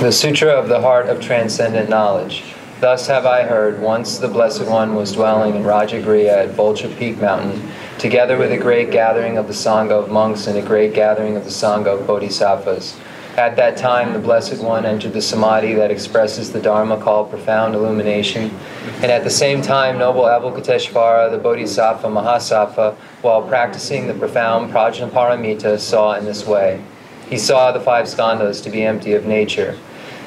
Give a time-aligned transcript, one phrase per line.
[0.00, 2.54] The Sutra of the Heart of Transcendent Knowledge.
[2.80, 7.20] Thus have I heard, once the Blessed One was dwelling in Rajagriha at Vulture Peak
[7.20, 11.36] Mountain, together with a great gathering of the Sangha of monks and a great gathering
[11.36, 12.96] of the Sangha of Bodhisattvas.
[13.36, 17.74] At that time, the Blessed One entered the samadhi that expresses the Dharma called profound
[17.74, 18.56] illumination.
[19.02, 25.78] And at the same time, noble Avalokiteshvara, the Bodhisattva Mahasattva, while practicing the profound Prajnaparamita,
[25.78, 26.82] saw in this way.
[27.28, 29.76] He saw the five skandhas to be empty of nature.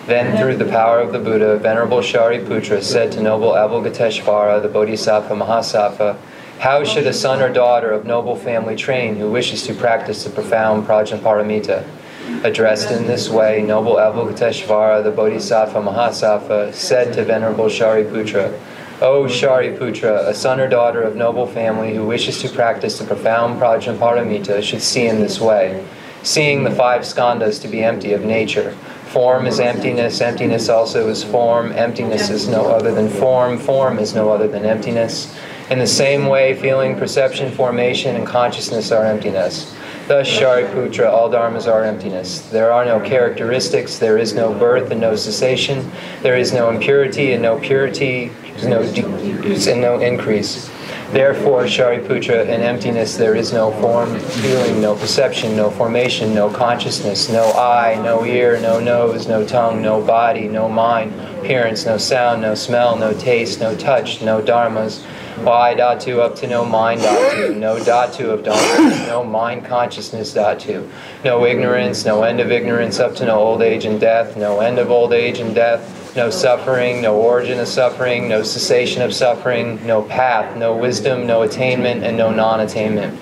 [0.05, 5.33] Then, through the power of the Buddha, Venerable Shariputra said to noble Avalokiteshvara, the Bodhisattva
[5.33, 6.17] Mahasattva,
[6.59, 10.29] How should a son or daughter of noble family train who wishes to practice the
[10.29, 11.87] profound Prajnaparamita?
[12.43, 18.59] Addressed in this way, noble Avalokiteshvara, the Bodhisattva Mahasattva, said to Venerable Shariputra,
[19.01, 23.57] O Shariputra, a son or daughter of noble family who wishes to practice the profound
[23.57, 25.85] Prajnaparamita should see in this way,
[26.23, 28.75] seeing the five skandhas to be empty of nature.
[29.13, 34.15] Form is emptiness, emptiness also is form, emptiness is no other than form, form is
[34.15, 35.37] no other than emptiness.
[35.69, 39.71] In the same way, feeling, perception, formation, and consciousness are emptiness.
[40.07, 42.41] Thus, Shariputra, all dharmas are emptiness.
[42.49, 45.91] There are no characteristics, there is no birth and no cessation,
[46.23, 48.31] there is no impurity and no purity,
[48.63, 50.71] no decrease and no increase.
[51.13, 57.29] Therefore, Shariputra, in emptiness there is no form, feeling, no perception, no formation, no consciousness,
[57.29, 62.41] no eye, no ear, no nose, no tongue, no body, no mind, appearance, no sound,
[62.41, 65.03] no smell, no taste, no touch, no dharmas.
[65.43, 70.89] Why dhatu up to no mind dhatu, no dhatu of dharma, no mind consciousness dhatu,
[71.23, 74.79] no ignorance, no end of ignorance up to no old age and death, no end
[74.79, 79.83] of old age and death, no suffering, no origin of suffering, no cessation of suffering,
[79.85, 83.19] no path, no wisdom, no attainment, and no non attainment.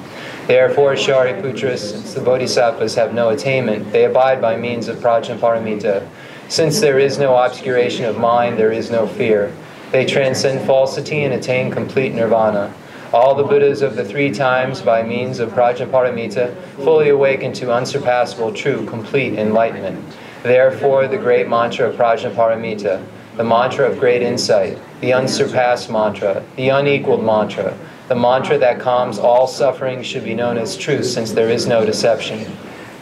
[0.48, 6.08] Therefore, Shariputra, since the Bodhisattvas have no attainment, they abide by means of Prajnaparamita.
[6.50, 9.56] Since there is no obscuration of mind, there is no fear.
[9.92, 12.74] They transcend falsity and attain complete nirvana.
[13.14, 18.54] All the Buddhas of the three times, by means of Prajnaparamita, fully awaken to unsurpassable,
[18.54, 20.04] true, complete enlightenment.
[20.44, 23.06] Therefore, the great mantra of Prajnaparamita,
[23.38, 29.20] the mantra of great insight, the unsurpassed mantra, the unequaled mantra, the mantra that calms
[29.20, 32.46] all suffering should be known as truth since there is no deception.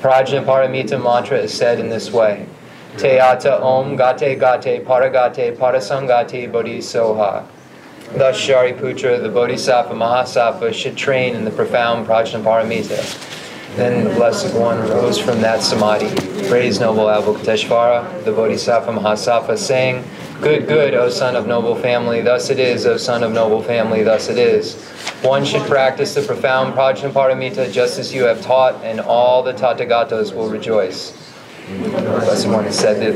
[0.01, 2.45] Prajnaparamita mantra is said in this way.
[2.97, 7.45] Teata om gate gate paragate parasangate bodhisoha.
[8.13, 13.00] Thus Shariputra, the Bodhisattva Mahasattva, should train in the profound Prajnaparamita.
[13.79, 16.09] Then the Blessed One rose from that samadhi,
[16.50, 20.03] praised noble Avalokiteshvara, the Bodhisattva Mahasattva, saying,
[20.41, 24.03] Good, good, O son of noble family, thus it is, O son of noble family,
[24.03, 24.75] thus it is.
[25.22, 30.35] One should practice the profound Prajnaparamita just as you have taught, and all the Tathagatas
[30.35, 31.13] will rejoice.
[31.69, 33.16] Blessed One has said that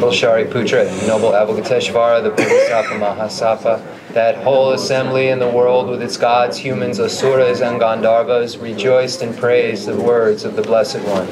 [0.00, 6.16] Bulshari Putra, noble Avalokiteshvara, the Bodhisattva Mahasattva, that whole assembly in the world with its
[6.16, 11.28] gods, humans, asuras, and gandharvas rejoiced and praised the words of the Blessed One.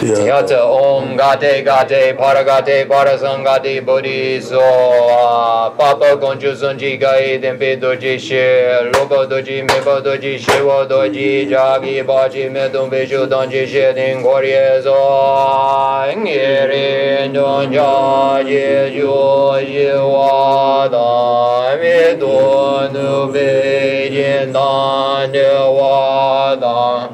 [0.00, 4.60] Yata Om Gate Gate Paragate Parasangate Bodhiso
[5.76, 12.44] Papa Gonju Sunji Gai Denpe Doji She Lobo Doji Mebo Doji Shewo Doji Jagi Baji
[12.48, 14.94] Medum Beshu Donji She Ding Korye Zo
[16.14, 27.08] Ngirin Donja Jeju Jewa Da Me Donu Be Jindan Jewa Da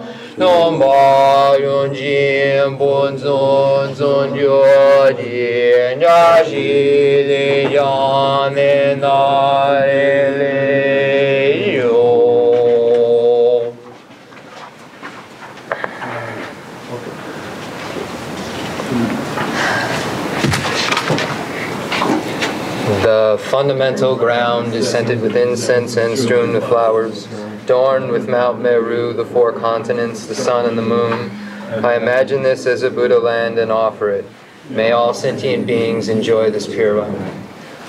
[23.05, 27.29] The fundamental ground is scented with incense and strewn with flowers,
[27.65, 31.31] adorned with Mount Meru, the four continents, the sun and the moon.
[31.83, 34.27] I imagine this as a Buddha land and offer it.
[34.69, 37.43] May all sentient beings enjoy this pure wine.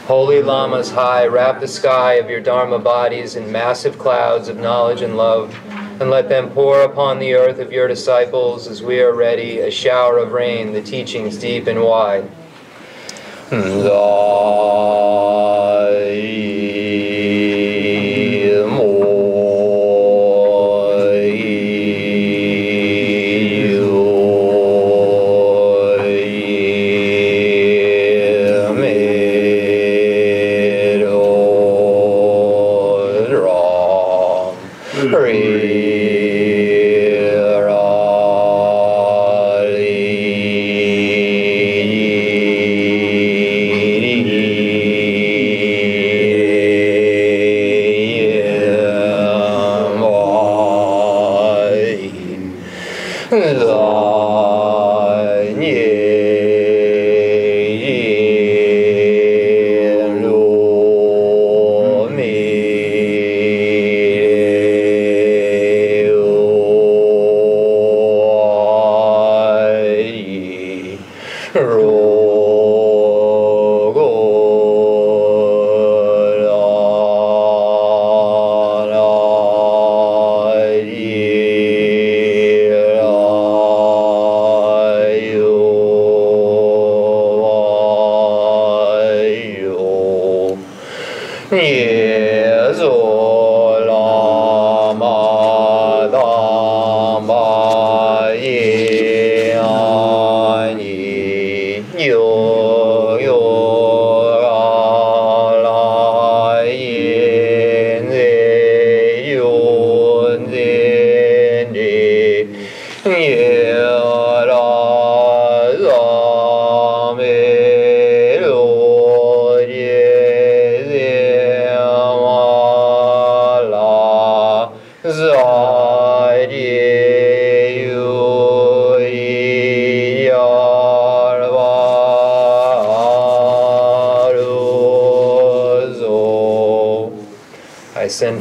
[0.07, 5.01] Holy Lamas high, wrap the sky of your Dharma bodies in massive clouds of knowledge
[5.01, 5.53] and love,
[5.99, 9.69] and let them pour upon the earth of your disciples as we are ready, a
[9.69, 12.23] shower of rain, the teachings deep and wide.
[13.49, 13.83] Hmm, send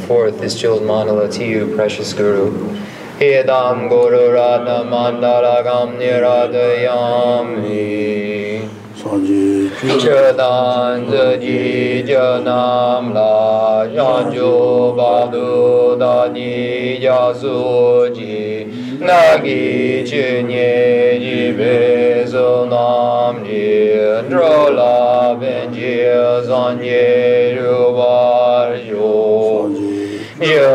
[0.07, 2.51] forth this jeweled mandala to you, precious Guru.
[3.19, 8.15] Hedam Guru Radha Mandaragam Niradayami.
[9.05, 18.65] Chadan Jadi Janam La Janjo Badu Dani Yasuji
[18.97, 23.93] Nagi Chinye Jibe Zonam Ji
[24.27, 26.01] Drola Benji
[26.47, 27.24] Zanye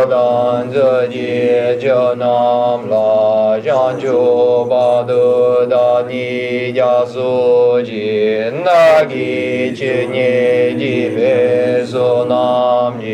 [0.07, 13.07] 等自己就能拉上九八度的尼加苏吉那吉吉尼吉贝苏南吉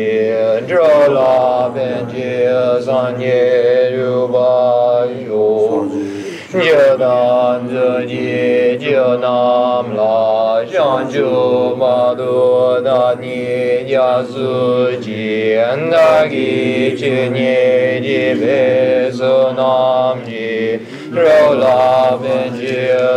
[0.67, 0.75] 这
[1.07, 2.21] 拉本吉
[2.85, 3.25] 三尼
[3.95, 4.39] 如巴
[5.27, 5.85] 尤，
[6.53, 10.26] 就等自己就能拉。
[11.11, 11.27] Chu
[11.79, 13.39] ba du da ni
[13.91, 14.51] ya su
[15.03, 15.55] ji
[15.91, 17.55] na gi gi
[18.05, 18.59] ji be
[19.17, 20.79] su nam ji
[21.19, 21.39] ro
[22.57, 23.07] ji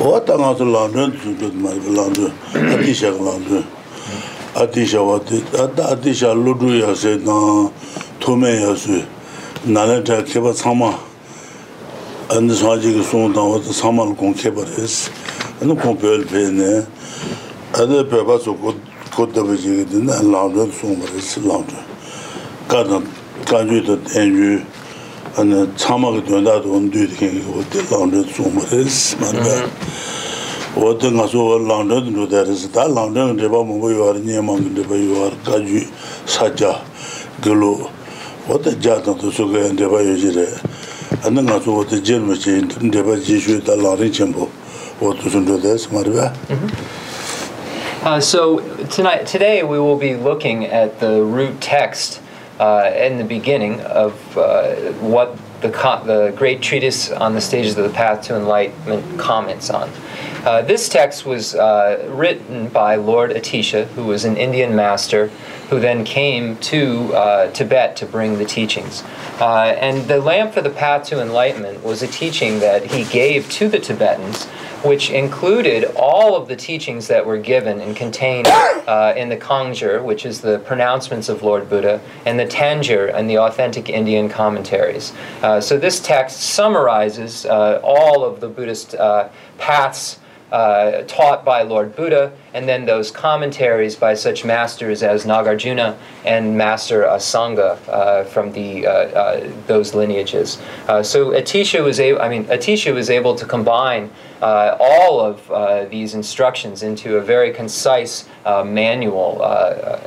[0.00, 2.32] o ta nga su landun su tu ma landun
[2.72, 3.64] ati sha landun
[4.56, 5.42] ati sha wa ti
[5.92, 7.68] ati sha lu du ya se na
[8.18, 9.02] tu me ya su
[9.66, 10.94] na le ta ke ba sama
[12.30, 15.10] an sa ji ge su da wa ta sama lu kon ke ba res
[15.60, 16.86] an kon pe el pe ne
[17.76, 18.72] ade pe ba su ko
[19.14, 21.84] ko da be ji ge na landun su ma res landun
[22.68, 23.02] ka na
[23.44, 24.60] ka ju ta ten ju
[25.40, 28.60] 아니 참하게 된다도 온도 이렇게 어때 라운드 좀을
[29.20, 29.70] 만다
[30.76, 35.88] 어떤 가서 라운드 노다르스 다 라운드 데바 뭐 요아니 뭐 데바 요아 가지
[36.26, 36.82] 사자.
[37.40, 37.88] 글로
[38.50, 40.46] 어때 자도 소게 데바 요지레
[41.24, 44.46] 안는 가서 어때 젊으시 데바 지슈 다 라리 쳔보
[45.00, 46.34] 어떤 순도데스 말바
[48.02, 52.18] Uh, so tonight, today we will be looking at the root text
[52.60, 57.84] uh, in the beginning of uh, what the, the great treatise on the stages of
[57.84, 59.90] the path to enlightenment comments on.
[60.44, 65.26] Uh, this text was uh, written by Lord Atisha, who was an Indian master
[65.68, 69.04] who then came to uh, Tibet to bring the teachings.
[69.38, 73.50] Uh, and the lamp for the path to enlightenment was a teaching that he gave
[73.50, 74.46] to the Tibetans
[74.82, 80.02] which included all of the teachings that were given and contained uh, in the Kangjur,
[80.02, 85.12] which is the pronouncements of Lord Buddha, and the Tanjur and the authentic Indian commentaries.
[85.60, 88.94] So this text summarizes all of the Buddhist
[89.58, 90.18] paths
[90.52, 96.58] uh, taught by Lord Buddha, and then those commentaries by such masters as Nagarjuna and
[96.58, 100.60] Master Asanga uh, from the uh, uh those lineages.
[100.88, 104.10] Uh, so Atisha was able, I mean, Atisha was able to combine
[104.42, 109.44] uh, all of these instructions into a very concise manual,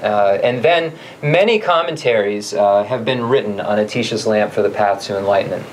[0.02, 5.66] and then many commentaries have been written on Atisha's lamp for the path to enlightenment.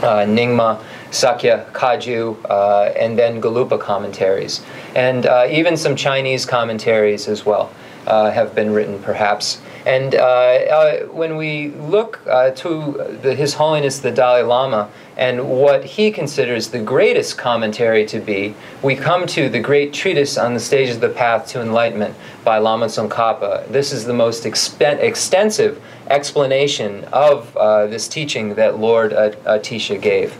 [0.00, 4.62] Nyingma Sakya, Kagyu, uh, and then Gelugpa commentaries.
[4.94, 7.72] And uh, even some Chinese commentaries as well
[8.06, 9.60] uh, have been written, perhaps.
[9.86, 15.48] And uh, uh, when we look uh, to the, His Holiness the Dalai Lama and
[15.48, 20.54] what he considers the greatest commentary to be, we come to the great treatise on
[20.54, 22.14] the stages of the path to enlightenment
[22.44, 23.68] by Lama Tsongkhapa.
[23.68, 27.52] This is the most expen- extensive explanation of
[27.90, 30.36] this teaching that Lord Atisha gave.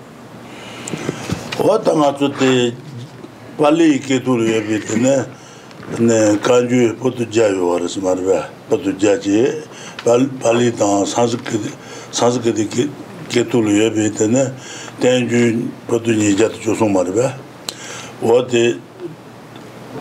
[1.64, 2.72] wata nga tsu te
[3.58, 9.44] pali ike turu yebi te ne kanju potu jayo waras marwa potu jaji
[10.40, 12.64] pali tang sanskiti
[13.28, 14.44] ke turu yebi te ne
[15.00, 17.34] tenju potu nijata chusung marwa
[18.22, 18.80] wate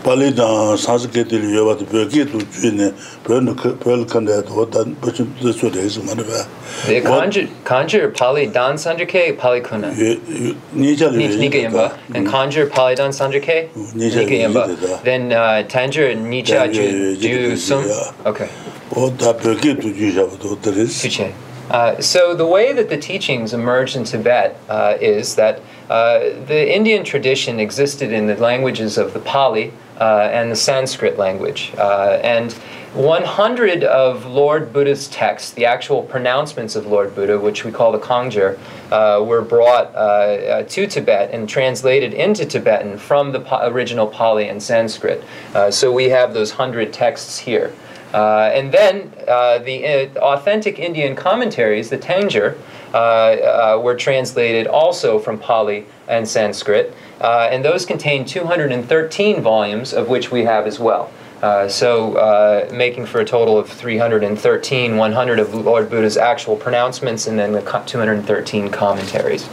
[0.03, 2.87] pali dāng sānsikē tīli yuwa tī pio kī tū chū nē
[3.25, 8.11] pio lī kāndā yā tō tā pachim tī sū rē sī mā rā bā Kanjir
[8.19, 14.39] pali dāng sānsikē pali kuna Nīchā lī Nīka yambā and kanjir pali dāng sānsikē Nīka
[14.43, 17.85] yambā then uh, tanjir nīchā jū sum
[18.25, 18.49] okay.
[18.95, 21.31] o tā pio kī tū chū yā tō tā rē sī
[21.69, 26.75] Uh, so the way that the teachings emerged in Tibet uh, is that uh, the
[26.75, 31.73] Indian tradition existed in the languages of the Pali, and the Sanskrit language.
[31.77, 32.53] Uh, and
[32.93, 37.99] 100 of Lord Buddha's texts, the actual pronouncements of Lord Buddha, which we call the
[37.99, 38.57] Kangjur,
[38.91, 44.61] uh, were brought to Tibet and translated into Tibetan from the pa- original Pali and
[44.61, 45.23] Sanskrit.
[45.69, 47.73] so we have those 100 texts here.
[48.13, 52.57] Uh, and then uh, the uh, authentic Indian commentaries, the uh, uh,
[52.93, 56.91] Uh, uh, were translated also from Pali and Sanskrit,
[57.21, 61.11] uh, and those contain 213 volumes, of which we have as well.
[61.43, 67.37] Uh, so, making for a total of 313, 100 of Lord Buddha's actual pronouncements, and
[67.37, 69.47] then the 213 commentaries.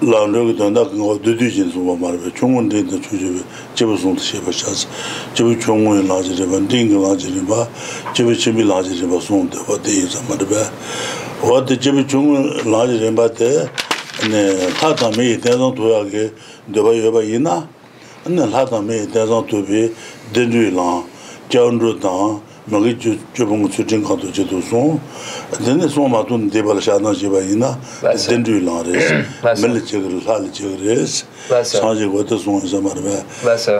[0.00, 3.42] 라운드가 된다 그거 두두진 좀 말해 총원데 주주
[3.74, 4.88] 제부 좀 쉐바 샤스
[5.34, 7.66] 제부 총원이 나지래 반딩 나지래 봐
[8.12, 10.54] 제부 제비 나지래 봐 손데 어디 잠마데 봐
[11.42, 13.70] 어디 제부 총원 나지래 봐데
[14.30, 16.32] 네 하다메 대전 도야게
[16.72, 17.68] 되바 여바 이나
[18.26, 19.94] 네 하다메 대전 도비
[20.32, 21.06] 된주랑
[21.48, 22.94] 전주당 māgī
[23.36, 24.94] chūpūngu tsūtīng kāntū chidū sōng,
[25.60, 27.68] dēne sōng mā tūn dēpa lā shādā shībā yīnā,
[28.00, 29.10] dēn rūy lā rēs,
[29.60, 31.16] mē lā chīg rēs, lā lā chīg rēs,
[31.68, 33.18] sāng chīg wā tā sōng yīsā mā rē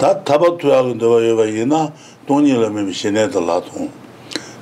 [0.03, 1.81] tā tāpa tuyā gā dēwa yōwa yīnā,
[2.29, 3.89] tōngi lā mē mē shēnē tā lā tōng,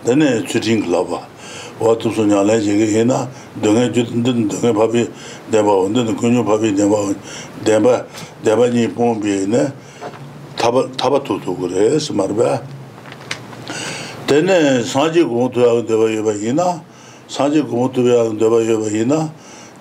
[0.07, 1.19] dēne tsūtīng lā bā,
[1.81, 3.25] wā tū sō nyā lā chīg yīnā,
[3.59, 5.03] dēngē jūtīn dēn, dēngē pāpi
[5.51, 7.17] dēpa wā, dēn kuñyō pāpi dēpa wā,
[7.67, 7.99] dēpa,
[8.47, 9.65] dēpa nī pōng bī yīnā,
[10.63, 12.53] tāpa tū tū gu rēs, mā rē
[14.27, 16.83] tene sanji gongtuya deba yoba ina,
[17.29, 19.31] sanji gongtuya deba yoba ina,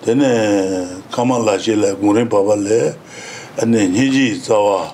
[0.03, 2.95] tene kama lashi la gungren paba le,
[3.62, 4.93] ane niji zawa,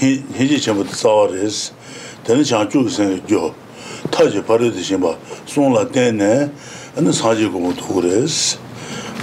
[0.00, 1.72] niji chenpo zawa res,
[2.24, 3.54] tene chanchu sen jo,
[4.10, 5.16] taji pari di shimba,
[5.46, 6.50] song la tene,
[6.96, 8.58] ane sanji gongtu res,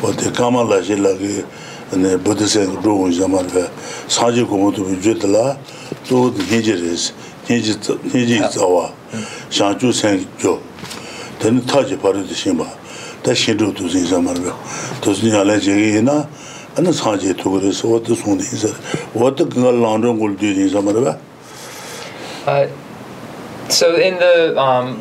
[0.02, 1.44] wate kama lashi la ki,
[1.92, 3.70] ane buddha sen ve,
[4.08, 5.58] sanji gongtu bi jutla,
[6.08, 7.12] to niji res,
[7.50, 8.92] nyeji zawa,
[9.50, 10.62] shangchu sen kyo,
[11.40, 12.68] teni taji paru di shingba,
[13.22, 14.54] ta shindu tu zing samarwa,
[15.02, 16.28] tosi nyala jegi ina,
[16.78, 18.70] ana sanji tukuri sa, wata sundi insa,
[19.14, 21.20] wata kinga langdung kul di zing samarwa.
[22.46, 22.68] Uh,
[23.70, 25.00] so in the um,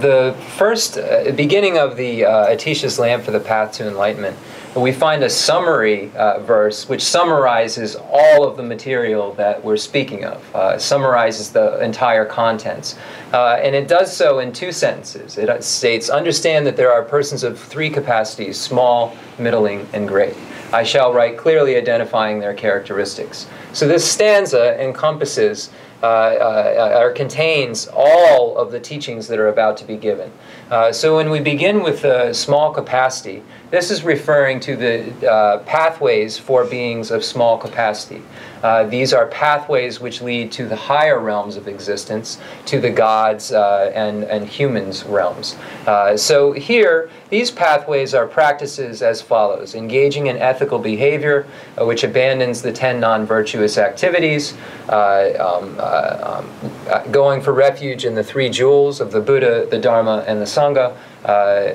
[0.00, 4.36] the first uh, beginning of the uh, Atisha's lamp for the path to enlightenment,
[4.80, 10.24] we find a summary uh, verse which summarizes all of the material that we're speaking
[10.24, 12.96] of, uh, summarizes the entire contents.
[13.32, 15.38] Uh, and it does so in two sentences.
[15.38, 20.34] It states, Understand that there are persons of three capacities small, middling, and great.
[20.72, 23.46] I shall write clearly identifying their characteristics.
[23.72, 25.70] So this stanza encompasses
[26.02, 30.30] uh, uh, or contains all of the teachings that are about to be given.
[30.70, 35.58] Uh, so when we begin with a small capacity, this is referring to the uh,
[35.60, 38.22] pathways for beings of small capacity.
[38.62, 43.52] Uh, these are pathways which lead to the higher realms of existence, to the gods
[43.52, 45.56] uh, and, and humans realms.
[45.86, 51.46] Uh, so here, these pathways are practices as follows engaging in ethical behavior,
[51.78, 54.54] which abandons the 10 non virtuous activities,
[54.88, 56.48] um, um,
[57.10, 60.96] going for refuge in the three jewels of the Buddha, the Dharma, and the Sangha.
[61.24, 61.74] Uh,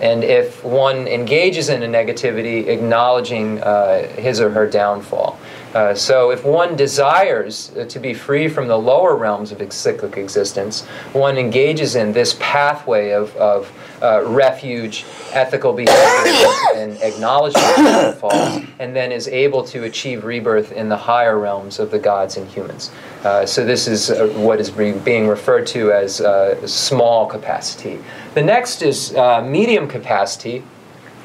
[0.00, 5.38] and if one engages in a negativity, acknowledging uh, his or her downfall.
[5.74, 10.18] Uh, so, if one desires uh, to be free from the lower realms of cyclic
[10.18, 10.84] existence,
[11.14, 13.72] one engages in this pathway of, of
[14.02, 20.72] uh, refuge, ethical behavior, and acknowledgement of fall, and then is able to achieve rebirth
[20.72, 22.90] in the higher realms of the gods and humans.
[23.24, 26.16] Uh, so, this is what is being referred to as
[26.70, 27.98] small capacity.
[28.34, 30.64] The next is medium capacity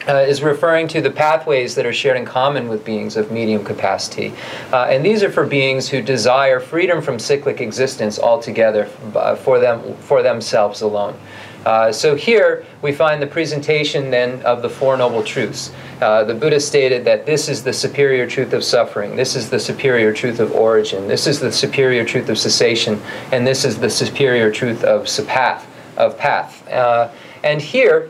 [0.07, 3.63] uh, is referring to the pathways that are shared in common with beings of medium
[3.63, 4.33] capacity.
[4.71, 9.59] Uh, and these are for beings who desire freedom from cyclic existence altogether uh, for,
[9.59, 11.17] them, for themselves alone.
[11.65, 15.73] Uh, so here we find the presentation then of the Four Noble Truths.
[15.99, 19.59] Uh, the Buddha stated that this is the superior truth of suffering, this is the
[19.59, 23.01] superior truth of origin, this is the superior truth of cessation,
[23.33, 25.65] and this is the superior truth of sapath,
[25.97, 26.56] of path.
[26.67, 27.11] Uh,
[27.43, 28.09] and here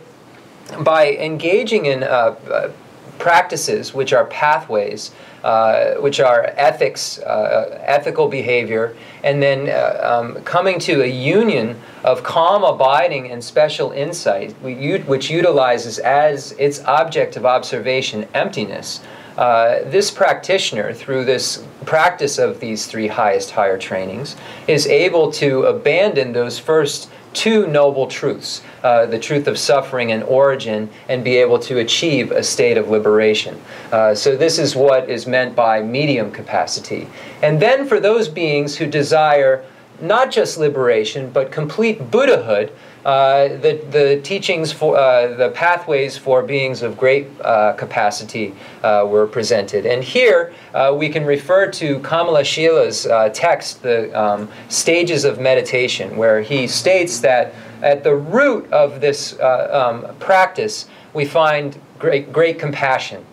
[0.81, 2.71] by engaging in uh, uh,
[3.19, 5.11] practices which are pathways,
[5.43, 9.69] uh, which are ethics, uh, ethical behavior, and then
[10.03, 16.83] um, coming to a union of calm abiding and special insight, which utilizes as its
[16.85, 19.01] object of observation emptiness.
[19.37, 24.35] Uh, this practitioner, through this practice of these three highest higher trainings,
[24.67, 30.23] is able to abandon those first two noble truths uh, the truth of suffering and
[30.23, 33.61] origin, and be able to achieve a state of liberation.
[33.91, 37.07] Uh, so, this is what is meant by medium capacity.
[37.43, 39.65] And then for those beings who desire
[39.99, 42.71] not just liberation, but complete Buddhahood,
[43.05, 49.05] uh, the, the teachings for uh, the pathways for beings of great uh, capacity uh,
[49.07, 49.85] were presented.
[49.85, 55.39] And here uh, we can refer to Kamala Shila's uh, text, The um, Stages of
[55.39, 62.33] Meditation, where he states that at the root of this um, practice we find great,
[62.33, 63.25] great compassion.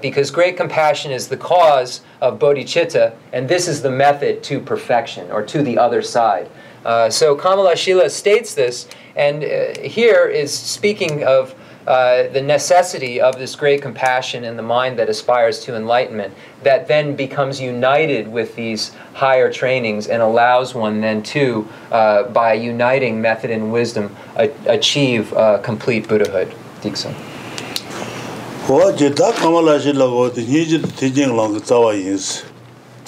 [0.00, 5.30] because great compassion is the cause of bodhicitta, and this is the method to perfection
[5.30, 6.48] or to the other side.
[6.84, 11.54] Uh, so Kamala Shila states this, and uh, here is speaking of
[11.86, 16.86] uh, the necessity of this great compassion in the mind that aspires to enlightenment, that
[16.86, 23.20] then becomes united with these higher trainings and allows one then to, uh, by uniting
[23.20, 26.54] method and wisdom, achieve uh, complete Buddhahood.
[26.80, 27.14] Diksan.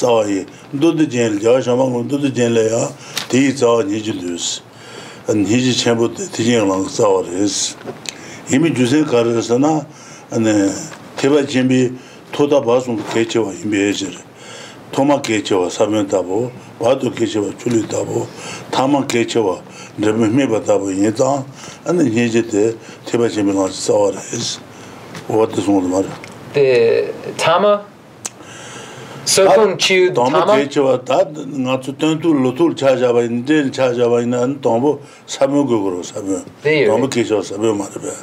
[0.02, 2.88] tsawa yi dudu jen ya shama ngu dudu jen le ya
[3.28, 4.60] ti tsawa niji lus
[5.28, 7.76] niji chenpo ti jen lang tsawa res
[8.50, 9.86] imi jusen karasa na
[11.16, 11.92] teba jenbi
[12.32, 14.18] toda basung kechewa imi ejere.
[14.90, 18.26] Toma kechewa samyon tabo bado kechewa chuli tabo
[18.72, 19.62] tama kechewa
[19.98, 21.44] nirmi miba tabo yin tang
[21.86, 22.74] ane niji de
[23.06, 24.58] teba jenbi lang tsawa res
[25.28, 26.10] wata sungu tamara
[26.52, 27.91] te tama
[29.24, 34.20] sarkam chi dhamma dechewa ta nga tsu tentu lutul cha jaba ina, del cha jaba
[34.22, 38.18] ina dhamma samyo gogoro samyo dhamma kechewa samyo marabaya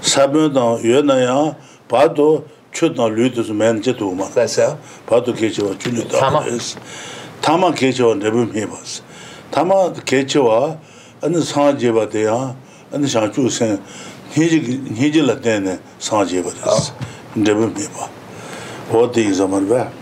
[0.00, 1.56] samyo dhamma yue na ya
[1.88, 6.46] pado chu dhamma lu tu su men che tu ma pado kechewa chu lu dhamma
[6.46, 6.76] es
[7.42, 9.02] tama kechewa nebu mi bas
[9.50, 10.78] tama kechewa
[11.22, 12.54] ane sanga jeba de ya
[12.92, 13.78] ane shang chu sen
[14.36, 16.92] niji la tenne sanga jeba des
[17.34, 18.08] nebu mi ba
[18.92, 19.97] o digi zamar baya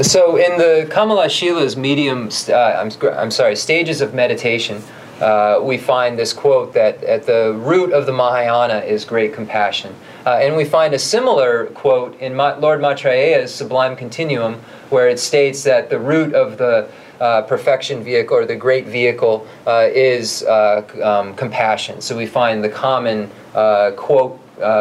[0.00, 4.82] So in the Kamala Shila's medium, uh, I'm, I'm sorry, stages of meditation,
[5.20, 9.94] uh, we find this quote that at the root of the Mahayana is great compassion.
[10.24, 14.54] Uh, and we find a similar quote in Ma- Lord Maitreya's Sublime Continuum,
[14.88, 16.88] where it states that the root of the
[17.20, 22.00] uh, perfection vehicle or the great vehicle uh, is uh, um, compassion.
[22.00, 24.38] So we find the common uh, quote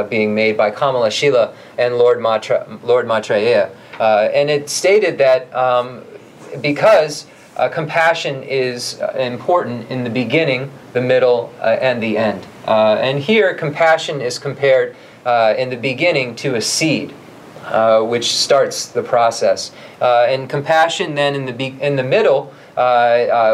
[0.09, 3.71] being made by Kamala Shila and Lord, Matra, Lord Maitreya.
[4.01, 6.01] Uh, and it stated that um,
[6.59, 12.47] because uh, compassion is uh, important in the beginning, the middle, uh, and the end.
[12.65, 17.13] Uh, and here, compassion is compared uh, in the beginning to a seed,
[18.01, 19.71] which starts the process.
[20.01, 22.51] And compassion, then, in the, be- in the middle,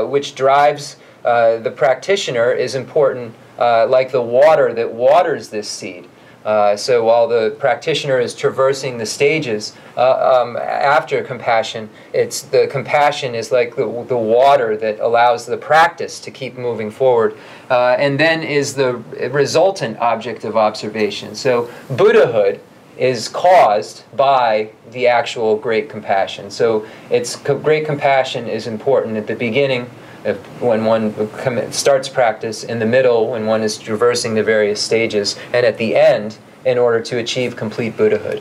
[0.09, 6.07] which drives the practitioner, is important, like the water that waters this seed.
[6.47, 12.67] Uh, so while the practitioner is traversing the stages uh, um, after compassion, it's the
[12.67, 17.37] compassion is like the, the water that allows the practice to keep moving forward,
[17.69, 18.93] uh, and then is the
[19.29, 21.35] resultant object of observation.
[21.35, 22.61] So Buddhahood
[22.97, 26.49] is caused by the actual great compassion.
[26.49, 29.89] So it's co- great compassion is important at the beginning
[30.26, 34.80] if, when one comm- starts practice, in the middle when one is traversing the various
[34.80, 38.40] stages, and at the end in order to achieve complete Buddhahood.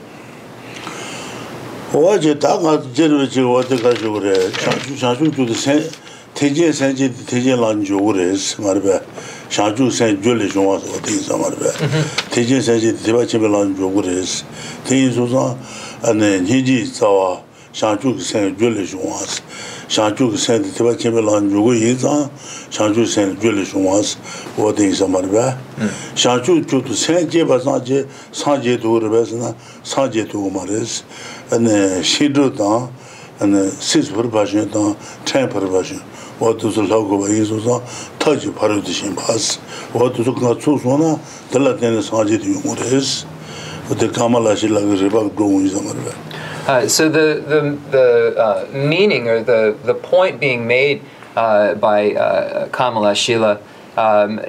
[1.93, 4.33] 어제 다가 제르지 어디 가지고 그래.
[4.51, 5.89] 샤주 샤주 주도 세
[6.33, 9.01] 대제 세제 대제 란주 그래스 말베.
[9.49, 11.67] 샤주 세 줄리 좀 와서 어디 있어 말베.
[12.31, 14.45] 대제 세제 대바치베 란주 그래스.
[14.87, 15.57] 대인 소사
[16.03, 17.41] 안에 니지 자와
[17.73, 19.43] 샤주 세 줄리 좀 와서.
[19.86, 22.26] shāngchū kī sēn tī tibā chēmē lāng yōgō yī zāng
[22.74, 24.16] shāngchū sēn jū lī shūng wās
[24.58, 25.46] wā tī yī sā mā rī bā
[26.18, 28.02] shāngchū chū tū sēn jē bā sāng jē
[28.34, 29.52] sāng jē tū rī bā sā na
[29.86, 31.06] sāng jē tū mā rī sī
[32.02, 32.90] shī rū tāng
[33.78, 36.02] sīs pā rī bā shūng tāng chēn pā rī bā shūng
[36.42, 37.82] wā tū sū lā gō bā yī sū sāng
[38.18, 39.62] tā jī pā rī tī shīng bā sī
[39.94, 41.14] wā tū sū kā tsū sō na
[41.54, 43.22] dā lā tēne sāng jē tū yō mō rī sī
[43.86, 45.94] wā tī kāma lā shī lā kī rī bā kī dō wā yī sā mā
[45.94, 46.35] rī bā
[46.66, 51.00] Uh, so the the the uh, meaning or the the point being made
[51.36, 53.60] uh, by uh, Kamala Shila
[53.96, 54.40] um,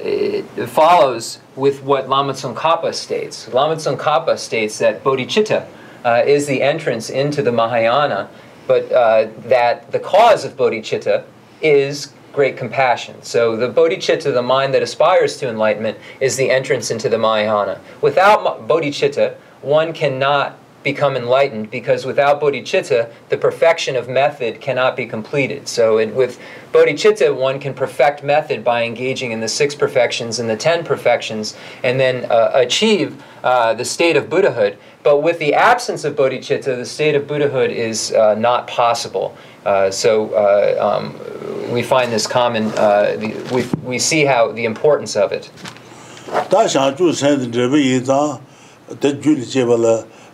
[0.66, 3.48] follows with what Lama Tsongkhapa states.
[3.50, 5.68] Lama Tsongkhapa states that bodhicitta
[6.04, 8.32] uh, is the entrance into the Mahayana,
[8.66, 11.24] but that the cause of bodhicitta
[11.62, 13.22] is great compassion.
[13.22, 17.80] So the bodhicitta, the mind that aspires to enlightenment, is the entrance into the Mahayana.
[18.02, 25.06] Without bodhicitta, one cannot become enlightened because without bodhicitta, the perfection of method cannot be
[25.06, 25.68] completed.
[25.68, 26.40] So it, with
[26.72, 31.56] bodhicitta, one can perfect method by engaging in the six perfections and the ten perfections,
[31.84, 34.78] and then uh, achieve uh, the state of Buddhahood.
[35.04, 39.38] But with the absence of bodhicitta, the state of Buddhahood is uh, not possible.
[39.66, 42.66] Uh, so uh, um, we find this common.
[42.78, 43.18] Uh,
[43.52, 45.50] we we see how the importance of it.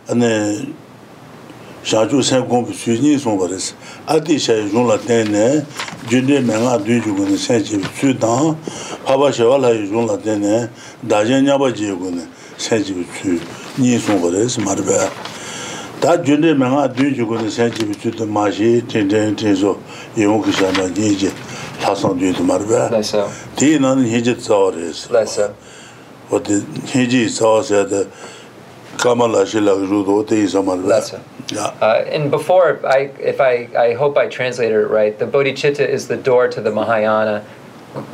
[0.08, 0.66] ane
[1.84, 3.72] shāchū sāyā gōmbu sūyīñī sōng barīs
[4.08, 5.64] ātī shāyā yōngla tēne
[6.12, 8.56] jūndē mēngā dūñ chūgūne sāyā chēbi sūy tāng
[9.04, 10.68] pāpa shāwā lāyā yōngla tēne
[11.08, 12.24] dājā ñāpa chēgūne
[12.56, 13.36] sāyā chēbi sūy
[13.80, 15.00] nī sōng barīs marbē
[16.04, 19.72] tā jūndē mēngā dūñ chūgūne sāyā chēbi sūy tā māshī tēn tēn tēn sō
[20.20, 21.30] yōng kī shāyā nī chē
[21.84, 22.80] lāsāng dūñ tā marbē
[23.60, 25.08] tī nāni hī chē tsāwā rīs
[31.80, 36.08] Uh, and before, I, if I, I hope I translated it right, the bodhicitta is
[36.08, 37.44] the door to the Mahayana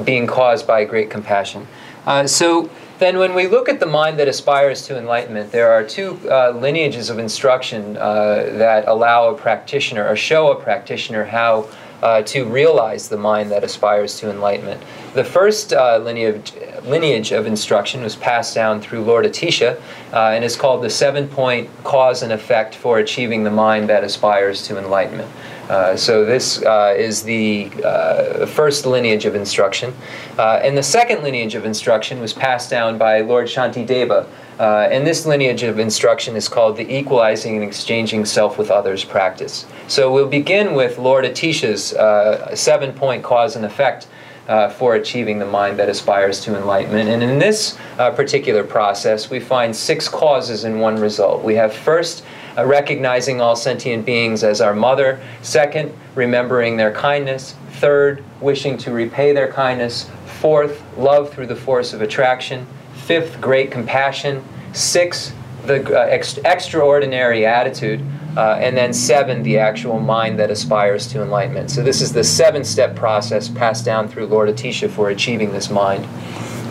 [0.05, 1.67] being caused by great compassion.
[2.07, 5.83] Uh, so then, when we look at the mind that aspires to enlightenment, there are
[5.83, 11.69] two uh, lineages of instruction uh, that allow a practitioner or show a practitioner how
[12.03, 14.83] uh, to realize the mind that aspires to enlightenment.
[15.15, 16.53] The first uh, lineage,
[16.85, 19.81] lineage of instruction was passed down through Lord Atisha
[20.13, 24.05] uh, and is called the seven point cause and effect for achieving the mind that
[24.05, 25.31] aspires to enlightenment.
[25.69, 29.95] Uh, so, this uh, is the uh, first lineage of instruction.
[30.37, 34.27] Uh, and the second lineage of instruction was passed down by Lord Shantideva.
[34.61, 39.03] Uh, and this lineage of instruction is called the equalizing and exchanging self with others
[39.03, 39.65] practice.
[39.89, 44.07] So, we'll begin with Lord Atisha's uh, seven point cause and effect
[44.49, 47.09] uh, for achieving the mind that aspires to enlightenment.
[47.09, 51.43] And in this uh, particular process, we find six causes in one result.
[51.43, 52.23] We have first,
[52.59, 55.21] uh, recognizing all sentient beings as our mother.
[55.41, 57.55] Second, remembering their kindness.
[57.75, 60.11] Third, wishing to repay their kindness.
[60.41, 62.67] Fourth, love through the force of attraction.
[63.10, 64.44] Fifth, great compassion.
[64.74, 65.34] Sixth,
[65.66, 68.02] the uh, ex- extraordinary attitude.
[68.38, 71.72] Uh, and then seven, the actual mind that aspires to enlightenment.
[71.72, 76.06] So this is the seven-step process passed down through Lord Atisha for achieving this mind.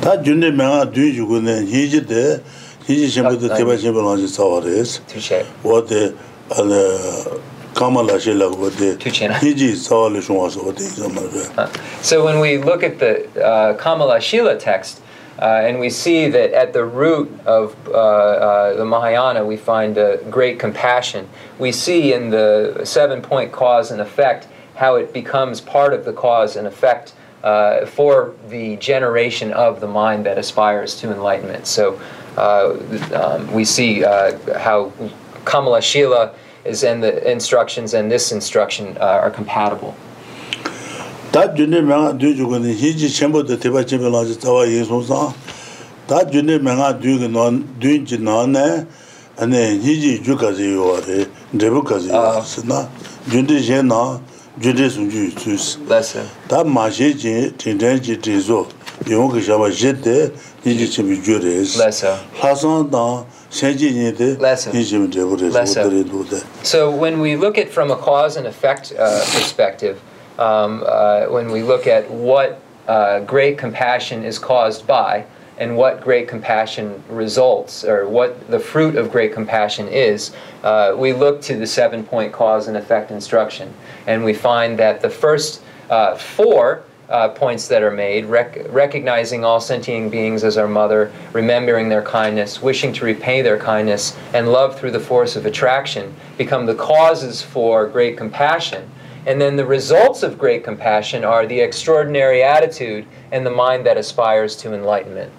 [0.02, 2.42] 다 준데 명아 뒤주고네 희지데
[2.86, 5.46] 희지 셴부터 아, 대바 셴부 나지 사와레스 Touche.
[5.64, 6.14] 어디
[6.50, 7.40] 안에
[7.74, 9.32] kamala she la go de Tuchena.
[9.40, 11.66] hiji sawa le shwa so de so ma be Uh,
[12.02, 15.00] So when we look at the uh, Kamala Shila text,
[15.39, 19.95] uh, and we see that at the root of uh, uh, the Mahayana we find
[20.29, 25.93] great compassion, we see in the seven point cause and effect how it becomes part
[25.93, 31.11] of the cause and effect uh, for the generation of the mind that aspires to
[31.11, 31.67] enlightenment.
[31.67, 31.99] So
[32.37, 32.77] uh,
[33.13, 34.91] um, we see uh, how
[35.45, 36.33] Kamala Shila
[36.65, 39.95] is in the instructions and this instruction are compatible.
[41.32, 45.32] 다 준네 명아 뒤주고는 히지 첨부도 대바 집에라지 자와 예송사
[46.06, 48.86] 다 준네 명아 뒤고 논 뒤지 논네
[49.36, 51.26] 아니 히지 주까지 요아래
[51.58, 52.88] 데부까지 요스나
[53.30, 54.20] 준데 제나
[54.62, 56.24] 준데 순주 주스 Lesson.
[56.46, 58.68] 다 마셰지 진짜지 지조
[59.10, 60.30] 용그 샤바 제때
[60.62, 62.16] 히지 집이 주레스 Lesson.
[62.38, 64.70] 하산다 세지니데 Lesson.
[64.76, 65.86] 히지 데부레스 Lesson.
[65.88, 69.98] 오더리도데 So when we look at from a cause and effect uh, perspective,
[70.39, 75.25] um, uh, when we look at what uh, great compassion is caused by,
[75.59, 81.11] and what great compassion results, or what the fruit of great compassion is, uh, we
[81.11, 83.73] look to the seven point cause and effect instruction.
[84.07, 89.43] And we find that the first uh, four uh, points that are made rec- recognizing
[89.43, 94.51] all sentient beings as our mother, remembering their kindness, wishing to repay their kindness, and
[94.51, 98.89] love through the force of attraction become the causes for great compassion.
[99.25, 103.97] And then the results of great compassion are the extraordinary attitude and the mind that
[103.97, 105.31] aspires to enlightenment.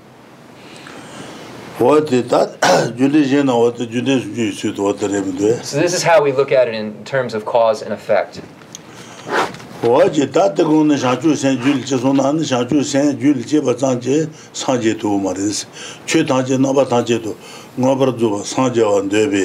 [5.62, 8.42] So this is how we look at it in terms of cause and effect.
[17.78, 19.44] ngāpar dzūpa sāngyāwa ndēbi,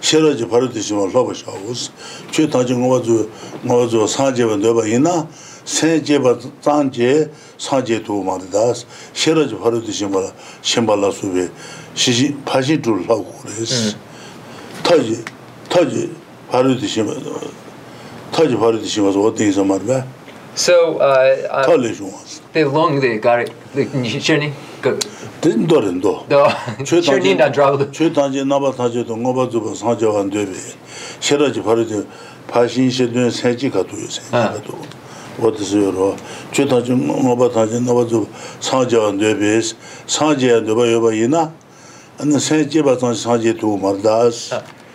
[0.00, 1.88] shērā jī pārūti shīwa lōpa shāwūs,
[2.32, 5.14] chū tāngchī ngāpa dzūpa sāngyāwa ndēba inā,
[5.68, 7.28] sēn jēba tāng jē
[7.60, 10.24] sāngyā tūgu mānti dās, shērā jī pārūti shīwa
[10.64, 11.48] shīmbā lā sūbi,
[11.92, 13.74] shīshī pāshī tūru lā kūrēs.
[13.74, 14.06] Hmm.
[14.88, 15.18] Tāji,
[15.68, 16.06] tāji
[16.52, 17.18] pārūti shīwa,
[18.36, 20.02] tāji pārūti shīwa sō wā tīngi sā mārbā,
[21.68, 23.52] tāli shūwa they long they got it.
[23.74, 25.04] Like shiny good.
[25.40, 26.24] Din do ren do.
[26.84, 29.34] Chö ta ni da draw the chö ta ji na ba ta ji do ngo
[29.34, 30.56] ba zu ba sa ja wan de be.
[31.20, 32.06] She ra ji 바로 ji
[32.46, 34.86] pa shin she de se ji ka do yo se ka do ah.
[35.38, 36.16] wo de su ro.
[36.52, 38.26] Chö ta ji ngo ba ta ji na ba zu
[38.60, 39.62] sa ja wan de be.
[40.06, 41.50] Sa ja de ba yo ba yi na.
[42.18, 44.30] An se ji ba sa ja do ma da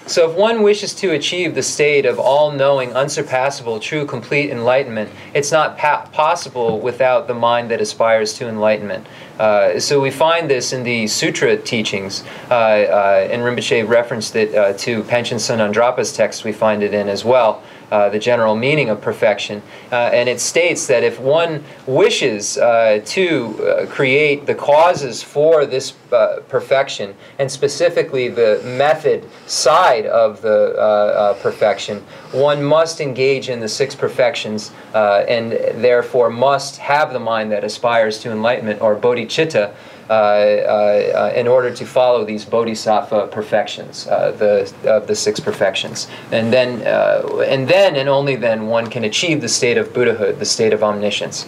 [0.06, 5.10] So, if one wishes to achieve the state of all knowing, unsurpassable, true, complete enlightenment,
[5.34, 9.08] it's not possible without the mind that aspires to enlightenment.
[9.40, 14.54] Uh, so, we find this in the sutra teachings, uh, uh, and Rinpoche referenced it
[14.54, 17.64] uh, to Panchen Sonam Drakpa's text, we find it in as well.
[17.94, 19.62] Uh, the general meaning of perfection.
[19.92, 25.68] Uh, and it states that if one wishes uh, to uh, create the causes for
[25.68, 32.00] this uh, perfection, and specifically the method side of the perfection,
[32.32, 35.52] one must engage in the six perfections and
[35.84, 39.72] therefore must have the mind that aspires to enlightenment or bodhicitta.
[40.09, 45.39] Uh, uh, uh, in order to follow these bodhisattva perfections, uh, the of the six
[45.39, 49.93] perfections, and then uh, and then and only then one can achieve the state of
[49.93, 51.45] Buddhahood, the state of omniscience.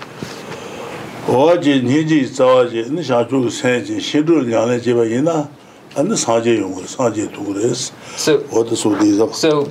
[1.27, 5.49] 어제 니지 자와지 니 샤주 세지 시도 량에 제바 이나
[5.97, 9.65] 안 사제 용을 사제 두그레스 So 어디 소디서 So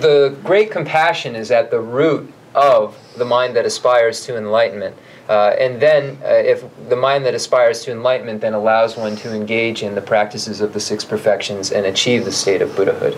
[0.00, 4.96] the great compassion is at the root of the mind that aspires to enlightenment.
[5.29, 9.31] Uh, and then uh, if the mind that aspires to enlightenment then allows one to
[9.31, 13.13] engage in the practices of the six perfections and achieve the state of buddhahood.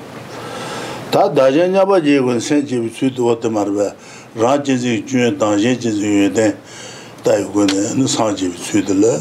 [1.12, 3.96] Ta da je nya ba ji gun sen ji su du wa de mar ba
[4.36, 6.54] ra ji ji ju da je ji ju de
[7.24, 9.16] da yu gun ne sa ji su de le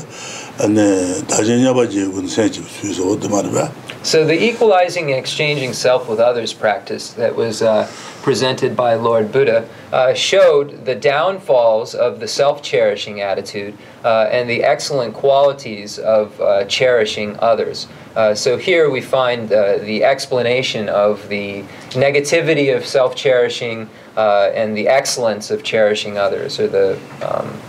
[0.69, 0.87] ne
[1.29, 3.71] da je nya ba ji gun sen ji su su wa de mar ba.
[4.04, 7.90] So the equalizing and exchanging self with others practice that was uh,
[8.22, 14.64] presented by Lord Buddha uh, showed the downfalls of the self-cherishing attitude uh, and the
[14.64, 17.88] excellent qualities of uh, cherishing others.
[18.16, 24.78] Uh, so here we find uh, the explanation of the negativity of self-cherishing uh, and
[24.78, 27.60] the excellence of cherishing others, or the um,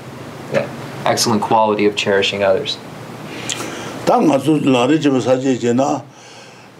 [0.52, 0.68] yeah,
[1.04, 2.78] excellent quality of cherishing others.
[4.06, 6.04] 당 가서 라리 집 사제 제나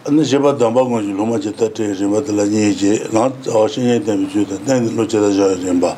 [0.08, 4.32] ane jeba damba gongji loma che tate rinpa tala nye che nga awashin ye tenpi
[4.32, 5.96] chu ta teni lo che taja rinpa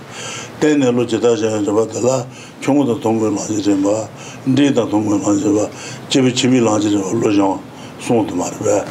[0.59, 2.27] teni lo che taja rinpa tala
[2.59, 4.09] kyungu ta tongwe lanji rinpa
[4.43, 5.69] ndi ta tongwe lanji rinpa
[6.09, 7.59] chebi chibi lanji rinpa lo zhang
[7.97, 8.83] song tu ma rinpa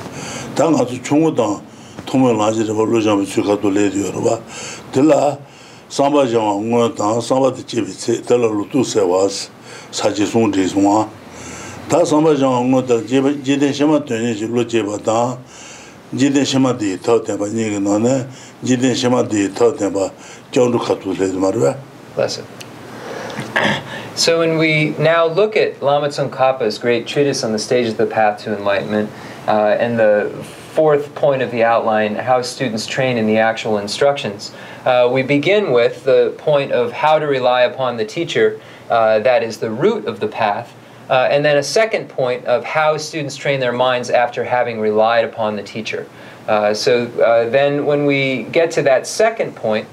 [0.54, 1.60] ta nga tu kyungu ta
[2.06, 4.40] tongwe lanji rinpa lo zhang chu ka tu le diyo rinpa
[4.92, 5.38] tila
[5.88, 9.50] samba zhang nguwa ta samba ti chebi tse tala lo tu se waas
[9.90, 11.06] sachi song di song
[11.90, 15.18] tā sāmbā yāng ngō tā jīdēn shīmā tuyān yī lō jība tā
[16.14, 18.16] jīdēn shīmā dī tā tēmbā nī kī nō nē
[18.68, 20.10] jīdēn shīmā dī tā tēmbā
[20.52, 21.74] kiaw rū khā tū lē mā rūwa
[24.14, 28.06] So when we now look at Lama Tsongkhapa's great treatise on the stages of the
[28.06, 29.10] path to enlightenment
[29.48, 30.30] uh, and the
[30.72, 34.52] fourth point of the outline, how students train in the actual instructions.
[34.84, 39.42] Uh, we begin with the point of how to rely upon the teacher, uh, that
[39.42, 40.74] is the root of the path,
[41.12, 45.26] uh, and then a second point of how students train their minds after having relied
[45.26, 46.08] upon the teacher.
[46.48, 49.86] Uh, so uh, then when we get to that second point,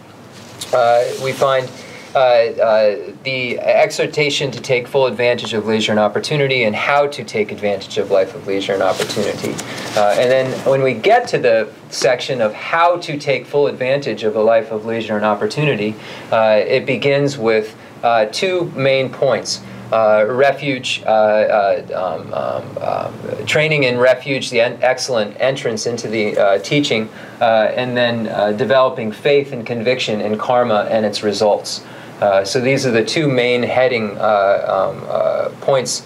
[0.73, 1.69] uh, we find
[2.15, 7.51] uh, the exhortation to take full advantage of leisure and opportunity and how to take
[7.51, 9.51] advantage of life of leisure and opportunity.
[9.97, 14.38] And then when we get to the section of how to take full advantage of
[14.38, 15.95] a life of leisure and opportunity,
[16.32, 19.62] it begins with uh, two main points.
[19.91, 26.08] Uh, refuge, uh, uh, um, um, um, training in refuge, the en- excellent entrance into
[26.08, 27.10] the uh, teaching,
[27.41, 28.25] uh, and then
[28.56, 31.84] developing faith and conviction in karma and its results.
[32.43, 35.02] So these are the two main heading um,
[35.62, 36.06] points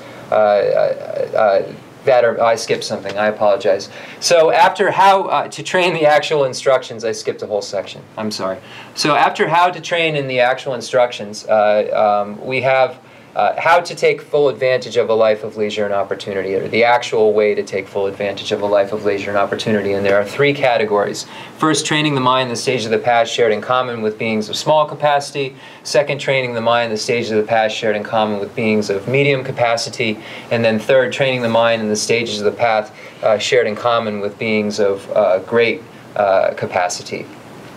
[2.06, 3.18] that or I skipped something.
[3.18, 3.90] I apologize.
[4.20, 8.02] So after how uh, to train the actual instructions, I skipped a whole section.
[8.18, 8.60] I'm sorry.
[8.96, 12.98] So after how to train in the actual instructions, uh, um, we have.
[13.36, 16.84] Uh, how to take full advantage of a life of leisure and opportunity, or the
[16.84, 19.94] actual way to take full advantage of a life of leisure and opportunity.
[19.94, 21.26] And there are three categories.
[21.58, 24.56] First, training the mind the stage of the past shared in common with beings of
[24.56, 25.56] small capacity.
[25.82, 29.08] Second, training the mind the stage of the past shared in common with beings of
[29.08, 30.20] medium capacity.
[30.52, 33.76] And then third, training the mind in the stages of the path uh, shared in
[33.76, 35.82] common with beings of uh, great
[36.16, 37.26] uh, capacity.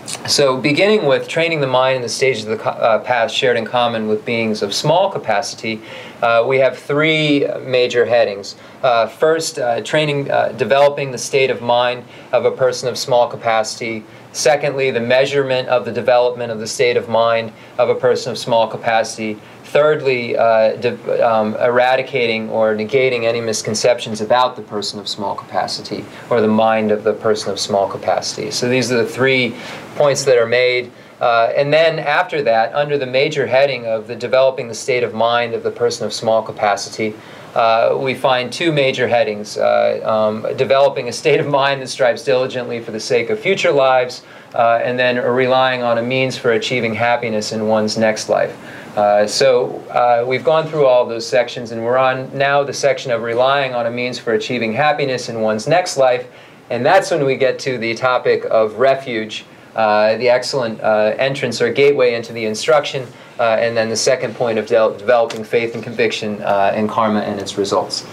[0.06, 4.06] So, beginning with training the mind in the stages of the uh, shared in common
[4.06, 5.82] with beings of small capacity,
[6.22, 8.54] uh, we have three major headings.
[8.84, 13.26] Uh, first, uh, training, uh, developing the state of mind of a person of small
[13.26, 14.04] capacity.
[14.30, 18.38] Secondly, the measurement of the development of the state of mind of a person of
[18.38, 19.36] small capacity.
[19.66, 20.76] Thirdly, uh,
[21.22, 26.92] um, eradicating or negating any misconceptions about the person of small capacity or the mind
[26.92, 28.52] of the person of small capacity.
[28.52, 29.56] So these are the three
[29.96, 30.92] points that are made.
[31.20, 35.12] Uh, and then after that, under the major heading of the developing the state of
[35.14, 37.14] mind of the person of small capacity,
[37.56, 42.22] uh, we find two major headings uh, um, developing a state of mind that strives
[42.22, 44.22] diligently for the sake of future lives,
[44.54, 48.54] uh, and then relying on a means for achieving happiness in one's next life.
[48.96, 53.10] Uh, so uh, we've gone through all those sections, and we're on now the section
[53.10, 56.26] of relying on a means for achieving happiness in one's next life,
[56.70, 61.60] and that's when we get to the topic of refuge, uh, the excellent uh, entrance
[61.60, 63.06] or gateway into the instruction,
[63.38, 66.36] uh, and then the second point of de- developing faith and conviction
[66.74, 68.06] in karma and its results.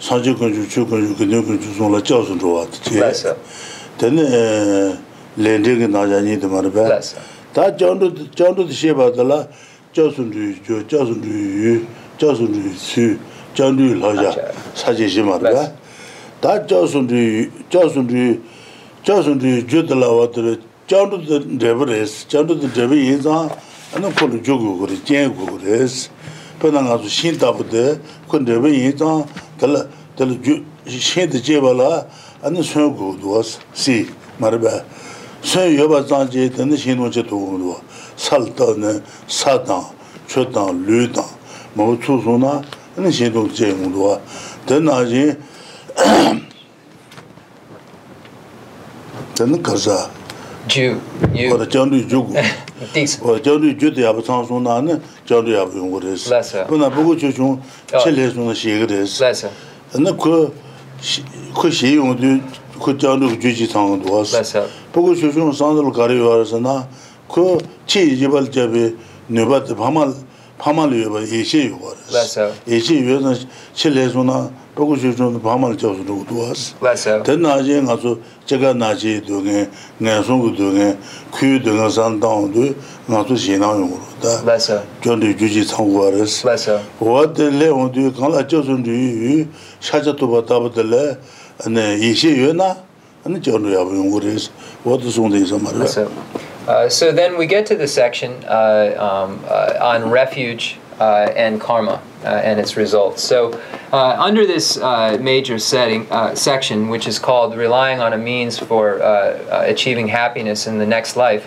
[0.00, 3.12] 산지 건주 주 건주 근데 건주 좀라 짜서 들어와 뒤에
[3.98, 4.98] 되네
[5.36, 7.00] 렌딩이 나자니 더 말봐
[7.52, 9.46] 다 전도 전도 시에 봐달라
[9.92, 11.86] 저순주 저 저순주
[12.18, 13.16] 저순주 수
[13.54, 14.34] 전주 라자
[14.74, 15.70] 사제시 말봐
[16.40, 18.40] 다 저순주 저순주
[19.04, 23.48] 저순주 주들라 와들 전도 데브레스 전도 데브 인자
[23.94, 26.10] 안 콜로 주고 그래 쟁고 그래스
[26.60, 27.84] pēnā ngā su shīn tāpu tē,
[28.30, 29.24] kōn rēbē yī tāng,
[29.60, 29.84] tēla,
[30.18, 30.36] tēla
[30.86, 31.90] shīn tā jē bā lā,
[32.46, 34.04] anī sōyō gu duwa sī,
[34.40, 34.74] mā rē bē.
[35.44, 37.78] Sōyō yō bā tāng jē, tēnā shīn tōng jē tō gu duwa,
[38.16, 38.96] sāl tā nē,
[39.28, 39.90] sā tāng,
[40.30, 41.30] chō tāng, lū tāng,
[41.76, 42.56] mā wā tsū sō na,
[42.98, 44.18] anī shīn tōng jē gu duwa.
[44.68, 45.24] Tēnā jī,
[49.34, 49.98] tēnā kārsā,
[50.68, 50.98] 주
[51.50, 52.32] 거다 전도 주고
[52.92, 56.30] 띵스 어 전도 주도 야부 상송나는 전도 야부 용 그래서
[56.66, 57.60] 그러나 보고 주중
[58.02, 59.50] 칠레송의 시기가 됐어 맞아
[59.92, 62.42] 근데 그그 시용도
[62.82, 66.88] 그 전도 주지 상도 왔어 맞아 보고 주중 상도로 가려 와서나
[67.30, 68.96] 그 치지발 잡이
[69.28, 70.12] 너바트 파말
[70.58, 73.34] 파말이 봐 예시 요거 맞아 예시 요는
[73.74, 76.74] 칠레송나 보고 주는 밤을 잡아서 누구 도와스
[77.22, 79.68] 된 낮에 가서 제가 낮에 동에
[79.98, 80.96] 내송도 동에
[81.32, 82.74] 그 동에 산다운도
[83.06, 84.42] 나도 지나용으로 다.
[84.44, 88.90] 맞아 전도 주지 참고하스 맞아 어들레 온도 간라 저선도
[89.80, 91.18] 샤자도 받다버들레
[91.70, 92.76] 네 이시 요나?
[93.24, 94.50] 아니 저는 야부용 그래서
[94.84, 95.86] 어.디 송대에서 말이야.
[96.66, 100.78] Uh, so then we get to the section uh, um, uh, on refuge.
[101.00, 103.22] And karma uh, and its results.
[103.22, 103.52] So
[103.92, 108.58] uh, under this uh, major setting uh, section, which is called relying on a means
[108.58, 111.46] for uh, uh, achieving happiness in the next life,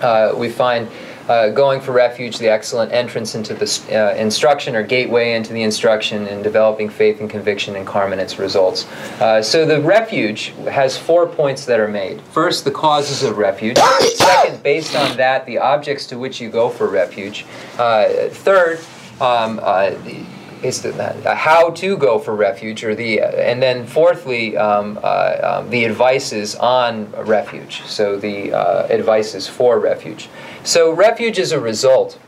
[0.00, 0.88] uh, we find
[1.30, 5.62] uh, going for refuge the excellent entrance into the uh, instruction or gateway into the
[5.62, 8.90] instruction in developing faith and conviction in karma and its results.
[9.20, 12.20] Uh, so the refuge has four points that are made.
[12.32, 13.78] First, the causes of refuge.
[14.16, 17.46] Second, based on that, the objects to which you go for refuge.
[17.78, 18.80] Uh, third,
[19.20, 20.26] um, uh, the-
[20.62, 25.70] is the, how to go for refuge, or the, and then fourthly, um, uh, um,
[25.70, 27.82] the advices on refuge.
[27.82, 30.28] So the uh, advices for refuge.
[30.62, 32.18] So refuge is a result,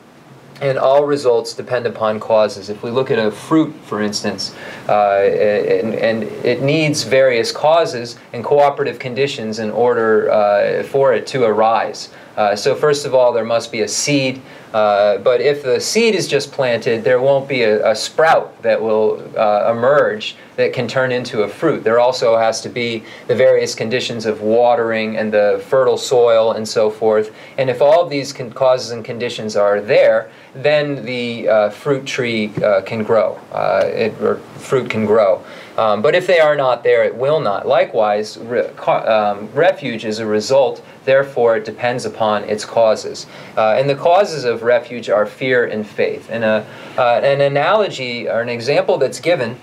[0.61, 2.71] and all results depend upon causes.
[2.71, 4.55] If we look at a fruit, for instance,
[4.89, 11.27] uh, and, and it needs various causes and cooperative conditions in order uh, for it
[11.29, 12.11] to arise.
[12.37, 14.41] Uh, so first of all, there must be a seed.
[14.73, 18.81] Uh, but if the seed is just planted, there won't be a, a sprout that
[18.81, 21.85] will uh, emerge that can turn into a fruit.
[21.85, 26.67] There also has to be the various conditions of watering and the fertile soil and
[26.67, 27.35] so forth.
[27.59, 32.53] And if all of these causes and conditions are there, then the uh, fruit tree
[32.63, 35.43] uh, can grow, uh, it, or fruit can grow.
[35.79, 37.67] Um, but if they are not there, it will not.
[37.67, 43.27] Likewise, re- um, refuge is a result, therefore, it depends upon its causes.
[43.57, 46.29] Uh, and the causes of refuge are fear and faith.
[46.31, 46.67] And a,
[46.99, 49.59] uh, an analogy or an example that's given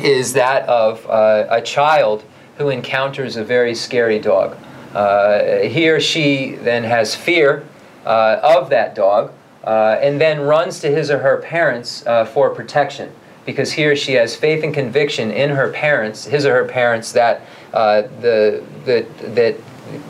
[0.00, 2.24] is that of uh, a child
[2.58, 4.56] who encounters a very scary dog.
[4.94, 7.66] Uh, he or she then has fear
[8.06, 9.32] uh, of that dog
[9.64, 13.10] uh, and then runs to his or her parents uh, for protection
[13.44, 17.12] because he or she has faith and conviction in her parents, his or her parents,
[17.12, 17.42] that
[17.72, 19.56] uh, the, the, that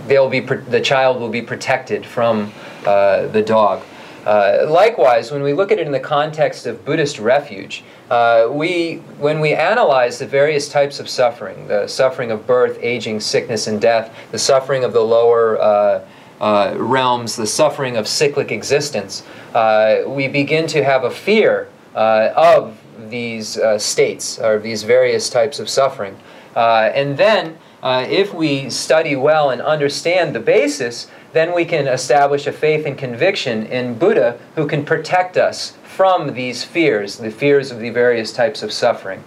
[0.07, 2.53] they'll be, the child will be protected from
[2.87, 3.83] uh, the dog.
[4.27, 8.97] Uh, likewise, when we look at it in the context of Buddhist refuge, uh, we,
[9.19, 13.81] when we analyze the various types of suffering, the suffering of birth, aging, sickness, and
[13.81, 16.07] death, the suffering of the lower uh,
[16.41, 19.25] uh, realms, the suffering of cyclic existence,
[19.55, 22.79] uh, we begin to have a fear uh, of
[23.10, 26.18] these uh, states or these various types of suffering.
[26.56, 31.88] Uh, and then, uh, if we study well and understand the basis, then we can
[31.88, 37.32] establish a faith and conviction in Buddha who can protect us from these fears, the
[37.32, 39.24] fears of the various types of suffering.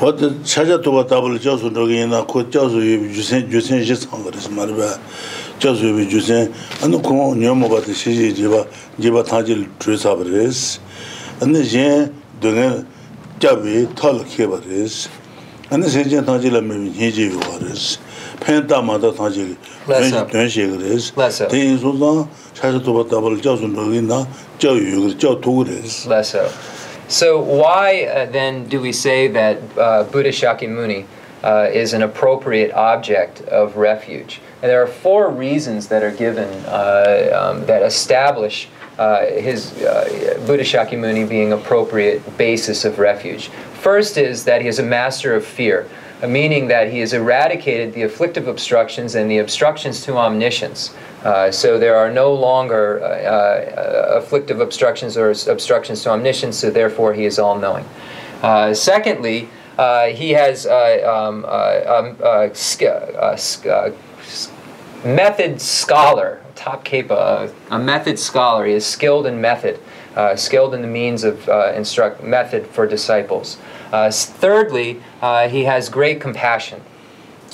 [0.00, 4.98] 어떤 찾아도가 답을 줘서 저기나 그 줘서 유생 유생 시상 그래서 말이야
[5.60, 8.64] 줘서 유생 아니 그 녀모가 시지 지바
[9.00, 10.80] 지바 타질 주사 버리스
[11.41, 12.85] ane zhen dune
[13.39, 15.09] jabi tala kheba res.
[15.71, 17.97] Ane zhen zhen tangji la mimi nyeji yuwa res.
[18.39, 19.55] Pen dama da tangji
[19.87, 21.11] duen shega res.
[21.49, 24.25] Ten yin su zang shasha tuba tabal jia sun rogi na
[24.59, 26.07] jia yu yuwa jia tugu res.
[27.07, 31.05] So why uh, then do we say that uh, Buddha Shakyamuni
[31.43, 34.41] uh, is an appropriate object of refuge?
[34.61, 40.43] And there are four reasons that are given uh, um, that establish uh, his uh,
[40.45, 43.47] Buddha Shakyamuni being appropriate basis of refuge.
[43.47, 45.87] First is that he is a master of fear,
[46.21, 50.93] uh, meaning that he has eradicated the afflictive obstructions and the obstructions to omniscience.
[51.23, 56.69] Uh, so there are no longer uh, uh, afflictive obstructions or obstructions to omniscience, so
[56.69, 57.85] therefore he is all knowing.
[58.73, 59.47] Secondly,
[60.13, 61.45] he has uh, um,
[65.03, 68.65] method scholar, top kepa, uh, a method scholar.
[68.65, 69.79] He is skilled in method,
[70.15, 73.57] uh, skilled in the means of uh, instruct method for disciples.
[73.91, 76.81] Uh, thirdly, uh, he has great compassion.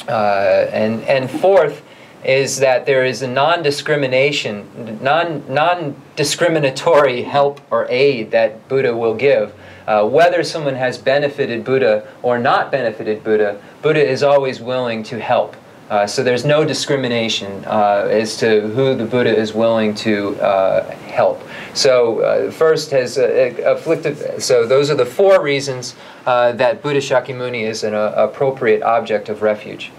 [0.07, 1.81] Uh, and, and fourth
[2.23, 9.53] is that there is a non-discrimination, non, non-discriminatory help or aid that Buddha will give.
[9.87, 15.19] Uh, whether someone has benefited Buddha or not benefited Buddha, Buddha is always willing to
[15.19, 15.55] help.
[15.89, 20.89] Uh, so there's no discrimination uh, as to who the Buddha is willing to uh,
[21.07, 21.43] help.
[21.75, 24.41] So uh, first has uh, afflicted.
[24.41, 29.29] So those are the four reasons uh, that Buddha Shakyamuni is an uh, appropriate object
[29.29, 29.91] of refuge.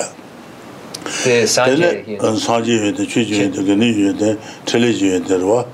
[1.23, 2.05] The Sanjay.
[2.05, 4.37] tene an sanje yue de chue jue de gani yue de
[4.67, 5.65] tele jue de wa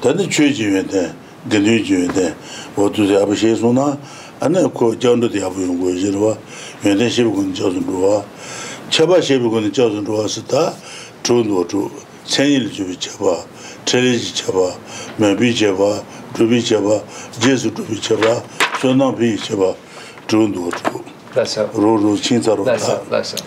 [0.00, 1.14] 다들 최지인데
[1.48, 2.34] 근류지인데
[2.74, 3.98] 모두 아버 예수나
[4.40, 6.36] 안에 그 전도도 야부 연구지로
[6.84, 7.08] 原来
[8.91, 10.73] 제바 제비고는 저선 로와서다
[11.23, 11.89] 존도 조
[12.25, 13.45] 생일 주비 제바
[13.85, 14.57] 트레지 제바
[15.15, 16.03] 메비 제바
[16.35, 17.01] 두비 제바
[17.39, 18.43] 제수 두비 제바
[18.81, 19.73] 존나비 제바
[20.27, 22.75] 존도 조 그래서 로로 친자로 다
[23.07, 23.37] 그래서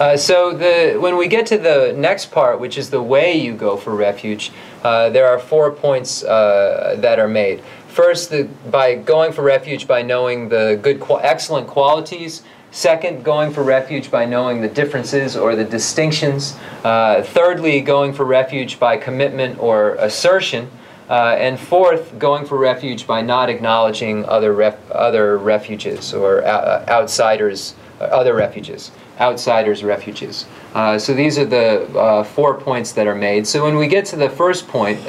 [0.00, 3.52] Uh, so the when we get to the next part, which is the way you
[3.52, 4.50] go for refuge,
[4.82, 7.60] uh, there are four points uh, that are made.
[7.88, 12.40] First, the, by going for refuge, by knowing the good, excellent qualities
[12.72, 16.56] Second, going for refuge by knowing the differences or the distinctions.
[16.84, 20.70] Uh, thirdly, going for refuge by commitment or assertion.
[21.08, 26.84] Uh, and fourth, going for refuge by not acknowledging other ref- other refuges or uh,
[26.88, 30.46] outsiders, uh, other refuges, outsiders' refuges.
[30.72, 33.44] Uh, so these are the uh, four points that are made.
[33.44, 35.00] So when we get to the first point,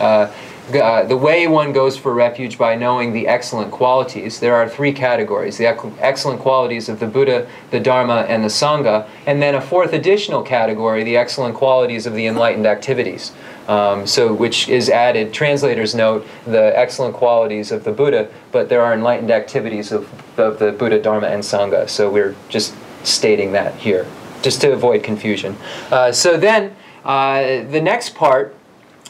[0.73, 4.39] uh, the way one goes for refuge by knowing the excellent qualities.
[4.39, 5.67] There are three categories: the
[5.99, 10.43] excellent qualities of the Buddha, the Dharma, and the Sangha, and then a fourth additional
[10.43, 13.31] category: the excellent qualities of the enlightened activities.
[13.67, 18.81] Um, so, which is added, translators note the excellent qualities of the Buddha, but there
[18.81, 20.09] are enlightened activities of,
[20.39, 21.87] of the Buddha, Dharma, and Sangha.
[21.87, 24.07] So, we're just stating that here,
[24.41, 25.55] just to avoid confusion.
[25.91, 28.55] Uh, so, then uh, the next part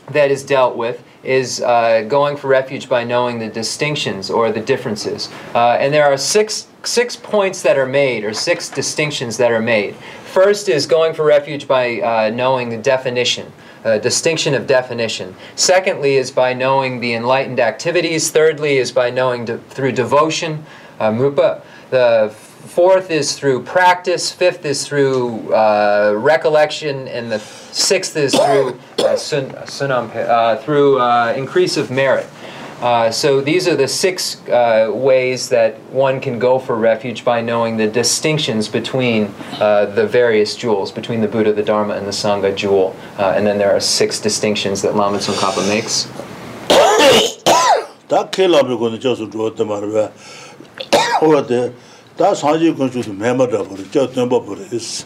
[0.09, 4.59] that is dealt with is uh, going for refuge by knowing the distinctions or the
[4.59, 5.29] differences.
[5.53, 9.61] Uh, and there are six, six points that are made, or six distinctions that are
[9.61, 9.95] made.
[10.25, 13.51] First is going for refuge by uh, knowing the definition.
[13.83, 15.35] Uh, distinction of definition.
[15.55, 18.29] Secondly, is by knowing the enlightened activities.
[18.29, 20.63] Thirdly, is by knowing de- through devotion,
[20.99, 21.63] uh, mupa.
[21.89, 22.31] The
[22.67, 24.31] fourth is through practice.
[24.31, 31.33] Fifth is through uh, recollection, and the sixth is through uh, sun, uh, through uh,
[31.35, 32.27] increase of merit.
[32.81, 37.39] Uh, so these are the six uh, ways that one can go for refuge by
[37.39, 39.25] knowing the distinctions between
[39.59, 42.95] the various jewels, between the Buddha, the Dharma, and the Sangha jewel.
[43.19, 46.07] And then there are six distinctions that Lama Tsongkhapa makes.
[52.20, 53.12] 다 켈라베 거는 저서 주었단 말이야.
[53.12, 53.12] 어때?
[53.12, 55.04] 다 사지 건축도 매마다 버리 저 덤버 버리스.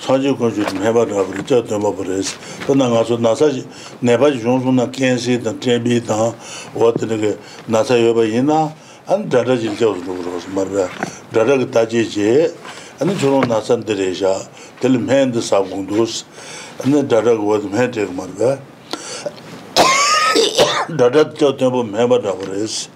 [0.00, 2.36] 사지 건축도 매마다 버리 저 덤버 버리스.
[2.66, 3.68] 그나 가서 나사지
[4.00, 6.34] 내바지 종종나 켄시다 트레비다
[6.74, 8.74] 어때 그 나사 여바 있나?
[9.06, 10.88] 안 다다지 저서 그러서 말이야.
[11.32, 12.52] 다다가 다지지.
[13.00, 14.40] 아니 저런 나산들이자
[14.80, 16.24] 들 맨드 사공도스.
[16.84, 18.58] 아니 다다가 어디 맨데 말이야.
[20.98, 22.88] 다다 저도 매바다 버리스.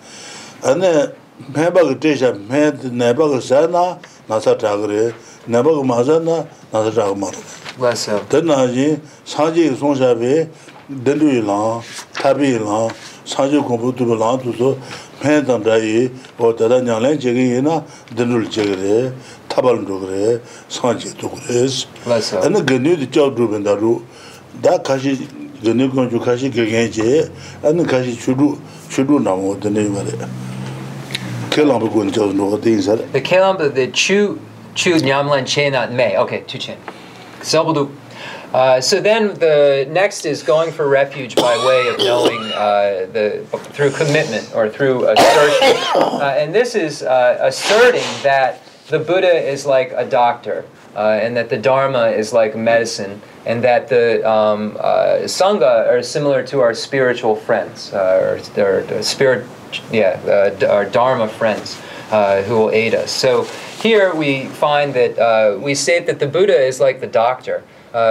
[0.63, 0.83] 아니
[1.48, 2.62] mēba kā tēshā mē
[2.92, 3.98] nēba kā sā nā
[4.30, 5.04] nāsā chāgā rē,
[5.48, 7.40] nēba kā māsā nā nāsā chāgā mā rē.
[8.30, 8.88] Tēn nā yī
[9.24, 10.34] sāngcī kā sōngshā bē
[10.90, 11.84] dēndu yī lāng,
[12.20, 12.92] tāpi yī lāng,
[13.24, 14.70] sāngcī kōmbu tūpa lāng tū sō
[15.24, 17.76] mē tāng chā yī o tētā ñāng chēgī yī na
[18.12, 18.98] dēndu lī chēgī rē,
[19.48, 20.24] tāpa lī chōg rē,
[20.68, 21.88] sāngcī tūg rē sī.
[22.44, 24.04] Tēn nā gānyū tī chāw tū bēn tā rū,
[24.60, 25.16] dā kāshī
[25.64, 27.32] gānyū kāng chū kāshī gāgyān chē,
[27.64, 27.72] ā
[31.50, 32.78] Kelam bu jo no din.
[32.78, 34.40] The kelam the chu
[34.76, 36.18] chu nyamlan che not may.
[36.18, 36.78] Okay, two chin.
[37.42, 37.96] Selbudu.
[38.54, 43.46] Uh, so then the next is going for refuge by way of knowing uh, the
[43.74, 49.68] through commitment or through assertion, uh, and this is uh, asserting that the Buddha is
[49.68, 50.66] like a doctor
[50.96, 56.04] uh, and that the Dharma is like medicine, and that the um, uh, Sangha are
[56.04, 59.48] similar to our spiritual friends, uh, or, or, or spirit,
[59.92, 60.20] yeah,
[60.62, 61.80] uh, our Dharma friends
[62.12, 63.12] uh, who will aid us.
[63.12, 63.44] So
[63.82, 67.64] here we find that uh, we state that the Buddha is like the doctor.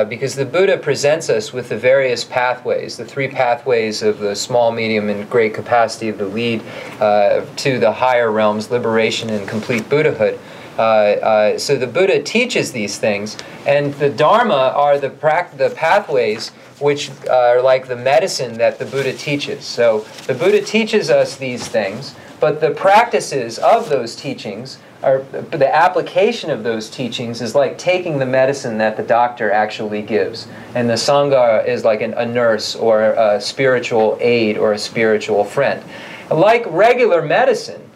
[0.08, 4.72] Because the Buddha presents us with the various pathways, the three pathways of the small,
[4.72, 6.62] medium, and great capacity of the lead
[6.98, 10.36] to the higher realms, liberation and complete Buddhahood.
[10.78, 15.70] Uh, uh, so the Buddha teaches these things, and the Dharma are the, prac- the
[15.70, 19.64] pathways which are like the medicine that the Buddha teaches.
[19.64, 25.74] So the Buddha teaches us these things, but the practices of those teachings are the
[25.74, 30.48] application of those teachings is like taking the medicine that the doctor actually gives.
[30.74, 35.44] And the Sangha is like an, a nurse or a spiritual aid or a spiritual
[35.44, 35.82] friend.
[36.30, 37.87] Like regular medicine,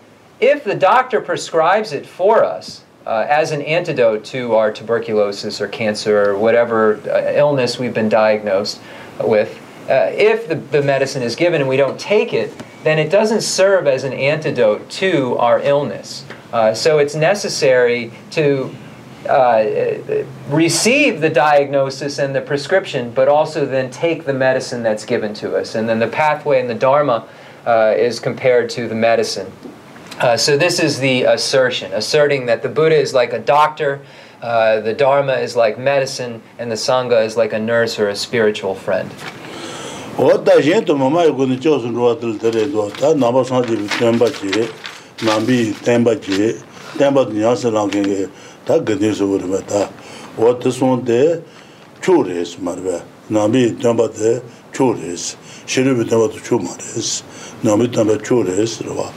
[0.43, 5.69] if the doctor prescribes it for us uh, as an antidote to our tuberculosis or
[5.69, 8.81] cancer or whatever uh, illness we've been diagnosed
[9.21, 9.57] with,
[9.89, 13.43] uh, if the, the medicine is given and we don't take it, then it doesn't
[13.43, 16.25] serve as an antidote to our illness.
[16.53, 18.75] Uh, so it's necessary to
[19.29, 19.65] uh,
[20.49, 25.57] receive the diagnosis and the prescription, but also then take the medicine that's given to
[25.57, 25.77] us.
[25.77, 27.29] And then the pathway and the Dharma
[27.65, 29.53] uh, is compared to the medicine.
[30.19, 34.01] Uh, so this is the assertion, asserting that the Buddha is like a doctor,
[34.43, 38.17] uh, the Dharma is like medicine, and the Sangha is like a nurse or a
[38.17, 39.11] spiritual friend.
[40.19, 43.77] Oda yin to mama yugo ni chos nruwa til tere do ta namba san ji
[43.97, 44.69] tenba ji
[45.25, 46.53] nambi tenba ji
[46.99, 48.29] tenba ni yas lang ge
[48.67, 49.89] ta gde so bur ba ta
[50.37, 51.43] ot son de
[52.03, 55.37] chures mar ba nambi tenba de chures
[55.67, 57.23] shiru bi tenba de chures
[57.65, 59.09] nambi tenba chures ro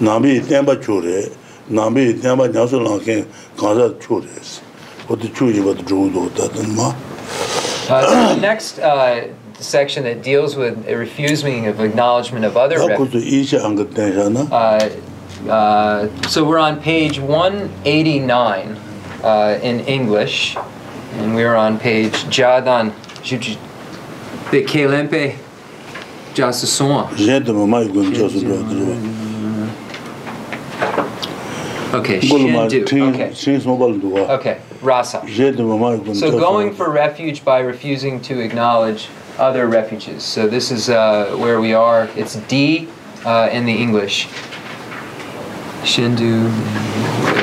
[0.00, 1.30] nāmi tenpa chū re,
[1.70, 3.24] nāmi tenpa ñāsu lāngkēn
[3.56, 4.60] kānsā chū re sī.
[5.08, 6.94] Oti chū yīpa tu chū dō tā tā nima.
[7.88, 9.28] The next uh,
[9.60, 12.88] section that deals with a refusing of acknowledgement of other uh,
[15.48, 18.76] uh, so we're on page 189
[19.22, 20.56] uh, in English,
[21.12, 22.90] and we're on page Jadan
[24.50, 25.36] Bekelempe
[26.34, 27.08] Jasuson.
[27.16, 29.25] Gente, mamãe, quando Jasuson.
[31.94, 32.20] Okay.
[32.20, 32.82] Shendu.
[33.08, 34.34] Okay.
[34.34, 34.60] Okay.
[34.82, 35.22] Rasa.
[36.14, 39.08] So going for refuge by refusing to acknowledge
[39.38, 40.22] other refuges.
[40.22, 42.08] So this is uh, where we are.
[42.16, 42.88] It's D
[43.24, 44.28] uh, in the English.
[45.82, 46.50] Shendu.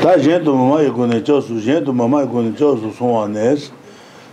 [0.01, 3.71] Ta jendu mama yegune chosu, jendu mama yegune chosu suwa nes,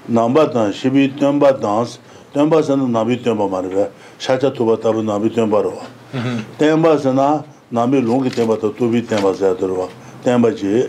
[0.09, 1.99] namba dan, shibi tenba dans,
[2.35, 5.87] tenba sana nabi tenba marga, shacha tuba tabu nabi tenba rwa.
[6.13, 6.57] Mm-hmm.
[6.59, 9.89] Tenba sana nabi longi tenba to tubi tenba sayadurwa.
[10.23, 10.89] tenpa chi,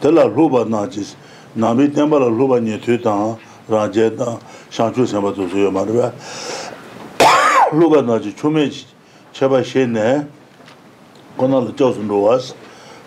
[0.00, 1.04] tela lupa na chi,
[1.54, 4.38] nami tenpa la lupa nye tu tang, rangye tang,
[4.70, 6.12] shangchu senpa tu suyo marwa.
[7.72, 8.70] Lupa na chi, chume
[9.32, 10.26] cheba she ne,
[11.36, 12.40] kona la chao sun ruwa,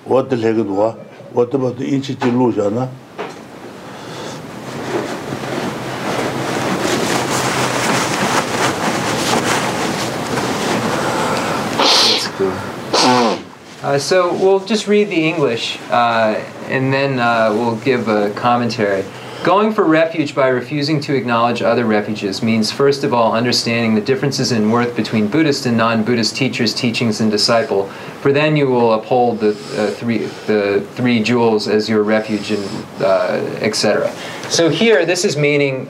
[0.07, 0.95] wata lega duwa,
[1.33, 2.87] wata tu inchi chi lu sha na,
[13.95, 16.35] Uh, so we'll just read the English uh,
[16.67, 19.05] and then uh, we'll give a commentary.
[19.41, 24.01] Going for refuge by refusing to acknowledge other refuges means, first of all, understanding the
[24.01, 27.87] differences in worth between Buddhist and non Buddhist teachers, teachings, and disciple,
[28.19, 33.01] for then you will uphold the, uh, three, the three jewels as your refuge, and
[33.01, 34.13] uh, etc.
[34.49, 35.85] So here, this is meaning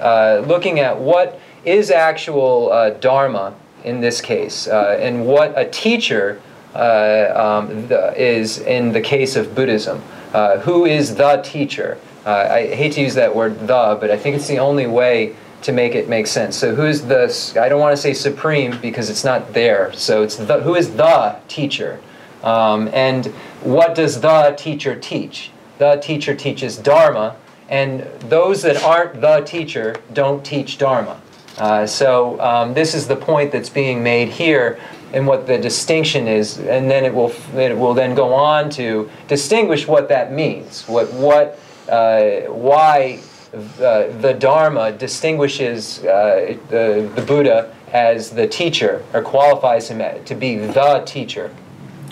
[0.48, 6.40] looking at what is actual Dharma in this case, and what a teacher
[6.80, 10.02] um, the, is in the case of Buddhism.
[10.34, 11.98] Uh, who is the teacher?
[12.26, 15.36] Uh, I hate to use that word the, but I think it's the only way
[15.62, 16.56] to make it make sense.
[16.56, 19.94] So who's the, I don't want to say supreme because it's not there.
[19.94, 22.00] So it's the, who is the teacher?
[22.44, 23.26] Um, and
[23.64, 25.52] what does the teacher teach?
[25.80, 27.36] The teacher teaches Dharma,
[27.70, 31.20] and those that aren't the teacher don't teach Dharma.
[31.58, 34.80] Uh, so um, this is the point that's being made here,
[35.14, 39.10] and what the distinction is, and then it will it will then go on to
[39.28, 43.20] distinguish what that means, what what uh, why
[43.54, 50.36] uh, the Dharma distinguishes uh, the the Buddha as the teacher or qualifies him to
[50.36, 51.50] be the teacher.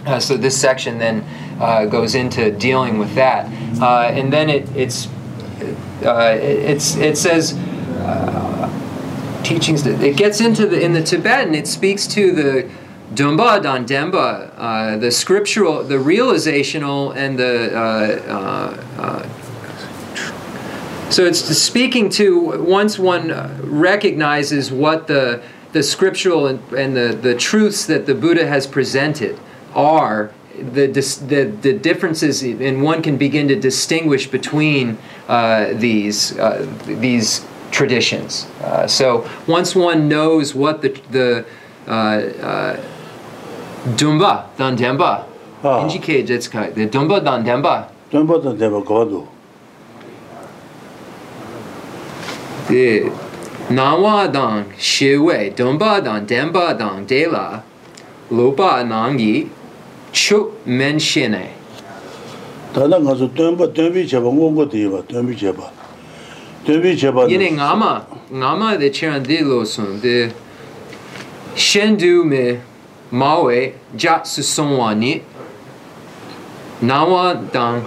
[0.06, 1.24] Uh, so this section then
[1.60, 3.46] uh, goes into dealing with that,
[3.82, 5.08] uh, and then it, it's
[5.60, 7.54] it- it's it says
[9.44, 9.84] teachings.
[9.84, 11.56] That, it gets into the in the Tibetan.
[11.56, 12.70] It speaks to the
[13.14, 17.76] Dumba Dan Demba, uh, the scriptural, the realizational, and the.
[17.76, 17.82] Uh,
[18.28, 19.30] uh, uh,
[21.10, 23.30] so it's speaking to once one
[23.62, 25.44] recognizes what the
[25.74, 29.40] the scriptural and, and the, the truths that the Buddha has presented
[29.76, 34.98] are the, the the differences and one can begin to distinguish between
[35.28, 38.46] uh, these uh, these traditions.
[38.62, 41.46] Uh, so once one knows what the the
[41.88, 42.78] uh,
[43.86, 45.26] Dumba dan Demba.
[45.64, 46.76] Indicate it's correct.
[46.76, 47.90] The Dumba dan Demba.
[48.12, 49.28] Dumba dan Demba godo.
[52.68, 53.12] The
[53.70, 57.64] Nawa dan Shewe, Dumba dan Demba dan Dela.
[58.32, 59.50] Lopa nangi
[60.12, 61.50] chu menshine.
[62.74, 65.70] Tana nga su Dumba Dumbi cheba ngongo diwa, Dumbi cheba.
[66.66, 67.28] Dumbi cheba.
[67.28, 70.32] Yine ngama, ngama de chiran de lo sun, de
[71.56, 72.60] shendu me
[73.14, 75.22] mawe ja su songwa ni
[76.82, 77.84] nawa dan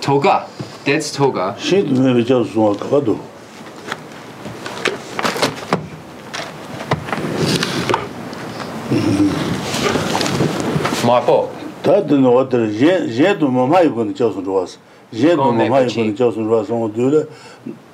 [0.00, 0.46] toga
[0.84, 1.54] that's toga.
[1.58, 3.18] Shi me be ja su toga do
[11.06, 11.52] 마포
[11.82, 14.78] 다든 어들 제 제도 뭐마 이거는 저선 좋았어
[15.14, 17.28] 제도 뭐마 이거는 저선 좋았어 둘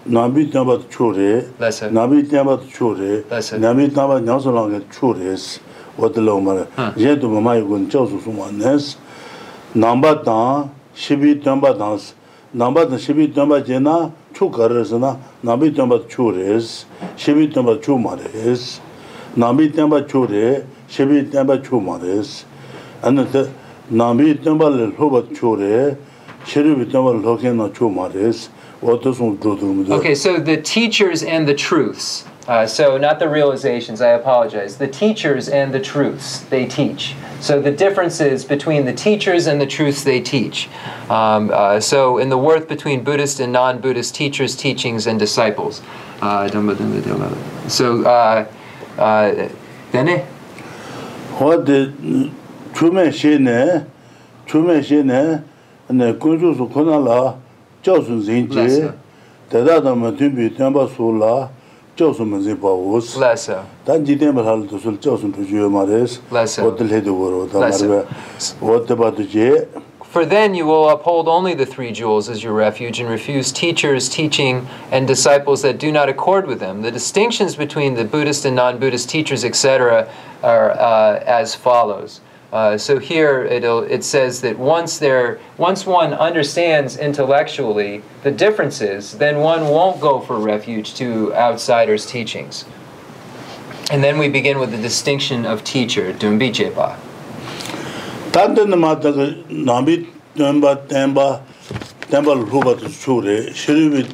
[0.05, 1.45] 나비 나바 초레
[1.91, 3.25] 나비 나바 초레
[3.61, 6.65] 나비 나바 녀설랑게 초레스 어들로 말해.
[6.99, 8.97] 얘도 마마 이건 저수 숨었네스
[9.75, 11.97] 남바다 12 넘바다
[12.53, 16.87] 남바다 12 넘바 제나 추 거르스나 남비 넘바 추레스
[17.17, 18.81] 12 넘바 추 말레스
[19.35, 22.45] 남비 넘바 추레 12 넘바 추 말레스.
[23.03, 23.51] 안데
[23.89, 25.97] 남비 넘바를 호바 추레
[26.45, 28.51] 12 넘바를 호케나 추 말레스.
[28.83, 32.27] 어떠송 도도무도 Okay so the teachers and the truths.
[32.49, 34.77] Uh, so not the realizations, I apologize.
[34.77, 37.15] The teachers and the truths they teach.
[37.41, 40.69] So the differences between the teachers and the truths they teach.
[41.09, 45.83] Um, uh, so in the worth between Buddhist and non-Buddhist teachers, teachings, and disciples.
[46.21, 46.49] Uh,
[47.69, 48.47] so uh,
[48.99, 49.49] uh,
[49.93, 50.21] then
[51.39, 51.93] what the
[52.75, 53.87] chume shene
[54.47, 55.43] chume shene
[55.91, 57.41] ne kunju su konala
[57.83, 58.89] jiao sun zin ji
[59.51, 61.49] da da ma tun bi tian ba su la
[65.19, 66.63] sun tu jī mā rēs, Lesa.
[66.63, 67.87] wādi lē tu wā rō, tā mā Lesa.
[67.87, 68.05] rē,
[68.61, 69.67] wādi bā tu jī,
[70.13, 74.11] For then you will uphold only the three jewels as your refuge and refuse teachers,
[74.11, 76.83] teaching, and disciples that do not accord with them.
[76.83, 80.13] The distinctions between the Buddhist and non Buddhist teachers, etc.,
[80.43, 82.21] are uh, as follows.
[82.53, 89.39] Uh, so here it says that once, there, once one understands intellectually the differences, then
[89.39, 92.67] one won't go for refuge to outsiders' teachings.
[93.91, 96.99] And then we begin with the distinction of teacher, Dunbi Jepa.
[98.33, 101.43] Tandana mataga nambi dunba tenba
[102.09, 104.05] tenba ruba tu sure, shiribi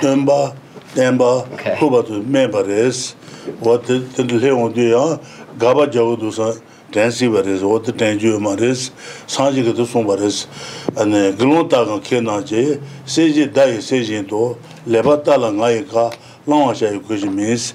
[0.00, 0.54] dunba
[0.94, 1.46] tenba
[1.80, 3.14] ruba tu mebares,
[3.60, 5.22] wat tendu leon diya
[5.58, 6.62] gaba jago dusa,
[6.92, 8.90] tensi baris, oda tenji yo maris,
[9.26, 10.46] sanji kato song baris,
[10.94, 16.10] gilon tagan ke nanje, seji dayi seji to, leba tala ngayi ka,
[16.46, 17.72] langwa shayi kuji mis,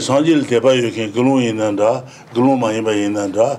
[0.00, 3.58] sanji li teba yo ken gilon inanda, gilon ma yinba inanda,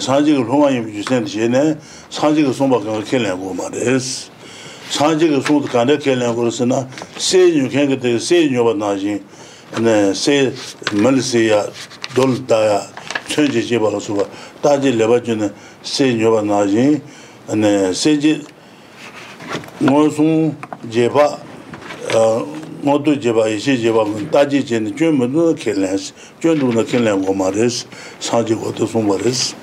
[0.00, 1.76] sanji ka loma yinba yusen di ne,
[2.10, 4.30] sanji ka song bakan ke lengo maris.
[4.90, 6.86] Sanji ka song kanda ke lengo risina,
[7.16, 9.22] seji yo ken kate, seji yo bat najin,
[10.12, 10.52] seji
[10.92, 11.64] malisi ya,
[12.14, 12.91] dol daya,
[13.28, 14.26] chonji jeba la suwa
[14.62, 15.50] taji leba chuna
[15.82, 17.00] se nyoba na yin
[17.94, 18.44] se ji
[19.82, 20.56] ngo sun
[20.88, 21.38] jeba
[22.84, 25.98] ngo tu jeba ishi jeba taji chini chun mundu na kenlen
[26.40, 27.86] chun du na kenlen goma res
[28.20, 29.54] sanji goto sunwa res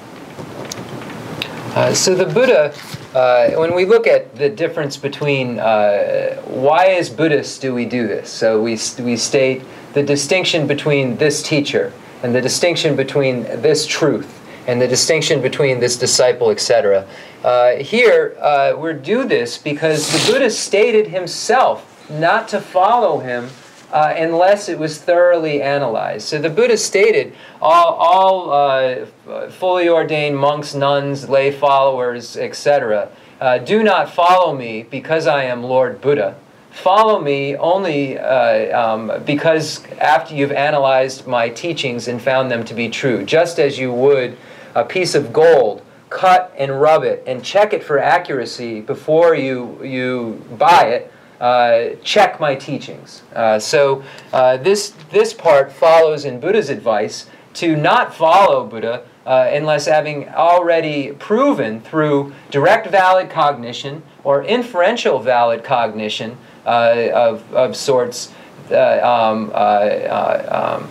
[1.94, 2.74] So the Buddha,
[3.16, 8.06] uh, when we look at the difference between uh, why as Buddhists do we do
[8.08, 8.30] this?
[8.30, 9.62] So we, we state
[9.94, 11.94] the distinction between this teacher,
[12.24, 14.36] and the distinction between this truth
[14.68, 17.08] and the distinction between this disciple, etc.
[17.44, 23.50] Uh, here, uh, we do this because the Buddha stated himself not to follow him
[23.92, 26.28] uh, unless it was thoroughly analyzed.
[26.28, 33.10] So the Buddha stated all, all uh, fully ordained monks, nuns, lay followers, etc.,
[33.42, 36.36] uh, do not follow me because I am Lord Buddha.
[36.82, 42.74] Follow me only uh, um, because after you've analyzed my teachings and found them to
[42.74, 44.38] be true, just as you would
[44.76, 49.84] a piece of gold cut and rub it and check it for accuracy before you,
[49.84, 53.22] you buy it uh, check my teachings.
[53.34, 54.04] Uh, so
[54.34, 60.28] uh, this this part follows in Buddha's advice to not follow Buddha uh, unless having
[60.30, 66.38] already proven through direct valid cognition or inferential valid cognition
[66.70, 68.32] uh, of, of sorts.
[68.70, 70.88] Um, um,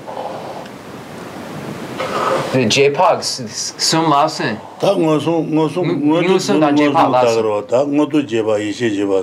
[2.52, 4.58] the JPOGs, Sun Lao Sun.
[4.80, 9.22] 다 ngosu ngosu ngosu da jepa la ro da ngotu jepa ishe jepa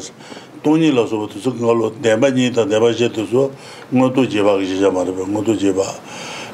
[0.62, 3.52] toni la so tu ngo lo deba ni ta deba je tu so
[3.94, 5.88] ngotu jepa ge je ma re ngotu jepa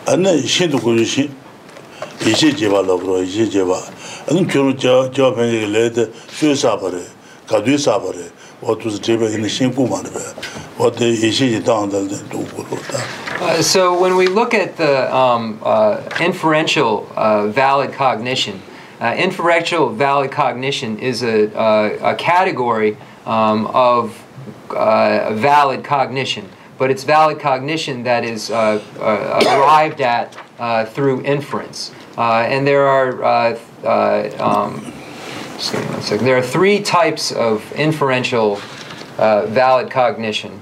[0.06, 1.30] ana she tu ko shi
[2.22, 3.82] ishe jepa la ro ishe jepa
[4.30, 7.02] ana kyo jo jo pe le de shu sa ba re
[7.48, 8.30] ka du sa ba re
[13.42, 18.62] Uh, so when we look at the um, uh, inferential uh, valid cognition,
[19.00, 24.24] uh, inferential valid cognition is a, a, a category um, of
[24.70, 26.48] uh, valid cognition,
[26.78, 31.92] but it's valid cognition that is uh, uh, arrived at uh, through inference.
[32.18, 34.94] Uh, and there are uh, uh, um,
[35.62, 36.26] just give me one second.
[36.26, 38.60] There are three types of inferential
[39.18, 40.60] uh, valid cognition.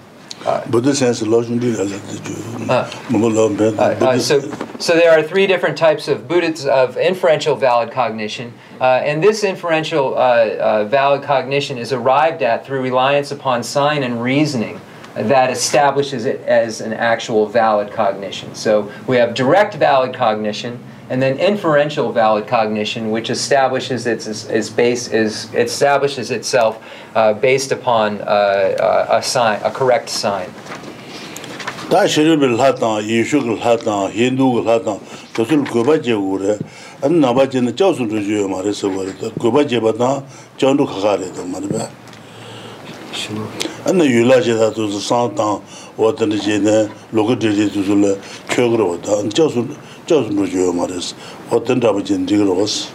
[0.70, 4.40] Buddha sense lō shūng dī rā lā tā jū, mō lō mbē, Uh, uh, so
[4.80, 9.44] So there are three different types of Buddhists of inferential valid cognition, uh, and this
[9.44, 14.80] inferential uh, uh, valid cognition is arrived at through reliance upon sign and reasoning
[15.16, 18.56] that establishes it as an actual valid cognition.
[18.56, 20.80] So we have direct valid cognition,
[21.10, 26.84] and then inferential valid cognition, which establishes its, its, its base is establishes itself
[27.16, 30.50] uh, based upon uh, uh a sign, a correct sign.
[31.90, 35.00] 다 shiribi lhātāng, yīshū ki lhātāng, hindu ki lhātāng,
[35.34, 36.58] tasul gubā je gu re,
[37.02, 40.22] an nabā je na chāo sūntu juyo ma re sabu re, gubā je bā tāng
[40.62, 41.90] chāndu khakā re tā ma re bā.
[43.90, 45.66] An na yulā je tā tu su sāng tāng,
[45.98, 48.14] wā tā na je na, lokā je je tu su le,
[48.54, 49.74] kyo gu re wā tā, an chāo sūntu,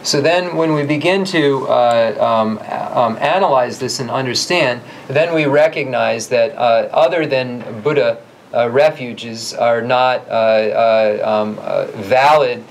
[0.03, 5.47] So then, when we begin to uh, um, um, analyze this and understand, then we
[5.47, 8.19] recognize that uh, other than Buddha,
[8.55, 12.62] uh, refuges are not uh, uh, um, uh, valid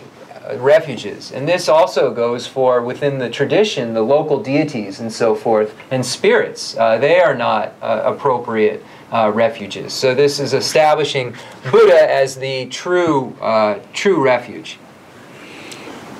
[0.55, 1.31] refuges.
[1.31, 6.05] And this also goes for within the tradition, the local deities and so forth, and
[6.05, 6.73] spirits.
[6.73, 8.83] they are not appropriate.
[9.13, 9.93] uh, refuges.
[9.93, 11.35] So this is establishing
[11.71, 14.79] Buddha as the true uh, true refuge.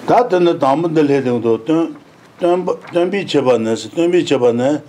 [0.08, 1.96] Da dene damın dele de do dön
[2.94, 4.82] dön bi çeba ne dön bi çeba ne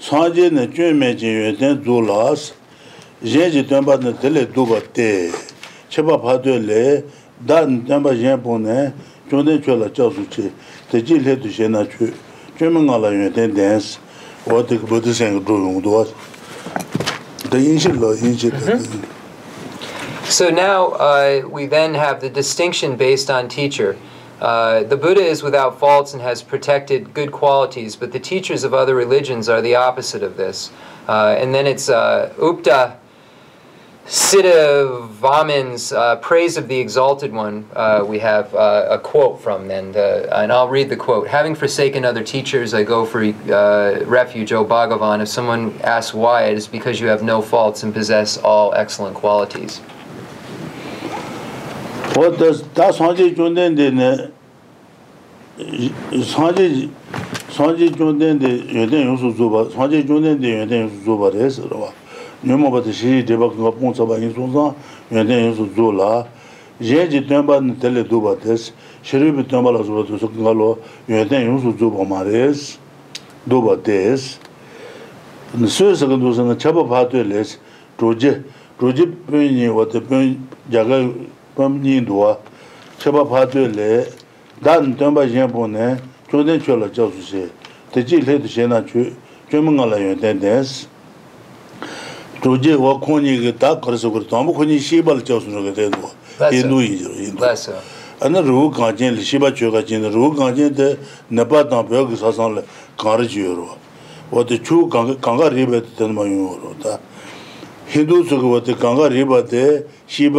[0.00, 2.50] sadece ne çöme çeyeden dolas
[3.22, 5.30] jeje dön ba ne dele do ba te
[5.90, 7.02] çeba pa döle
[7.48, 8.92] da dön ba je bu ne
[9.30, 10.42] çöne çöla çasu çi
[10.90, 12.10] te cile du je na çö
[12.58, 13.96] çöme ngala yöden dens
[14.50, 16.06] o de bu de sen do yong do
[17.58, 19.06] shi te.
[20.24, 23.96] So now uh, we then have the distinction based on teacher.
[24.40, 28.74] Uh, the Buddha is without faults and has protected good qualities, but the teachers of
[28.74, 30.70] other religions are the opposite of this.
[31.06, 32.96] Uh, and then it's uh, Udbhata
[34.06, 39.96] Siddhasvamin's uh, Praise of the Exalted One, uh, we have uh, a quote from, and,
[39.96, 41.26] uh, and I'll read the quote.
[41.26, 45.22] Having forsaken other teachers, I go for uh, refuge, O Bhagavan.
[45.22, 49.16] If someone asks why, it is because you have no faults and possess all excellent
[49.16, 49.78] qualities.
[52.14, 53.90] What does that Sanjay Chunden de
[56.22, 56.90] Sanjay
[57.48, 59.18] Sanjay Chunden de Yuden
[61.04, 61.94] Zuba, Yusu Zuba,
[62.44, 64.74] nyōma bātā shī dēbā kīngā pōng tsābā yīn sōng sāng,
[65.08, 66.08] yuwa tēn yīn sō dzō lā,
[66.84, 68.66] yē jī tēmbā nī tēlē dō bā tēs,
[69.00, 70.68] shirī bī tēmbā lā sō bā tō sō kīngā lō,
[71.08, 72.76] yuwa tēn yīn sō dzō bā mā rēs,
[73.48, 74.28] dō bā tēs,
[75.56, 77.56] sō yī sā kā dō sā ngā chā bā pā tō lēs,
[77.96, 78.36] dō jī,
[78.76, 80.36] dō jī pēng yī wā tē pēng
[80.68, 81.00] yā kā
[81.56, 82.36] pēng yī dō wā,
[83.00, 83.92] chā bā pā tō lē,
[84.60, 85.92] dā nī tēmbā yēn pō nē,
[86.28, 87.46] chō tēn chō lā chā sō shē,
[87.94, 89.12] tē jī lē tō shē nā chō,
[89.48, 90.82] chō mī ngā lā yuwa tēn tēs,
[92.43, 96.09] 조제 와 코니가 다 그래서 그 너무 코니 시발 쪄서 그게 되고
[96.51, 97.73] 인도이죠 인도 맞아
[98.21, 100.97] 아나 루 가진 시바 줘가 진 루, 가진데
[101.29, 102.63] 나바다 벽 사상을
[102.97, 103.69] 가르지요로
[104.31, 106.99] 어디 추 강가 강가 리베트 된 마요로 다
[107.89, 110.29] 힌두 속에 어디 강가 리바데 시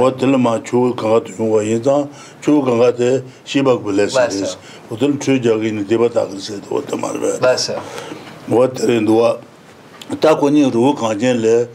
[0.00, 2.08] o tila maa chuu kanka tu yungwa yin zang
[2.42, 4.56] chuu kanka te shibak bu lesi desi
[4.90, 7.38] o tila chuu jaga yin deba takil se o tila maa rwa
[8.50, 9.38] o tila yin duwa
[10.20, 11.68] ta kuni ruu kanka jen le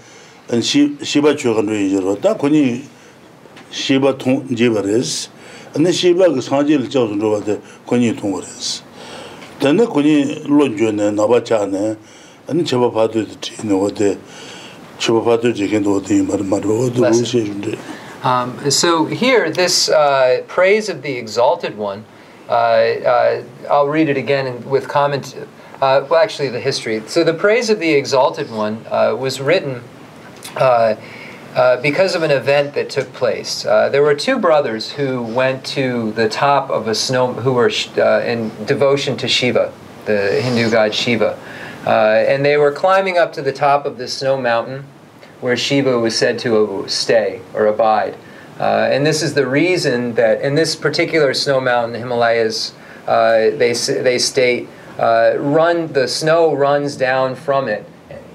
[1.03, 2.83] shiba chuu kanka yin jirwa ta kuni
[3.71, 5.29] shiba tong jiba resi
[5.75, 8.81] ane shiba ka sanji li chao sunruwa te kuni tong resi
[9.59, 11.95] tena kuni lon jo ne naba cha ne
[12.47, 14.17] ane cheba padu te chi ne o te
[18.23, 22.05] Um, so here, this uh, praise of the exalted one,
[22.49, 25.35] uh, uh, I'll read it again with comment.
[25.81, 27.03] Uh, well, actually, the history.
[27.07, 29.83] So the praise of the exalted one uh, was written.
[30.55, 30.95] Uh,
[31.81, 36.27] because of an event that took place, there were two brothers who went to the
[36.27, 37.69] top of a snow, who were
[38.25, 39.71] in devotion to Shiva,
[40.05, 41.39] the Hindu god Shiva,
[41.85, 44.85] and they were climbing up to the top of the snow mountain,
[45.41, 48.15] where Shiva was said to stay or abide.
[48.59, 52.73] Uh, and this is the reason that in this particular snow mountain, the Himalayas,
[53.05, 54.67] uh, they, they state,
[54.97, 57.85] uh, run, the snow runs down from it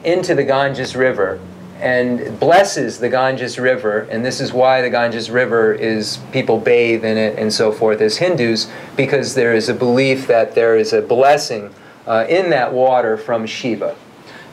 [0.04, 1.40] into the Ganges River
[1.80, 4.00] and blesses the Ganges River.
[4.10, 8.02] And this is why the Ganges River is, people bathe in it and so forth
[8.02, 11.74] as Hindus, because there is a belief that there is a blessing
[12.06, 13.96] uh, in that water from Shiva.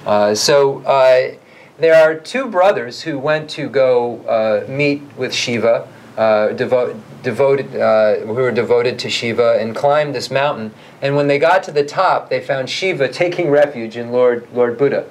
[0.06, 1.36] Uh, so uh,
[1.80, 5.88] there are two brothers who went to go uh, meet with Shiva,
[6.18, 10.74] uh, devo- devoted, uh, who were devoted to Shiva, and climbed this mountain.
[11.02, 14.78] And when they got to the top, they found Shiva taking refuge in Lord, Lord
[14.78, 15.08] Buddha.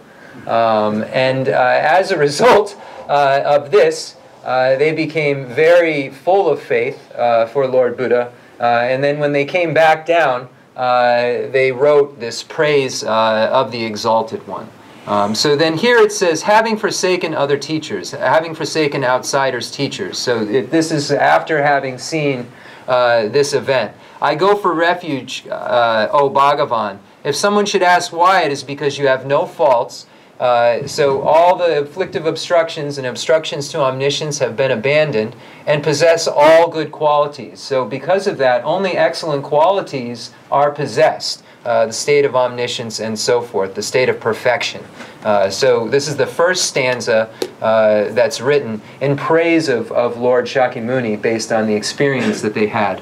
[0.47, 2.77] Um, and as a result
[3.09, 7.13] of this, they became very full of faith
[7.53, 8.33] for Lord Buddha.
[8.59, 14.47] And then when they came back down, uh, they wrote this praise of the Exalted
[14.47, 14.69] One.
[15.07, 20.19] Um, so then here it says, having forsaken other teachers, having forsaken outsiders' teachers.
[20.19, 22.47] So it, this is after having seen
[22.87, 23.97] this event.
[24.21, 26.99] I go for refuge, O Bhagavan.
[27.25, 30.07] If someone should ask why, it is because you have no faults
[30.42, 35.36] uh, so all the afflictive obstructions and obstructions to omniscience have been abandoned
[35.68, 37.60] and possess all good qualities.
[37.60, 41.44] So because of that, only excellent qualities are possessed.
[41.64, 44.84] Uh, the state of omniscience and so forth, the state of perfection.
[45.24, 47.30] Uh, so this is the first stanza
[47.62, 52.66] uh, that's written in praise of, of Lord Shakyamuni based on the experience that they
[52.66, 53.00] had.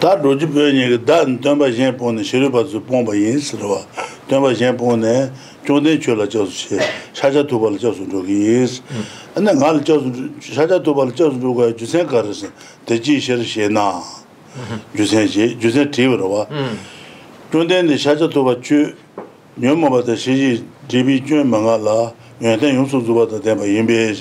[0.00, 3.86] 다 로지 베니 단 덤바 젬포네 시르바즈 봄바 인스로와
[4.28, 5.32] 덤바 젬포네
[5.68, 6.78] 존데 줄라 저스
[7.12, 8.82] 샤자 도발 저스 저기스
[9.34, 12.50] 안나 갈 저스 샤자 도발 저스 누가 주세 가르스
[12.84, 14.02] 대지 셔르시나
[14.96, 16.46] 주세지 주세 티브로와
[17.50, 18.94] 존데네 샤자 도발 주
[19.56, 24.14] 녀모바다 시지 디비 주 망가라 녀데 용수 주바다 데바 임베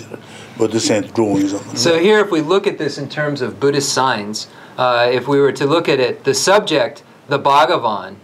[0.58, 4.48] 보드 센트 드로잉 So here if we look at this in terms of Buddhist signs
[4.78, 8.16] uh, if we were to look at it, the subject, the Bhagavan,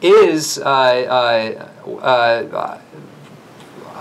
[0.00, 2.79] is uh, uh, uh,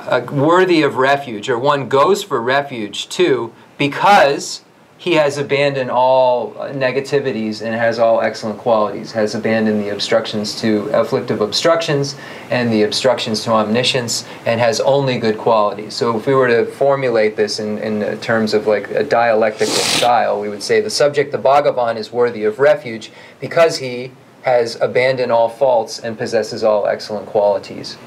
[0.09, 4.63] uh, worthy of refuge, or one goes for refuge too, because
[4.99, 10.89] he has abandoned all negativities and has all excellent qualities, has abandoned the obstructions to
[10.93, 12.17] afflictive obstructions
[12.51, 15.95] and the obstructions to omniscience, and has only good qualities.
[15.95, 20.41] So if we were to formulate this in, in terms of like a dialectical style,
[20.41, 24.13] we would say the subject, the Bhagavan, is worthy of refuge because he
[24.47, 27.99] has abandoned all faults and possesses all excellent qualities.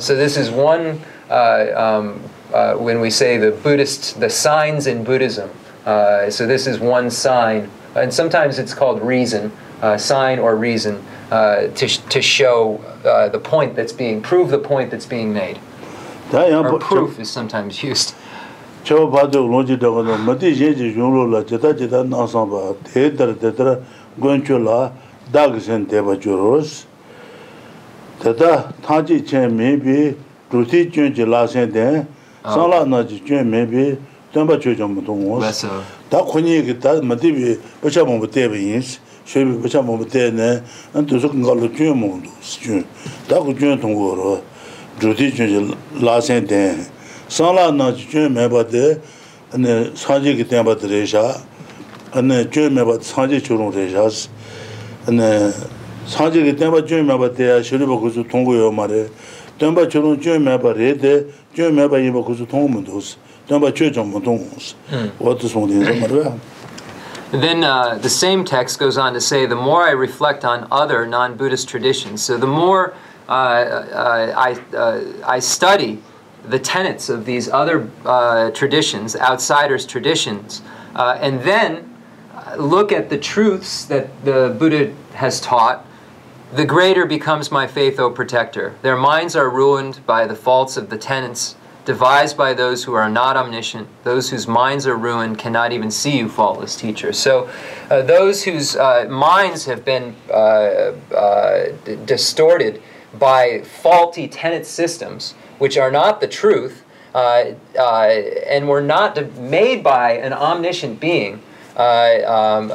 [0.00, 2.22] So this is one uh, um,
[2.54, 5.50] uh, when we say the Buddhist, the signs in Buddhism.
[5.84, 9.50] Uh, so this is one sign, and sometimes it's called reason,
[9.80, 14.58] uh, sign or reason, uh, to, to show uh, the point that's being, prove the
[14.58, 15.58] point that's being made.
[16.66, 18.14] Or proof is sometimes used.
[18.84, 23.32] chewa bhajo longji dhawa no mati yenji yunglo la jita jita nasang ba te dhara
[23.34, 23.78] te dhara
[24.18, 24.90] gwancho la
[25.30, 26.86] dhag sen teba choros
[28.18, 30.14] tata thanji chen mebi
[30.50, 32.06] dhruti chunji la sen ten
[32.42, 32.54] ah.
[32.54, 33.96] sanla naji chun mebi
[34.32, 35.84] tenpa chochon mutung os ah.
[36.10, 40.60] ta khunyi ki ta mati bi pacha mungpa teba yins shebi pacha mungpa te ne
[40.92, 42.84] an tusuk nga lo chun mungdo chun.
[43.28, 44.42] Ta ku chun tungo ro
[44.98, 45.70] dhruti chunji
[46.02, 46.82] la sen ten
[47.32, 49.00] sānglā nā chūyō mē bā tē
[49.96, 51.22] sāngjī kī tēng bā tē rē shā
[52.12, 54.04] chūyō mē bā tē sāngjī chūrōng rē shā
[56.12, 58.68] sāngjī kī tēng bā chūyō mē bā tē yā shirī bā kūsū tōng gu yō
[58.76, 59.06] mā rē
[59.56, 61.14] tēng bā chūrōng chūyō mē bā rē tē
[61.56, 63.16] chūyō mē bā yī bā kūsū tōng mū tō sī
[63.48, 65.08] tēng bā chūyō chōng mū tōng mū sī hmm.
[65.24, 66.36] wā tū sōng tē yī mā rē?
[67.32, 71.06] Then uh, the same text goes on to say, the more I reflect on other
[71.06, 72.92] non-Buddhist traditions, so the more
[73.26, 76.02] uh, uh, I, uh, I study
[76.44, 80.62] the tenets of these other uh, traditions, outsiders' traditions,
[80.94, 81.88] uh, and then
[82.56, 85.86] look at the truths that the Buddha has taught,
[86.52, 88.74] the greater becomes my faith, O protector.
[88.82, 93.08] Their minds are ruined by the faults of the tenets devised by those who are
[93.08, 97.12] not omniscient, those whose minds are ruined cannot even see you, faultless teacher.
[97.12, 97.48] So,
[97.90, 101.72] uh, those whose uh, minds have been uh, uh
[102.04, 102.82] distorted
[103.18, 106.82] by faulty tenet systems, which are not the truth,
[107.14, 107.44] uh,
[107.78, 108.06] uh,
[108.48, 111.40] and were not made by an omniscient being,
[111.76, 112.68] um,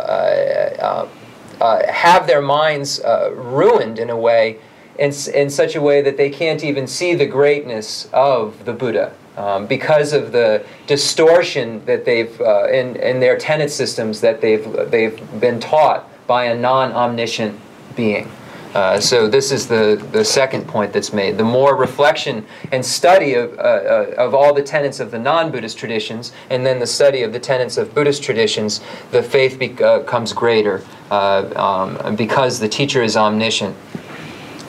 [1.60, 3.02] have their minds
[3.34, 4.58] ruined in a way
[4.98, 9.14] in, in such a way that they can't even see the greatness of the Buddha
[9.36, 14.66] um, because of the distortion that they've uh, in, in their tenet systems that they've
[14.90, 17.60] they've been taught by a non-omniscient
[17.98, 18.32] being.
[18.77, 21.37] Uh, so this is the, the second point that's made.
[21.37, 25.77] The more reflection and study of, uh, uh of all the tenets of the non-Buddhist
[25.77, 28.81] traditions, and then the study of the tenets of Buddhist traditions,
[29.11, 33.77] the faith becomes greater uh, um, because the teacher is omniscient.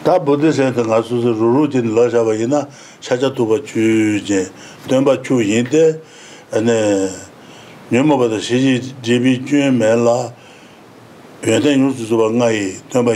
[0.03, 2.67] 다 보드 센터 가서 루루진 러샤바 이나
[2.99, 4.51] 샤자투바 주제
[4.89, 6.01] 덴바 주인데
[6.51, 7.09] 아네
[7.89, 10.33] 녀모바다 시지 제비 주메라
[11.47, 13.15] 예전 뉴스도 방아이 덴바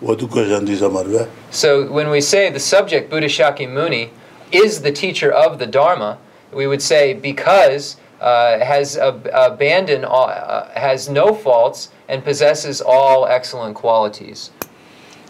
[0.00, 4.10] So when we say the subject Buddha Shakyamuni
[4.50, 6.18] is the teacher of the Dharma,
[6.52, 12.80] we would say because uh, has ab- abandoned all, uh, has no faults and possesses
[12.80, 14.50] all excellent qualities.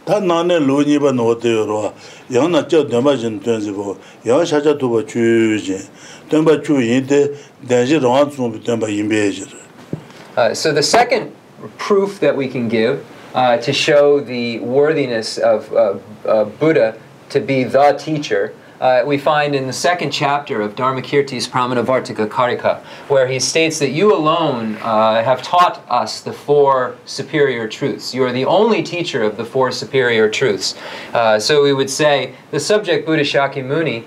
[0.07, 1.91] tā nāne lōnyi bā nō tē yō rōwa,
[2.33, 3.93] yāng nā chā dēmbā jīn tuñ zī bō,
[4.25, 5.85] yāng shā chā tū bā chū yō jīn,
[6.33, 7.21] dēmbā chū yīn tē,
[7.69, 10.57] dēng jī rōngā tsūng bī dēmbā yīn bē yī rō.
[10.57, 11.31] So the second
[11.77, 13.05] proof that we can give
[13.35, 16.99] uh, to show the worthiness of uh, Buddha
[17.31, 22.81] to be the teacher uh, we find in the second chapter of Dharmakirti's Pramanavartika Karika,
[23.09, 28.15] where he states that you alone uh, have taught us the four superior truths.
[28.15, 30.77] You are the only teacher of the four superior truths.
[31.13, 34.05] Uh, so we would say the subject Buddha Shakyamuni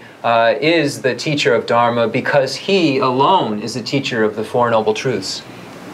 [0.59, 4.95] is the teacher of Dharma because he alone is the teacher of the Four Noble
[4.95, 5.43] Truths.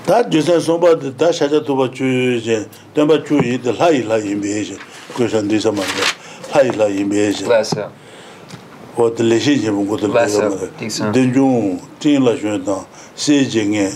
[0.09, 2.07] tā jī sā sōng bā tā shā chā tū bā chū
[2.45, 4.79] jīn dēng bā chū yīn tē lā yī lā yīn bē jī
[5.17, 6.09] gui shan tī sā mā rā
[6.55, 7.93] lā yī lā yīn bē jī Bless him.
[8.97, 12.23] wā tā lē shī jī mō gu tā lā yā mā rā dēng chūng jīng
[12.23, 12.85] lā xuan tāng
[13.19, 13.87] sē jī ngē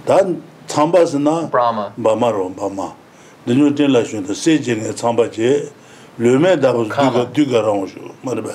[0.05, 0.17] 다
[0.67, 1.91] 참바스나 Brahma.
[2.01, 2.93] 바마로 바마
[3.45, 5.69] 드뉴 텐라 슌데 세징에 참바제
[6.17, 7.11] 르메 다부 Kama.
[7.11, 8.49] 두가 두가랑쇼 마르바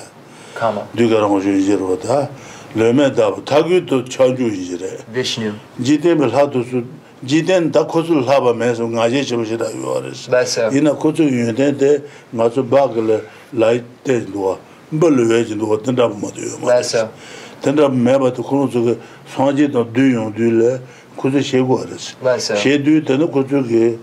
[0.57, 0.83] Kama.
[0.95, 2.29] 두가랑쇼 이제로다
[2.75, 4.43] 르메 다부 타규도 차주
[7.24, 10.28] jiden da kuzu laba meso ngaje chibu shida yuwaris.
[10.72, 12.02] Ina kuzu yuden de
[12.34, 13.20] ngazu bagla
[13.52, 14.58] lai te duwa,
[14.92, 16.96] mbali weji duwa tendrabu madu yuwaris.
[17.62, 18.96] Tendrabu meba tu kunu zuga
[19.36, 20.80] sanji dan du yung du le
[21.16, 22.14] kuzu shegu waris.
[22.58, 23.98] She du tena kuzu ki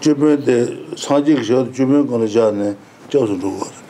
[0.00, 2.76] jibun de sanji ki shadu jibun kona jane
[3.10, 3.80] jawzu duwa waris.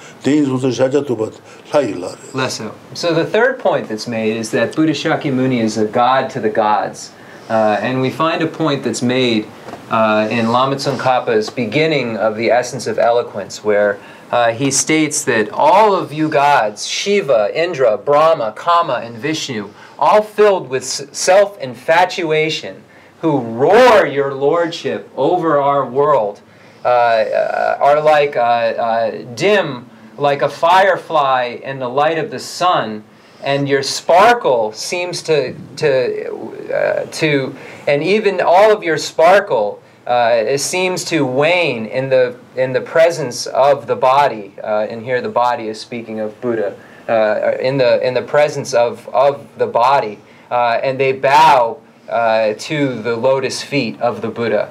[2.95, 6.49] So the third point that's made is that Buddha Shakyamuni is a god to the
[6.49, 7.11] gods.
[7.49, 9.47] Uh, and we find a point that's made
[9.91, 15.51] uh, in Lama Tsongkhapa's beginning of the essence of eloquence, where uh, he states that
[15.51, 22.83] all of you gods, Shiva, Indra, Brahma, Kama, and Vishnu, all filled with self infatuation,
[23.21, 26.41] who roar your lordship over our world,
[26.85, 33.05] uh, uh, are like uh, dim, like a firefly in the light of the sun,
[33.43, 37.55] and your sparkle seems to to uh, to,
[37.87, 43.47] and even all of your sparkle uh, seems to wane in the in the presence
[43.47, 44.53] of the body.
[44.63, 46.77] Uh, and here the body is speaking of Buddha.
[47.09, 50.19] Uh, in the in the presence of of the body,
[50.51, 54.71] uh, and they bow uh, to the lotus feet of the Buddha.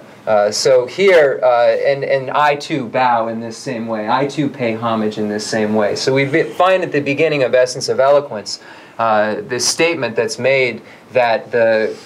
[0.52, 1.40] So here,
[1.86, 4.08] and, and I too bow in this same way.
[4.08, 5.96] I too pay homage in this same way.
[5.96, 8.60] So we find at the beginning of Essence of Eloquence
[8.98, 10.82] uh, this statement that's made
[11.12, 11.98] that the,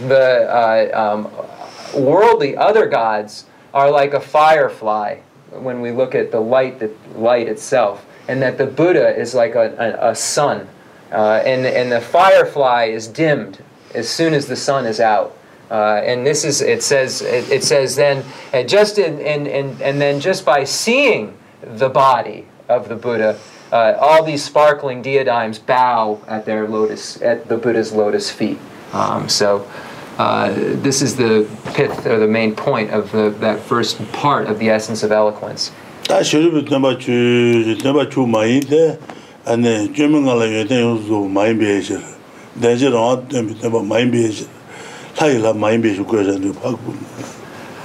[0.00, 5.18] the uh, um, worldly other gods are like a firefly
[5.50, 9.54] when we look at the light, the light itself, and that the Buddha is like
[9.54, 10.68] a, a, a sun,
[11.12, 13.62] uh, and, and the firefly is dimmed
[13.94, 15.36] as soon as the sun is out.
[15.70, 18.22] Uh, and this is it says it, it says then
[18.52, 23.38] uh, just in, in, in and then just by seeing the body of the Buddha,
[23.74, 28.58] uh, all these sparkling diadems bow at their lotus at the Buddha's lotus feet.
[28.92, 29.68] Um, so
[30.18, 34.60] uh, this is the pith or the main point of the, that first part of
[34.60, 35.72] the essence of eloquence.
[36.04, 38.98] Tā shirubi tenpa chu, tenpa chu mayi te,
[39.46, 42.02] ane jume nga la yue ten yu su mayi biye shir.
[42.56, 44.48] Denshi rāngā tenpi tenpa mayi biye shir.
[45.16, 46.76] Tā yi la mayi biye shir kuya shan tu pa.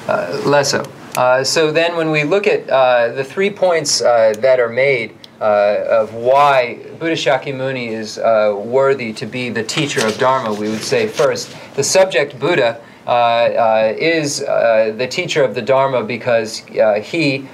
[0.07, 0.83] Uh, less so.
[1.15, 5.18] Uh, so then, when we look at uh, the three points uh, that are made
[5.41, 10.69] uh, of why Buddha Shakyamuni is uh, worthy to be the teacher of Dharma, we
[10.69, 16.03] would say first, the subject Buddha uh, uh, is uh, the teacher of the Dharma
[16.03, 17.47] because uh, he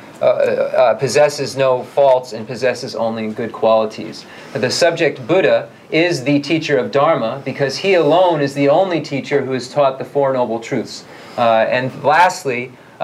[0.99, 4.25] possesses no faults and possesses only good qualities.
[4.53, 9.45] The subject Buddha is the teacher of Dharma because he alone is the only teacher
[9.45, 11.05] who has taught the Four Noble Truths.
[11.37, 12.73] And lastly,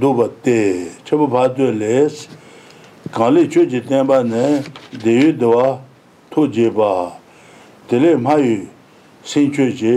[0.00, 0.60] dhūpa tē,
[1.08, 2.26] chabu bhātuya lēs,
[3.14, 4.46] kāli chū jī tēmbā nē,
[5.02, 5.66] dēyū dhwā
[6.34, 6.92] tū jībā,
[7.90, 8.66] tēlē māyū
[9.24, 9.96] sīn chū jī,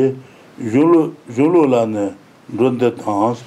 [0.59, 2.09] yūlū lā nē,
[2.55, 3.43] rūndē tāns,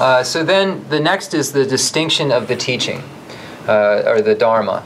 [0.00, 3.02] Uh, so then the next is the distinction of the teaching
[3.68, 4.82] uh, or the dharma.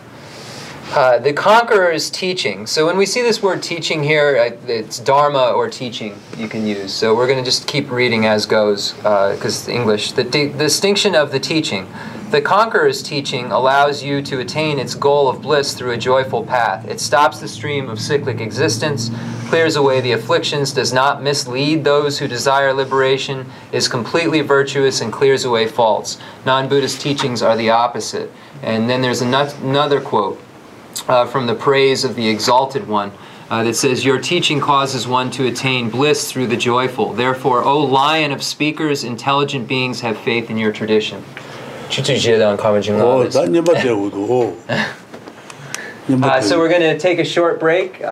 [0.90, 2.66] Uh, the conqueror's teaching.
[2.66, 6.66] So when we see this word teaching here, uh, it's dharma or teaching you can
[6.66, 6.94] use.
[6.94, 10.12] So we're going to just keep reading as goes because English.
[10.12, 11.86] The, the distinction of the teaching.
[12.30, 16.88] The conqueror's teaching allows you to attain its goal of bliss through a joyful path.
[16.88, 19.10] It stops the stream of cyclic existence,
[19.48, 25.12] clears away the afflictions, does not mislead those who desire liberation, is completely virtuous, and
[25.12, 26.18] clears away faults.
[26.46, 28.32] Non Buddhist teachings are the opposite.
[28.62, 30.40] And then there's another quote
[31.08, 33.12] uh, from the praise of the Exalted One
[33.50, 37.12] uh, that says, Your teaching causes one to attain bliss through the joyful.
[37.12, 41.24] Therefore, O Lion of speakers, intelligent beings have faith in your tradition.
[46.22, 48.02] uh, so we're going to take a short break.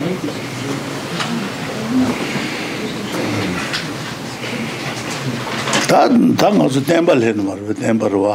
[5.86, 8.34] tā tā ngā sū tēmbā lēnu mā rū, tēmbā rū wā,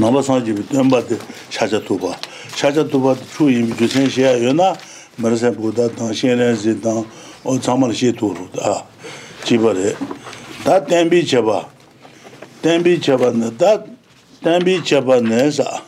[0.00, 1.18] nā bā sāng jībī tēmbā tē
[1.52, 2.14] shāchā tū bā,
[2.58, 4.74] shaja tuba chu yinbi gyusen sheya yo na
[5.16, 7.06] marasay buda tang, shen ren zi tang,
[7.44, 8.82] o tsamar she turu da,
[9.44, 9.94] jiba re.
[10.64, 11.68] Da tenbi cheba,
[12.60, 13.78] tenbi cheba ne, da
[14.42, 15.82] tenbi cheba ne sa,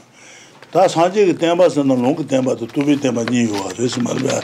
[0.71, 4.01] da sanje ki tenba san na longi tenba tu tubi tenba nyi yuwa re si
[4.01, 4.41] marba,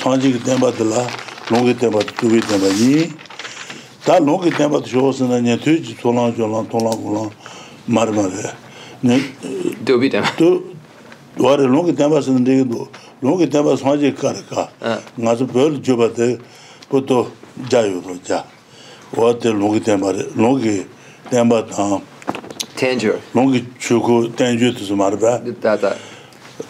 [0.00, 1.04] sanje ki tenba de la
[1.50, 3.12] longi tenba tu tubi tenba nyi,
[4.06, 7.30] da longi tenba tu shuwa san na nye tuji tolan, jolan, tolan, gulan,
[7.86, 8.56] marma re.
[9.84, 10.32] Tubi tenba.
[11.38, 12.88] dwar longi tenpa sin degi do
[13.22, 14.68] longi tenpa sanji kar ka.
[14.82, 14.98] Ah.
[15.16, 16.38] Nga su pöl juba de,
[16.90, 17.30] puto
[17.70, 18.44] jayu do ja.
[19.16, 20.84] Wa te longi tenpa re longi
[21.30, 22.02] tenpa tang
[22.76, 25.40] tenju, longi chuku tenjur tu su marba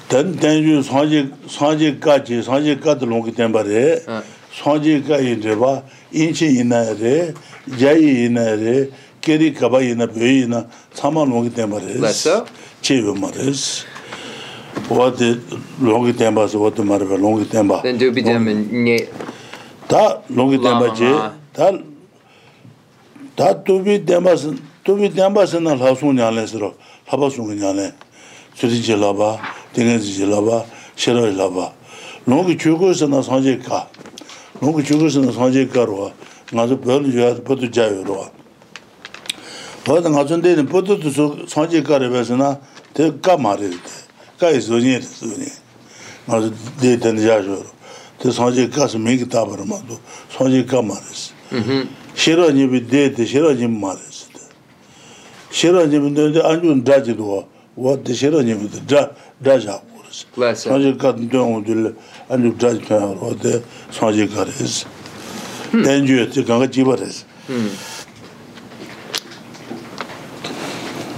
[0.08, 4.22] ten tenju sanji sanji ka chi sanji ka te longi tenpa re ah.
[4.52, 5.82] sanji ka yin re
[6.12, 7.34] inchi ina re
[7.76, 8.90] jayi ina re
[9.20, 11.98] keri kaba ina pyo ina tsama longi tenpa re.
[12.80, 13.84] Che yo ma res
[14.88, 15.34] what the
[15.80, 18.98] longi temba so what the marba longi temba then do be them ne
[19.88, 21.10] ta longi temba je
[21.52, 21.72] ta
[23.36, 24.36] ta to be temba
[24.84, 26.74] to be temba sen na la sun nyale sro
[27.10, 27.92] la ba sun nyale
[28.54, 29.38] sri je la ba
[29.72, 30.64] tenga je la ba
[30.96, 31.72] shero la ba
[32.26, 33.86] longi chugo sen na sanje ka
[34.60, 36.12] longi chugo sen na sanje ka ro
[36.52, 38.30] nga zo bel yo po to ja yo ro.
[39.84, 42.56] Po da nga zo de po to so sanje ka re ba sen na
[42.94, 44.07] te ka ma re de
[44.38, 45.50] kāi sūnyē tā sūnyē
[46.28, 46.50] mā rā
[46.82, 47.72] dē tēn jā shō rō
[48.22, 49.98] tē sōngjē kā sū mē kī tā pā rā mā tō
[50.36, 51.82] sōngjē kā mā rā sī
[52.14, 54.44] shērā jī bī dē tē shērā jī mā rā sī tē
[55.60, 57.40] shērā jī bī tē āñchū dā jī tō wā
[57.82, 59.04] wā tē shērā jī bī tē dā
[59.42, 61.94] dā jā pō rā sī sōngjē kā tō tō ngō tō lē
[62.34, 63.58] āñchū dā jī tō wā tē
[63.98, 64.86] sōngjē kā rā sī
[65.82, 67.24] tēn jū tē kāngā jī pā rā sī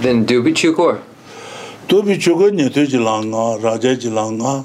[0.01, 1.10] Then do be chukor.
[1.91, 4.63] 도비 저거 녀되지 랑가 라제지 랑가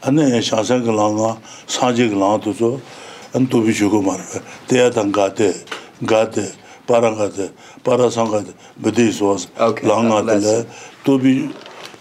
[0.00, 1.38] 안에 샤샤가 랑가
[1.68, 4.18] 사지 랑도 저안 도비 저거 말
[4.66, 5.54] 대야당 가데
[6.04, 6.42] 가데
[6.88, 7.52] 바랑가데
[7.84, 8.50] 바라상가데
[8.82, 10.66] 메디스 와스 랑가데
[11.04, 11.50] 도비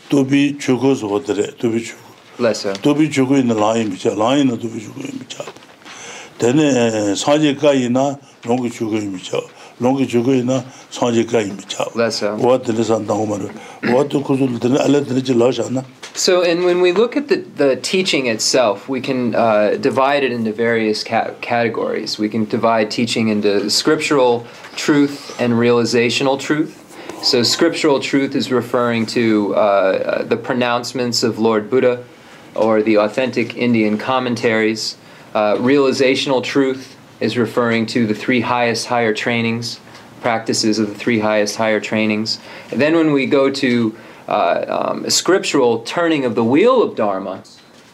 [0.09, 2.01] 도비 저거 저거들에 도비 저거
[2.39, 5.45] 레서 도비 저거 있는 라인 비자 라인은 도비 저거 비자
[6.39, 9.39] 되네 사지가이나 농구 저거 비자
[9.79, 10.05] longi
[10.91, 11.93] sanji micha.
[11.95, 12.35] Lesa.
[12.35, 15.51] Wa dile san tangu marwa, wa tu kuzul dile, ala dile chi lao.
[16.13, 20.31] So, and when we look at the, the teaching itself, we can uh, divide it
[20.31, 22.17] into various ca- categories.
[22.17, 24.47] We can divide teaching into scriptural
[24.77, 26.81] truth and realizational truth.
[27.21, 32.05] So, scriptural truth is referring to uh, the pronouncements of Lord Buddha
[32.55, 34.95] or the authentic Indian commentaries.
[35.33, 39.79] Uh, realizational truth is referring to the three highest higher trainings,
[40.21, 42.39] practices of the three highest higher trainings.
[42.71, 43.97] And then when we go to
[44.27, 47.43] uh, um, scriptural turning of the wheel of Dharma,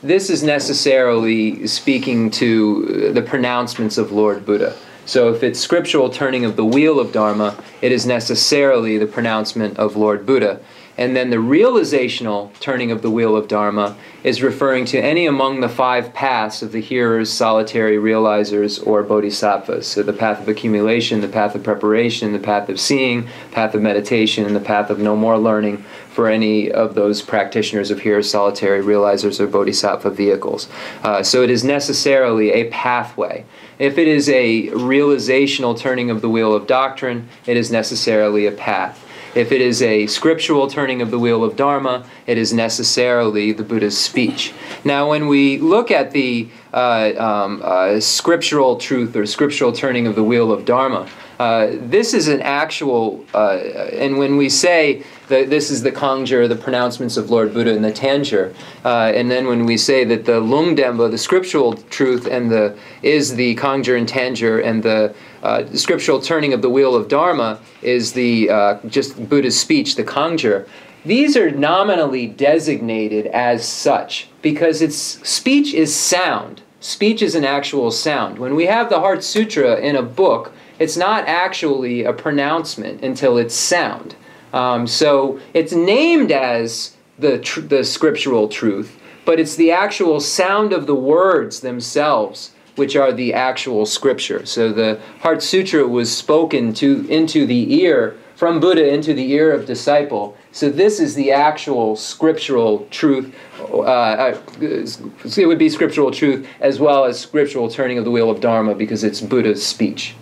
[0.01, 4.75] this is necessarily speaking to the pronouncements of Lord Buddha.
[5.05, 9.77] So if it's scriptural turning of the wheel of Dharma, it is necessarily the pronouncement
[9.77, 10.59] of Lord Buddha.
[11.01, 15.59] And then the realizational turning of the wheel of Dharma is referring to any among
[15.59, 19.87] the five paths of the hearers, solitary realizers, or bodhisattvas.
[19.87, 23.81] So the path of accumulation, the path of preparation, the path of seeing, path of
[23.81, 28.29] meditation, and the path of no more learning for any of those practitioners of hearers,
[28.29, 30.69] solitary realizers, or bodhisattva vehicles.
[31.01, 33.43] Uh, so it is necessarily a pathway.
[33.79, 38.51] If it is a realizational turning of the wheel of doctrine, it is necessarily a
[38.51, 39.07] path.
[39.33, 43.63] If it is a scriptural turning of the wheel of Dharma, it is necessarily the
[43.63, 44.53] Buddha's speech.
[44.83, 50.15] Now, when we look at the uh, um, uh, scriptural truth or scriptural turning of
[50.15, 51.07] the wheel of Dharma,
[51.41, 53.55] uh, this is an actual, uh,
[54.03, 57.81] and when we say that this is the Kangjur, the pronouncements of Lord Buddha in
[57.81, 58.53] the Tanjur,
[58.85, 63.33] uh, and then when we say that the Lungdemba, the scriptural truth, and the is
[63.33, 68.13] the Kangjur and Tanjur, and the uh, scriptural turning of the wheel of Dharma is
[68.13, 70.67] the uh, just Buddha's speech, the Kangjur.
[71.05, 76.61] These are nominally designated as such because its speech is sound.
[76.81, 78.37] Speech is an actual sound.
[78.37, 83.37] When we have the Heart Sutra in a book, it's not actually a pronouncement until
[83.37, 84.15] it's sound.
[84.51, 90.73] Um, so it's named as the, tr- the scriptural truth, but it's the actual sound
[90.73, 94.45] of the words themselves which are the actual scripture.
[94.45, 99.51] So the Heart Sutra was spoken to into the ear from Buddha into the ear
[99.51, 100.35] of disciple.
[100.51, 103.35] So this is the actual scriptural truth.
[103.59, 108.31] Uh, uh, it would be scriptural truth as well as scriptural turning of the wheel
[108.31, 110.15] of Dharma because it's Buddha's speech.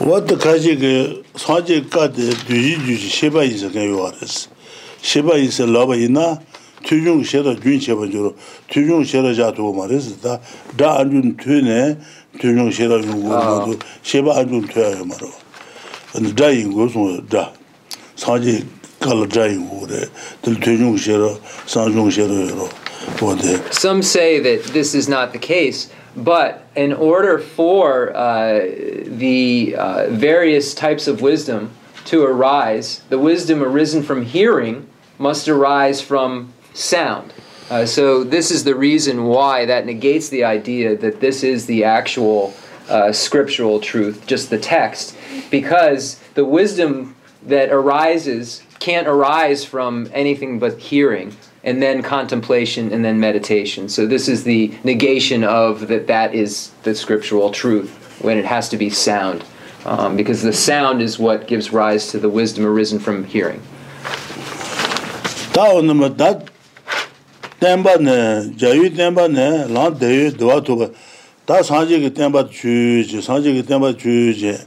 [0.00, 4.48] wata kaji ge sanje ka de duji duji sheba isa ka yuwares
[5.02, 6.40] sheba isa laba ina
[6.84, 8.34] tujung shera jun sheba joro
[8.68, 10.38] tujung shera jato umares da
[10.76, 11.96] da anjun tu ne
[12.38, 13.60] tujung shera yungu ah.
[13.66, 15.30] umadu sheba anjun tu ya yumaro
[16.34, 17.52] da yungu sun e da.
[18.16, 18.64] Sanje
[19.00, 20.08] kala da yungu re.
[20.42, 21.36] Dil tujung shera
[21.66, 22.68] sanjung shera yoro
[23.44, 23.58] e.
[23.70, 28.60] Some say that this is not the case, But in order for uh,
[29.06, 31.70] the uh, various types of wisdom
[32.06, 34.88] to arise, the wisdom arisen from hearing
[35.18, 37.32] must arise from sound.
[37.68, 41.84] Uh, so, this is the reason why that negates the idea that this is the
[41.84, 42.52] actual
[42.88, 45.16] uh, scriptural truth, just the text,
[45.50, 47.14] because the wisdom
[47.44, 53.88] that arises can't arise from anything but hearing and then contemplation and then meditation.
[53.88, 58.68] So this is the negation of that that is the scriptural truth when it has
[58.70, 59.44] to be sound.
[59.84, 63.62] Um, because the sound is what gives rise to the wisdom arisen from hearing.
[67.62, 67.76] Ne,
[68.56, 69.28] jayu tenpa
[72.10, 74.58] tenpa chu je, sanje ki tenpa chu je,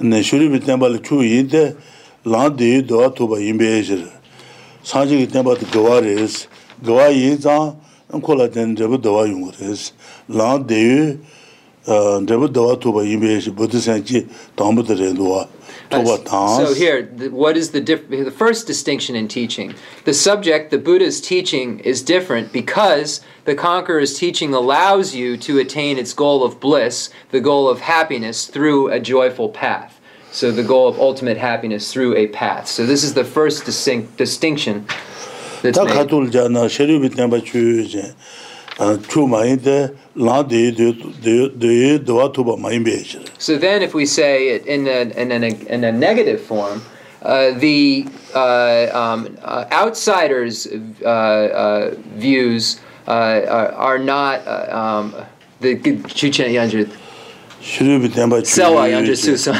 [0.00, 1.76] ne shuri bi tenpa le chu yin de,
[2.24, 3.10] deyu dewa
[4.84, 6.46] toba yin be je sanje ki tenpa de gawa res,
[6.82, 7.76] gawa yin zang,
[8.22, 9.92] kola ten drepa dewa yung res,
[10.28, 11.18] lang deyu
[11.86, 15.48] drepa dewa toba yin be je, sanji tangpa de ren duwa.
[15.92, 19.74] So here, what is the diff- the first distinction in teaching?
[20.04, 25.98] The subject, the Buddha's teaching, is different because the conqueror's teaching allows you to attain
[25.98, 30.00] its goal of bliss, the goal of happiness, through a joyful path.
[30.32, 32.66] So the goal of ultimate happiness through a path.
[32.66, 34.86] So this is the first distinct distinction
[35.62, 35.94] that's 다 made.
[35.94, 38.14] 가tul jana sheru bi tenpa chu je,
[39.08, 40.72] chu ma yin de, lang deyu
[41.20, 43.20] deyu dewa toba ma yin be je.
[43.38, 46.82] So then, if we say it in a, in a, in a negative form,
[47.20, 55.14] uh, the uh, um, uh, outsiders' uh, uh, views uh, are, are not uh, um,
[55.60, 56.90] the Chuchen Yanjir.
[57.62, 59.16] Shuru bi tenpa chu Sewa Yanjir je.
[59.16, 59.54] Susan.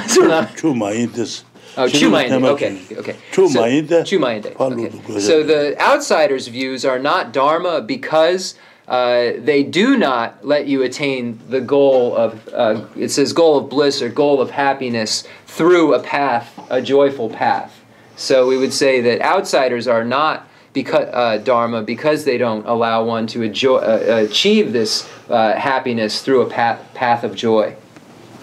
[0.57, 1.43] Chu ma yin des.
[1.75, 2.45] Oh, Chumayinde.
[2.51, 3.17] Okay, okay.
[3.33, 4.03] Chu So- ma yin de.
[4.03, 4.55] Chumayinde.
[4.61, 5.21] Okay.
[5.21, 8.57] So the outsiders' views are not dharma because
[8.89, 13.71] uh, they do not let you attain the goal of uh, it says goal of
[13.71, 17.81] bliss or goal of happiness through a path, a joyful path.
[18.17, 23.05] So we would say that outsiders are not because uh, dharma because they don't allow
[23.05, 27.77] one to enjoy, uh, achieve this uh, happiness through a path, path of joy.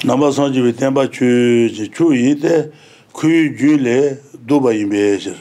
[0.08, 2.56] nāmbā sāngchīvī tēmbā chū chū yī tē
[3.12, 3.98] kūyū jū lē
[4.48, 5.36] dūpa yī bē shir,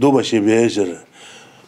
[0.00, 0.94] dūpa shī bē shir.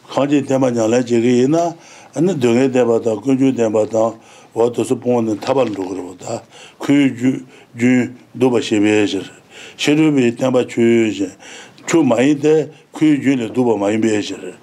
[0.09, 1.75] Khāngchī tēmbā ñālā chī kī yī na,
[2.17, 4.05] anī dōngē tēmbā tā, kūyū tēmbā tā,
[4.57, 6.39] wā tō sū pōngā nī tāpā rū kī rū tā,
[6.81, 7.33] kūyū
[7.77, 7.93] jū
[8.33, 9.29] dūpa shī bē shir.
[9.77, 11.29] Shī rū bī tēmbā chū shī,
[11.85, 12.55] chū mā yī tē
[12.97, 14.57] kūyū jū lē dūpa mā yī bē shir.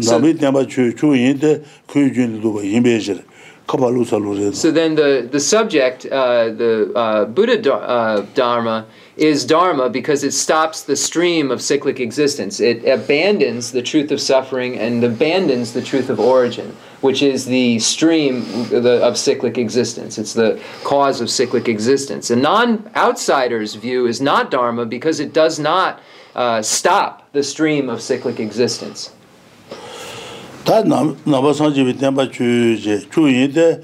[0.00, 1.58] Nāmbī tēmbā chū, chū yī tē
[1.92, 3.20] kūyū jū lē dūpa yī bē shir.
[4.54, 8.86] So then the, the subject, uh, the uh, Buddha dha- uh, Dharma,
[9.16, 12.60] is Dharma because it stops the stream of cyclic existence.
[12.60, 17.78] It abandons the truth of suffering and abandons the truth of origin, which is the
[17.78, 20.18] stream of cyclic existence.
[20.18, 22.30] It's the cause of cyclic existence.
[22.30, 26.00] A non outsider's view is not Dharma because it does not
[26.34, 29.12] uh, stop the stream of cyclic existence.
[30.65, 33.81] 다 남- 나바 산지비 템바 주제 주인데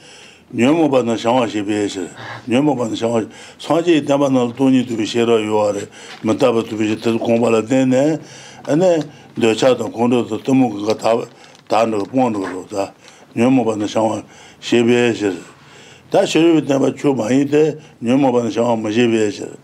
[0.53, 2.07] nyōmo bā na shāngwā shē bē shē,
[2.47, 5.73] nyōmo bā na shāngwā shē, sāngwā jē tāmbā nā tōnyi tū bē shē rā yuwa
[5.73, 5.83] rē,
[6.23, 8.03] mā tāmbā tū bē shē tā kōngbā rā tēn nē,
[8.69, 8.91] anē,
[9.35, 11.11] dō chā tā kōndō tā tōmō kā tā,
[11.67, 12.87] tā nō kā pōng nō rō tā,
[13.35, 14.21] nyōmo bā na shāngwā
[14.61, 15.41] shē bē shē rē.
[16.13, 17.63] Tā shē rō bē tāmbā chō mā yī tē,
[18.05, 19.57] nyōmo bā na shāngwā mā shē bē shē rē.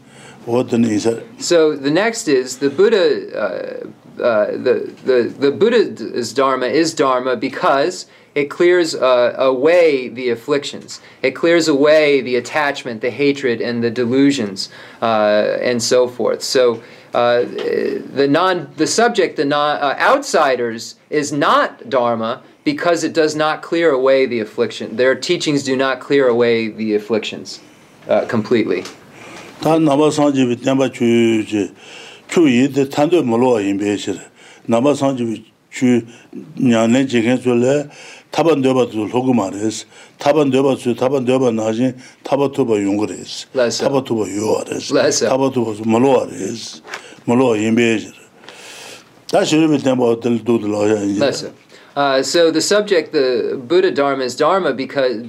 [0.50, 1.24] Wō tā nī sā rē.
[1.38, 3.06] So the next is the Buddha.
[3.32, 3.88] Uh,
[4.21, 11.01] uh, the the the Buddha's dharma is dharma because it clears uh, away the afflictions.
[11.23, 14.69] It clears away the attachment, the hatred, and the delusions,
[15.01, 16.43] uh, and so forth.
[16.43, 16.83] So
[17.15, 23.35] uh, the non, the subject, the non, uh, outsiders, is not dharma because it does
[23.35, 24.97] not clear away the affliction.
[24.97, 27.61] Their teachings do not clear away the afflictions
[28.29, 28.85] completely.
[32.29, 34.19] kyu yi de tando molo yin be shi
[34.69, 36.03] nama sang ji chu
[36.59, 37.89] nyan ne ji gen so le
[38.33, 39.85] taban de ba zu logu ma res
[40.19, 41.93] taban de ba zu taban de ba na ji
[42.25, 46.83] taba to ba yung res taba to ba yo res taba to ba molo res
[47.27, 48.13] molo yin be shi
[49.29, 51.53] da shi ri de ba de du de la ya yin.
[51.97, 55.25] Uh, so the subject, the Buddha Dharma is Dharma because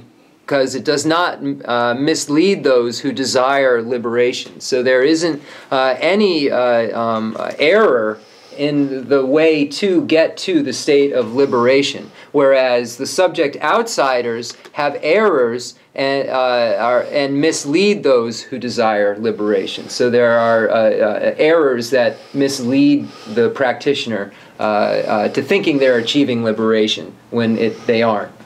[0.48, 4.58] because it does not uh, mislead those who desire liberation.
[4.60, 8.18] So there isn't uh, any uh, um, error
[8.56, 14.98] in the way to get to the state of liberation, whereas the subject outsiders have
[15.02, 19.90] errors and, uh, are, and mislead those who desire liberation.
[19.90, 27.14] So there are uh, uh, errors that mislead the practitioner to thinking they're achieving liberation
[27.30, 28.37] when it, they aren't.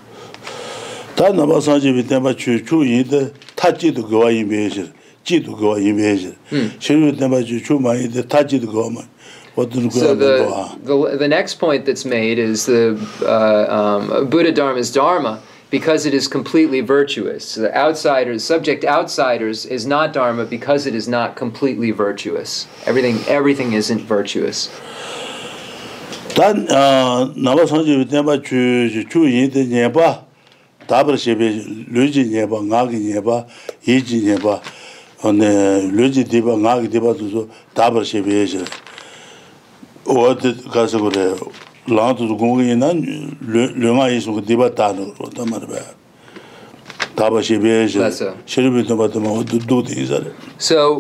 [9.92, 12.94] So the, the, the next point that's made is the
[13.24, 17.56] uh, um, Buddha Dharma is Dharma because it is completely virtuous.
[17.56, 22.68] The outsiders, subject outsiders, is not Dharma because it is not completely virtuous.
[22.86, 24.70] Everything, everything isn't virtuous.
[26.36, 26.68] 단
[27.36, 30.28] 나바 선지 때마 주 주인의 녀바
[30.88, 33.46] 다버 셰베 르지 녀바 나기 녀바
[33.88, 34.62] 이지 녀바
[35.24, 38.46] 어네 르지 디바 나기 디바도 다버 셰베
[40.06, 41.36] 어디 가서 그래
[41.88, 42.80] 라도 공기는
[43.42, 45.98] 르마 이수 디바 타노 담아봐
[47.18, 47.24] So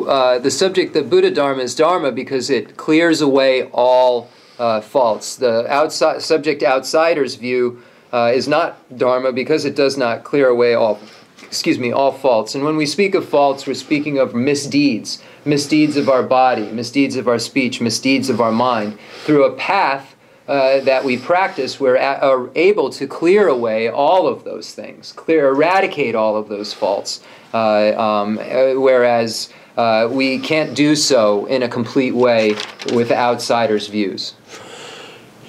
[0.05, 4.27] uh, the subject, the Buddha Dharma, is Dharma because it clears away all
[4.57, 5.35] uh, faults.
[5.35, 10.74] The outside subject outsider's view uh, is not Dharma because it does not clear away
[10.74, 11.00] all,
[11.42, 12.54] excuse me, all faults.
[12.54, 17.16] And when we speak of faults, we're speaking of misdeeds misdeeds of our body, misdeeds
[17.16, 20.14] of our speech, misdeeds of our mind, through a path
[20.48, 25.12] uh, that we practice, we're a- are able to clear away all of those things,
[25.12, 27.22] clear, eradicate all of those faults.
[27.54, 32.54] Uh, um, uh, whereas uh, we can't do so in a complete way
[32.92, 34.34] with outsiders' views.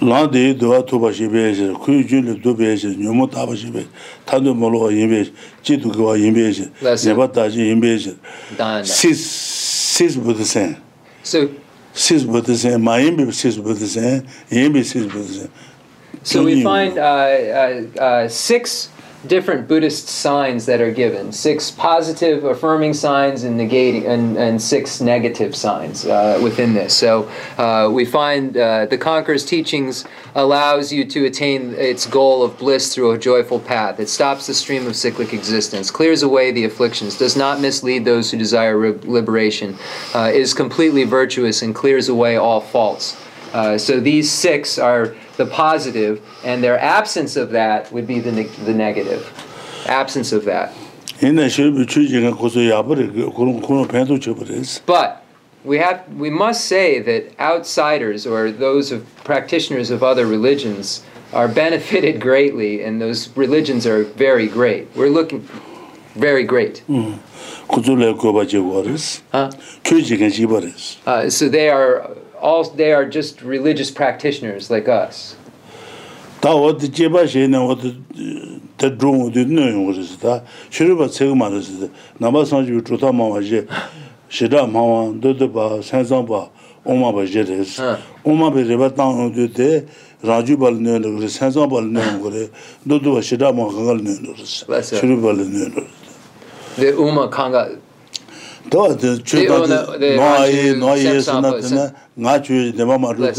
[0.00, 3.84] lāng dēyī dōwā tūpa shībē shē, kūyī jūlī dūbē shē, nyūmū tāpa shībē,
[4.28, 5.32] tāndu mōlō wā yīmbē shē,
[5.68, 8.14] jī tu kī wā yīmbē shē, nyabā tāshī yīmbē shē.
[8.88, 9.24] Sīs,
[9.96, 10.76] sīs būtā sēn.
[11.24, 14.24] Sīs būtā sēn, mā yīmbē sīs būtā sēn,
[14.54, 15.52] yīmbē sīs būtā sēn.
[16.22, 18.90] So we find uh, uh, uh, six
[19.26, 25.00] different Buddhist signs that are given six positive, affirming signs, and negating, and, and six
[25.00, 26.96] negative signs uh, within this.
[26.96, 32.56] So uh, we find uh, the Conqueror's teachings allows you to attain its goal of
[32.58, 34.00] bliss through a joyful path.
[34.00, 38.30] It stops the stream of cyclic existence, clears away the afflictions, does not mislead those
[38.30, 39.76] who desire liberation,
[40.14, 43.16] is completely virtuous, and clears away all faults.
[43.52, 48.64] so these six are the positive, and their absence of that would be the, ne-
[48.64, 49.22] the negative.
[49.86, 50.74] Absence of that.
[54.84, 55.24] But
[55.64, 61.02] we have we must say that outsiders or those of practitioners of other religions
[61.32, 64.88] are benefited greatly, and those religions are very great.
[64.94, 65.48] We're looking
[66.14, 66.82] very great.
[66.88, 67.18] Mm.
[69.32, 69.50] Huh?
[71.06, 72.10] Uh, so they are
[72.40, 75.36] all they are just religious practitioners like us.
[76.40, 77.94] ta wo de je ba she na wo de
[78.78, 80.40] de drum de ne yo ge ta
[80.70, 83.66] shuru ba se ma de na ba san ju chu ta ma wa je
[84.28, 86.48] she da ma wa de de ba san san ba
[86.84, 87.60] o ma ba je de
[88.24, 89.84] o ma be re ba ta no de de
[90.24, 92.48] raju bal ne lo ge san san bal ne go re
[92.86, 95.84] do do ba she da ma ga ne lo shuru bal ne lo
[96.80, 97.68] de o ma kanga
[98.70, 99.58] 더 주다
[100.16, 103.32] 너의 너의 스나트나 나주 데마마르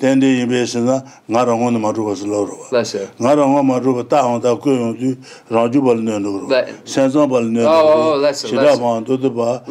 [0.00, 2.48] 텐데 임베스나 나랑은 마루고슬로
[3.18, 5.16] 나랑은 마루고 따온다 고용주
[5.50, 6.48] 라주 벌네로
[6.84, 9.64] 센선 벌네로 시다만 도도바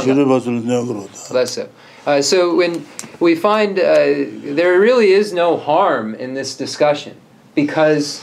[0.00, 1.08] 시르 벌네로
[2.06, 2.86] Uh, so when
[3.20, 4.24] we find uh,
[4.56, 7.14] there really is no harm in this discussion
[7.54, 8.22] because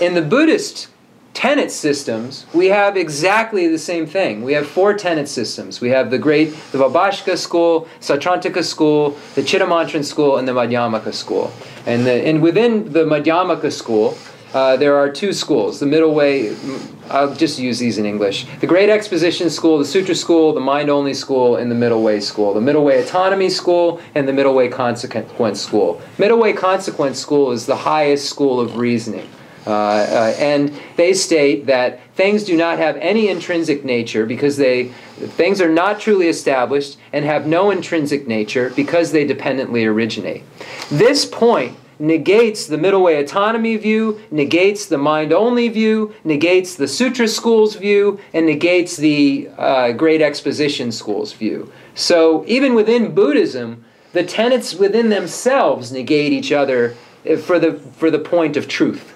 [0.00, 0.88] in the Buddhist
[1.34, 4.42] tenet systems we have exactly the same thing.
[4.42, 5.80] We have four tenet systems.
[5.80, 11.12] We have the great the Vaibhashika school, Sautrantika school, the Chittamatrin school, and the Madhyamaka
[11.12, 11.52] school.
[11.86, 14.16] And the, and within the Madhyamaka school,
[14.54, 15.80] uh, there are two schools.
[15.80, 18.46] The middle way, mm, I'll just use these in English.
[18.60, 22.20] The Great Exposition School, the Sutra School, the Mind Only School, and the Middle Way
[22.20, 22.52] School.
[22.52, 26.02] The Middle Way Autonomy School and the Middle Way Consequence School.
[26.18, 29.28] Middle Way Consequence School is the highest school of reasoning.
[29.66, 34.84] Uh, uh, and they state that things do not have any intrinsic nature because they
[34.84, 40.42] things are not truly established and have no intrinsic nature because they dependently originate.
[40.90, 46.88] This point negates the middle way autonomy view, negates the mind only view, negates the
[46.88, 51.72] sutra school's view, and negates the uh, great exposition school's view.
[51.94, 58.10] So even within Buddhism, the tenets within themselves negate each other eh, for the for
[58.10, 59.11] the point of truth.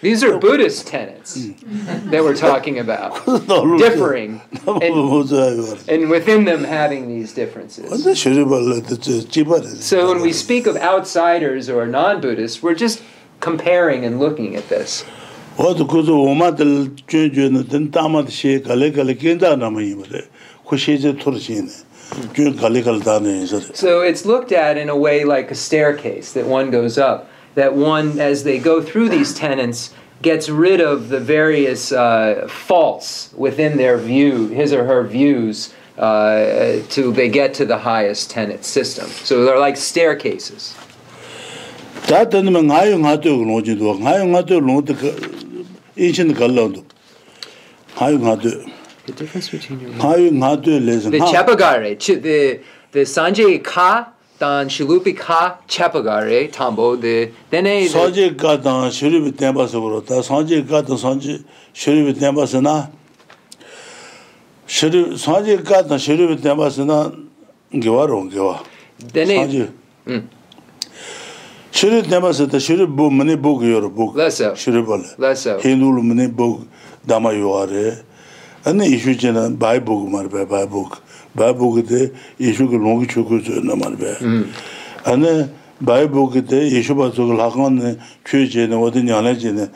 [0.00, 3.14] These are Buddhist tenets that we're talking about,
[3.78, 5.30] differing, and,
[5.88, 8.04] and within them having these differences.
[9.84, 13.02] So when we speak of outsiders or non-Buddhists, we're just
[13.40, 15.04] comparing and looking at this.
[15.58, 20.22] 어도 그저 오마들 쮸쮸는 된 담아도 시 갈래 갈래 견다 남이 이거래.
[20.62, 21.66] 고시제 토르시네.
[22.32, 23.58] 쮸 갈래 갈다네 이제.
[23.74, 27.26] So it's looked at in a way like a staircase that one goes up.
[27.54, 33.32] that one, as they go through these tenets, gets rid of the various uh, faults
[33.36, 38.64] within their view, his or her views, uh, to they get to the highest tenet
[38.64, 39.06] system.
[39.06, 40.74] So they're like staircases.
[42.08, 44.94] Tā tāni mā ngāyō ngātō yō lōng jindō, ngāyō ngātō yō lōng tā
[45.98, 46.82] īnshīn kā lōng dō,
[47.98, 48.72] ngāyō ngātō yō.
[49.06, 49.90] The difference between your...
[49.90, 51.10] Ngāyō ngātō yō lēsā.
[51.10, 52.60] The Chapagare, the,
[52.92, 57.32] the Sanjay Ka, dan shilupi ka chapagare tambo de.
[57.50, 60.22] Dene soje ga dan shilupi temba sogro ta.
[60.22, 61.42] Soje ga dan soje
[61.74, 62.90] shilupi temba sana
[64.66, 67.12] shilu soje ga dan shilupi temba sana
[67.72, 68.60] gewa ro gewa
[69.12, 69.68] dene soje
[70.06, 70.22] hmm.
[71.72, 74.14] shilu temba sa ta shilu bu mne bu gyor bu.
[74.56, 75.02] Shilu bol
[75.62, 76.60] hinul mne bu
[77.08, 77.98] dama yuare
[78.66, 80.86] ane ishu jena bai bu mar bai bai bu
[81.36, 84.16] 바보그데 예수가 롱이 주고 주나 말베
[85.04, 85.48] 아니
[85.84, 87.98] 바이보그데 예수 바속을 하고는
[88.28, 89.70] 죄제는 어디 냐라제는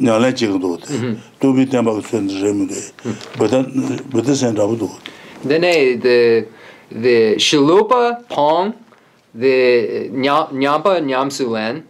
[0.00, 0.78] 냐라제도
[1.40, 2.74] 또 비때 막 선제면 돼
[3.36, 3.62] 보다
[4.10, 4.88] 보다 선다고도
[5.46, 5.60] then
[6.00, 6.48] the
[6.90, 8.72] the shilopa pong
[9.38, 11.84] the nyamba nyamsulen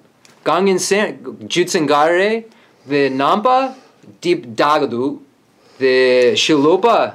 [0.44, 1.18] gangin sen
[1.48, 2.44] jutsengare
[2.88, 3.74] the namba
[4.20, 5.20] deep dagadu
[5.78, 7.14] the shilopa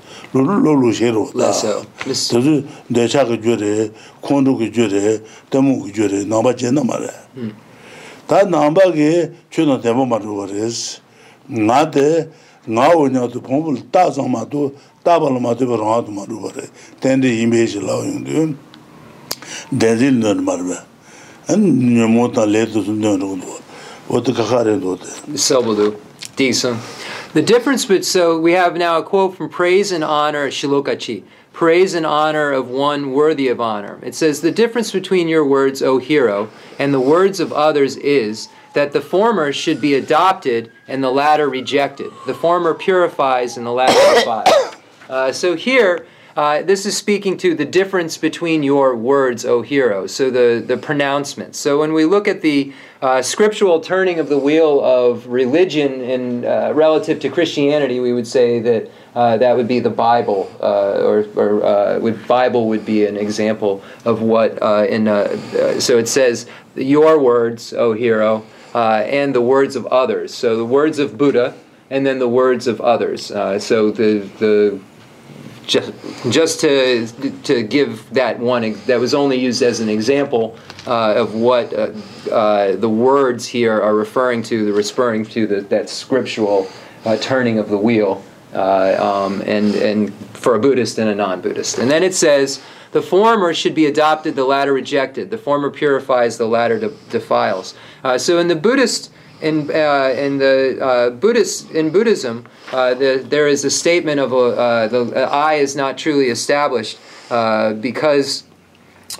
[0.31, 1.49] lōlō shērō khilā
[1.99, 2.53] tēzū
[2.87, 3.71] dēchā kā jō rē,
[4.23, 5.19] kōndō kā jō rē,
[5.51, 7.11] tēmō kā jō rē, nāmbā chē nā mā rē
[8.29, 9.11] tā nāmbā kē
[9.51, 11.03] chē nā tēmō mā rō rēs
[11.51, 12.07] ngā tē,
[12.63, 14.71] ngā wō nyā tō pōmbol tā sāng mā tō,
[15.03, 16.65] tā pā lō mā tō pā rō ngā tō mā rō rē
[17.03, 18.47] tēn tē yīmbē shē lā yōng tō
[19.83, 20.79] dēzī lō nā mā rē
[21.59, 23.59] nyō mō tā lē tō sō nyō rō tō
[24.07, 24.95] wō tō kā khā rē tō
[26.39, 26.71] tē
[27.33, 31.23] The difference, but so we have now a quote from Praise and Honor Shilokachi.
[31.53, 33.99] Praise and honor of one worthy of honor.
[34.03, 38.49] It says, The difference between your words, O hero, and the words of others is
[38.73, 42.11] that the former should be adopted and the latter rejected.
[42.27, 44.75] The former purifies and the latter defiles.
[45.07, 46.05] Uh, so here,
[46.35, 50.77] uh, this is speaking to the difference between your words, O hero, so the, the
[50.77, 51.59] pronouncements.
[51.59, 56.45] So when we look at the uh, scriptural turning of the wheel of religion in,
[56.45, 61.03] uh, relative to Christianity, we would say that uh, that would be the Bible, uh,
[61.03, 64.53] or, or uh, would, Bible would be an example of what
[64.87, 65.05] in.
[65.81, 66.45] so it says,
[66.75, 71.55] "Your words, O hero, and the words of others." So the words of Buddha,
[71.89, 73.25] and then the words of others.
[73.25, 74.79] so the the
[75.65, 75.93] just,
[76.29, 77.07] just to,
[77.43, 80.57] to give that one that was only used as an example
[80.87, 81.91] uh, of what uh,
[82.31, 86.67] uh, the words here are referring to, the referring to the, that scriptural
[87.05, 88.23] uh, turning of the wheel,
[88.53, 91.77] uh, um, and, and for a Buddhist and a non-Buddhist.
[91.77, 92.61] And then it says,
[92.91, 95.29] the former should be adopted, the latter rejected.
[95.29, 97.73] The former purifies, the latter de- defiles.
[98.03, 99.11] Uh, so in the Buddhist
[99.41, 104.87] in, in the Buddhist in Buddhism, uh, the, there is a statement of a, uh,
[104.87, 106.97] the I is not truly established
[107.29, 108.43] uh, because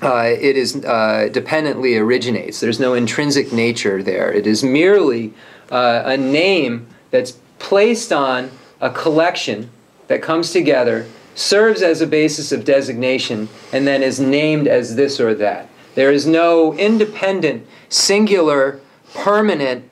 [0.01, 2.59] uh, it is dependently originates.
[2.59, 4.31] There's no intrinsic nature there.
[4.31, 5.33] It is merely
[5.69, 9.69] a name that's placed on a collection
[10.07, 11.05] that comes together,
[11.35, 15.69] serves as a basis of designation, and then is named as this or that.
[15.95, 18.79] There is no independent, singular,
[19.13, 19.89] permanent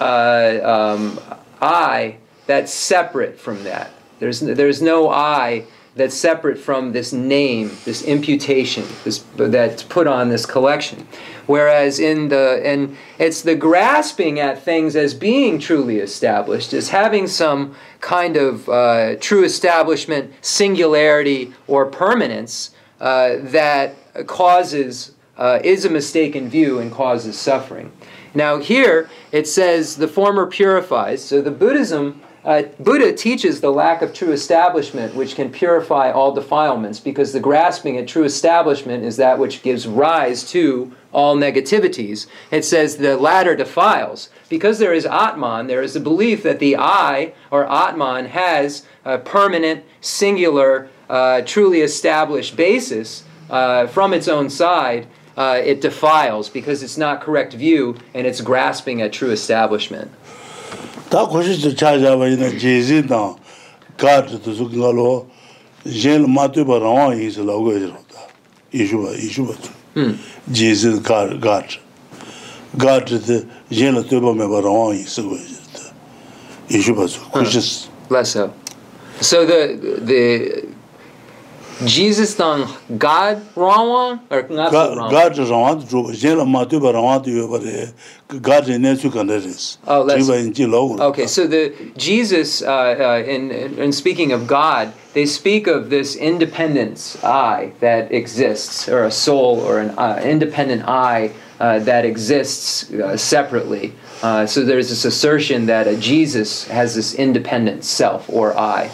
[0.00, 1.20] uh, um,
[1.60, 2.16] I
[2.46, 3.90] that's separate from that.
[4.18, 5.66] There's, there's no I
[5.96, 11.08] that's separate from this name, this imputation this, that's put on this collection.
[11.46, 17.26] Whereas in the, and it's the grasping at things as being truly established, as having
[17.26, 23.94] some kind of uh, true establishment, singularity, or permanence uh, that
[24.26, 27.90] causes, uh, is a mistaken view and causes suffering.
[28.34, 31.24] Now, here it says the former purifies.
[31.24, 36.32] So, the Buddhism, uh, Buddha teaches the lack of true establishment, which can purify all
[36.32, 42.28] defilements, because the grasping at true establishment is that which gives rise to all negativities.
[42.52, 44.30] It says the latter defiles.
[44.48, 49.18] Because there is Atman, there is a belief that the I, or Atman, has a
[49.18, 56.82] permanent, singular, uh, truly established basis uh, from its own side uh, it defiles because
[56.82, 60.10] it's not correct view and it's grasping at true establishment.
[61.08, 63.34] 다 고시스 차자와 있는 제지다
[63.96, 65.28] 가르도 죽가로
[65.84, 68.20] 젤 마트바라 이슬라고 해줬다.
[68.74, 69.54] 이슈가 이슈가
[70.52, 71.66] 제지 가르 가르
[72.78, 73.18] 가르도
[73.72, 75.94] 젤 뜨바메 바라 이슬고 해줬다
[76.70, 77.88] 이슈가 고시스.
[78.10, 78.50] 라서
[79.20, 80.62] so the the
[81.84, 82.66] Jesus tang
[82.96, 87.58] God rawa or not rawa God rawa jo jela ma tu ba rawa tu ba
[87.58, 87.92] de
[88.40, 90.26] God ne su kan res oh let's
[91.00, 96.16] okay so the Jesus uh, uh, in in speaking of God they speak of this
[96.16, 102.90] independence I that exists or a soul or an uh, independent I uh, that exists
[102.90, 103.92] uh, separately
[104.22, 108.90] uh, so there's this assertion that a Jesus has this independent self or I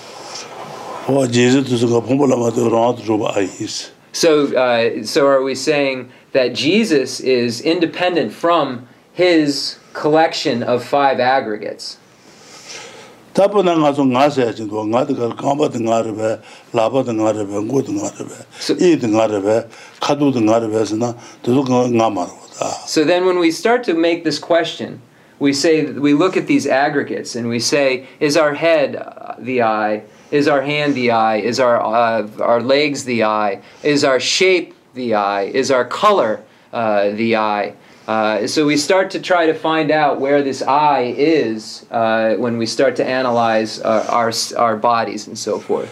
[4.13, 11.19] so, uh, so are we saying that Jesus is independent from his collection of five
[11.19, 11.99] aggregates?
[22.51, 25.01] So, so then when we start to make this question,
[25.39, 28.93] we say we look at these aggregates and we say, is our head
[29.39, 30.05] the I?
[30.33, 31.37] Is our hand the I?
[31.37, 33.61] Is our, uh, our legs the I?
[33.83, 35.43] Is our shape the I?
[35.43, 36.43] Is our color
[36.73, 37.75] uh, the I?
[38.09, 42.57] Uh, so we start to try to find out where this I is uh, when
[42.57, 45.91] we start to analyze uh, our, our bodies and so forth.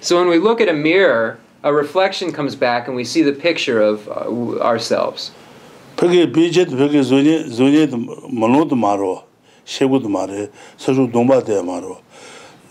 [0.00, 3.32] So when we look at a mirror, a reflection comes back and we see the
[3.32, 5.32] picture of uh, ourselves.
[6.00, 7.88] peke bijet peke zonye zonye
[8.32, 9.24] malo de maro
[9.66, 10.48] shego de mare
[10.78, 11.98] sajo domba de maro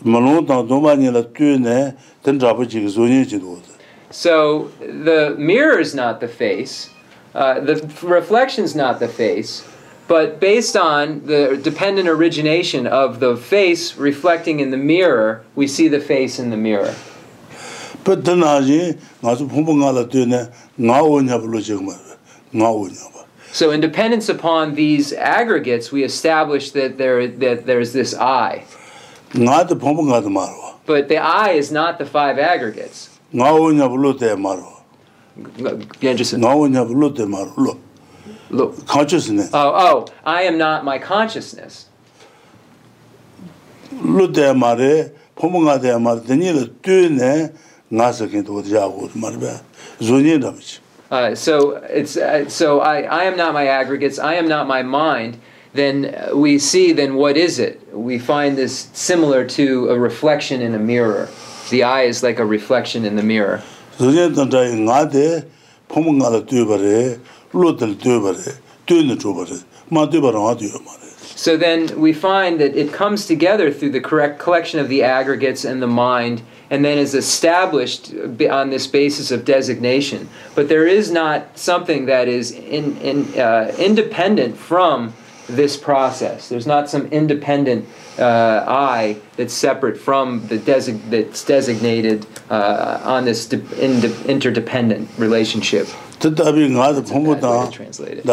[0.03, 1.93] malo da domba ni la tu ne
[2.23, 3.61] ten jabu ji zonye ji do
[4.09, 6.89] so the mirror is not the face
[7.35, 9.63] uh, the reflection is not the face
[10.07, 15.87] but based on the dependent origination of the face reflecting in the mirror we see
[15.87, 16.95] the face in the mirror.
[18.03, 18.59] but then i
[19.21, 20.49] nga zu phung nga la tu ne
[20.79, 21.93] nga wo nya bu lo ji ma
[22.51, 23.18] nga wo nya
[23.51, 28.65] So in dependence upon these aggregates, we establish that there that there's this I.
[30.85, 33.19] But the I is not the five aggregates.
[38.49, 38.87] Look.
[38.87, 39.51] Consciousness.
[39.53, 41.85] Oh, oh, I am not my consciousness.
[43.91, 46.69] Lute mare, pomunga de mare, denile
[51.11, 54.19] Uh, so it's uh, so I, I am not my aggregates.
[54.19, 55.39] I am not my mind.
[55.73, 56.93] Then we see.
[56.93, 57.81] Then what is it?
[57.95, 61.29] We find this similar to a reflection in a mirror.
[61.69, 63.63] The eye is like a reflection in the mirror.
[71.35, 75.63] So then we find that it comes together through the correct collection of the aggregates
[75.63, 78.13] and the mind and then is established
[78.49, 80.29] on this basis of designation.
[80.55, 85.13] But there is not something that is in, in, uh, independent from
[85.47, 86.47] this process.
[86.47, 87.87] There's not some independent
[88.19, 95.09] uh, I that's separate from the desi that's designated uh, on this de- in- interdependent
[95.17, 95.87] relationship.
[97.35, 98.25] That's how to translate it.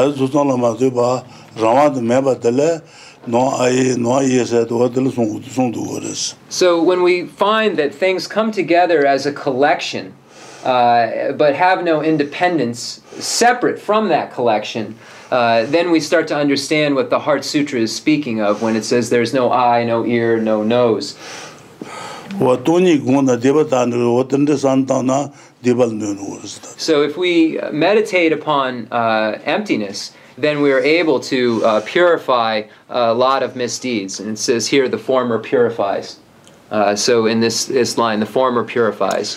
[3.27, 3.97] Da zu song la ma de ba rawa de me ba de le no ai
[3.97, 7.77] no ai se do de le song song du go des So when we find
[7.79, 10.15] that things come together as a collection,
[10.65, 14.97] uh, but have no independence separate from that collection,
[15.31, 18.85] uh, then we start to understand what the Heart Sutra is speaking of when it
[18.85, 21.17] says there's no eye, no ear, no nose.
[22.41, 25.29] wa to ni go na de ba ta ne wo den de san ta na
[25.63, 30.73] de ba ne no des da So if we meditate upon uh, emptiness, then we
[30.73, 34.21] are able to uh, purify a lot of misdeeds.
[34.21, 36.19] And it says here, the former purifies.
[36.71, 39.37] Uh, so in this, this line, the former purifies.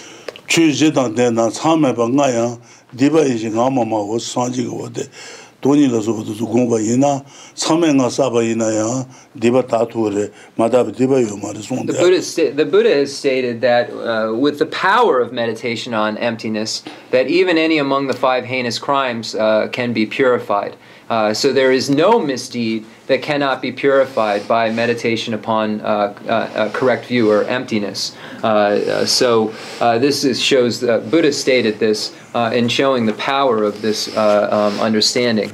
[5.61, 5.99] Chu ji da de na cha me ba nga ya de ba yi ji nga
[5.99, 6.80] ma ma wo san ji go de to ni la so bu zu go ba
[6.80, 7.22] yi na
[7.56, 9.06] cha me nga sa ba yi na ya
[9.38, 12.22] de ba ta tu re ma da de ba yo ma de song The Buddha,
[12.22, 17.27] sta- the Buddha has stated that uh, with the power of meditation on emptiness, that
[17.27, 20.76] even any among the five heinous crimes uh, can be purified.
[21.10, 26.68] Uh, so there is no misdeed that cannot be purified by meditation upon uh, uh,
[26.68, 28.15] a correct view or emptiness.
[28.44, 33.14] Uh, uh, so uh, this is, shows the Buddha stated this uh, in showing the
[33.14, 35.49] power of this uh, um, understanding.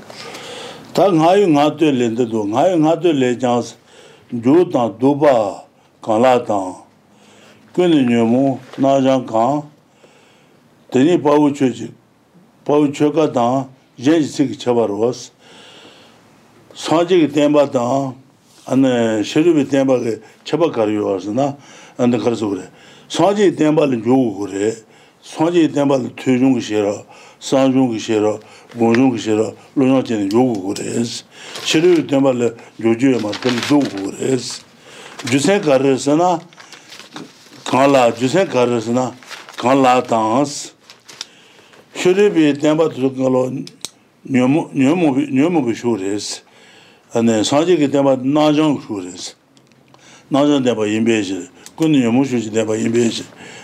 [0.94, 3.76] Ta ngayu ngadu le ndu ngayu ngadu le jans
[4.32, 5.64] du ta du ba
[6.04, 6.84] kan la ta
[7.74, 9.64] kun nyu na jang kan
[10.92, 11.92] teni pa u chu ji
[12.66, 13.68] pa u chu ka ta
[13.98, 14.72] je ji chi
[16.76, 18.14] 사제기 땜바다
[18.66, 21.56] 안에 셔르비 땜바게 제바 가려 와서나
[21.98, 22.70] 안데 가서 그래
[23.08, 24.74] 사제 땜바를 요구 그래
[25.24, 27.06] 사제 땜바를 퇴중 그 싫어
[27.40, 28.40] 산중 그 싫어
[28.78, 31.02] 본중 그 싫어 로노체는 요구 그래
[31.64, 34.36] 셔르비 땜바를 요주에 맞게 요구 그래
[35.30, 36.40] 주세 가르스나
[37.64, 39.16] 강라 주세 가르스나
[39.58, 40.74] 강라 당스
[41.96, 43.54] 셔르비 땜바 들어가로
[44.24, 46.45] 녀모 녀모 녀모 그 쇼레스
[47.16, 49.34] ane sanjiki tenpa najang shuris
[50.32, 51.48] najang tenpa inbeji
[51.78, 53.24] kuni yamu shuji tenpa inbeji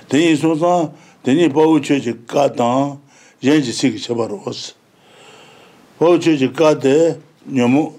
[0.09, 0.91] teni sosan
[1.23, 2.99] teni bawu chechi ka tang
[3.41, 4.73] yenji siki chabar os
[5.99, 7.15] bawu chechi ka te
[7.51, 7.91] yamu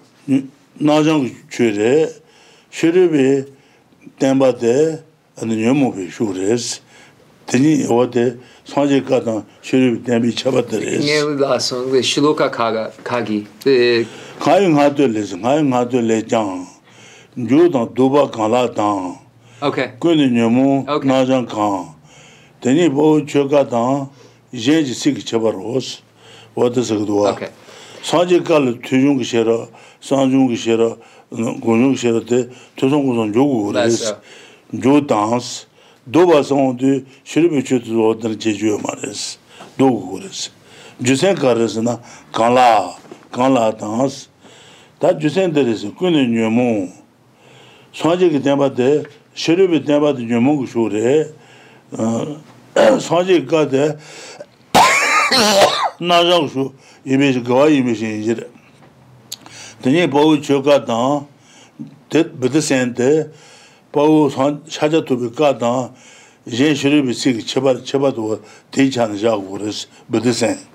[0.80, 2.08] najang churi
[2.70, 3.44] shiribi
[4.18, 4.98] tenpa te
[5.42, 6.80] ane yamu bi shuris
[7.46, 12.48] teni yawa te sanjiki ka tang shiribi tenpi chabar teres Nye wila song, shiloka
[13.04, 13.46] kagi
[14.42, 16.64] kāi ngā tu lē sī, kāi ngā tu lē chāng,
[17.38, 19.12] jū tāng dūpa kāng lā tāng,
[20.02, 21.92] kūni nyamu nā chāng kāng,
[22.58, 24.08] tēnī bō chō kā tāng,
[24.50, 26.00] yē jī sī kī chabā rōs,
[26.58, 27.36] wā tā sī kī duwa.
[28.02, 29.58] Sāng kā lī tū yung kī shē rā,
[30.02, 30.88] sāng yung kī shē rā,
[31.30, 32.40] gu yung kī shē rā tē,
[32.74, 34.10] tū sōng gu sōng jū gu rē sī,
[34.74, 35.70] jū tāng sī,
[36.10, 39.14] dūpa sōng tū shirī bī chū tū wā tā rā chē jū yā mā rē
[39.14, 39.38] sī,
[39.78, 40.50] dū gu gu rē sī.
[40.98, 42.00] Jū sēng kā rē sī na,
[42.34, 42.68] kāng lā,
[43.30, 44.31] kāng lā tāng sī,
[45.01, 45.53] du shiribi chutu wadana jejuyo ma res dogu ures jusen ka res na kanla kanla
[45.53, 46.89] dans ta jusen de res kunni nyamu
[47.93, 49.03] sanje ki tenpa de
[49.35, 51.27] shiribi tenpa de nyamu ku shore
[52.99, 53.97] sanje ka de
[55.99, 56.73] 나장 수
[57.05, 58.35] 이미지 거와 이미지 이제
[59.81, 61.25] 되니 보고 저가다
[62.09, 63.31] 데 베드센데
[63.91, 65.91] 보고 선 찾아 두비가다
[66.45, 68.41] 이제 시르비 시 쳐바 쳐바도
[68.71, 70.70] 되지 않으자고 그래서 베드센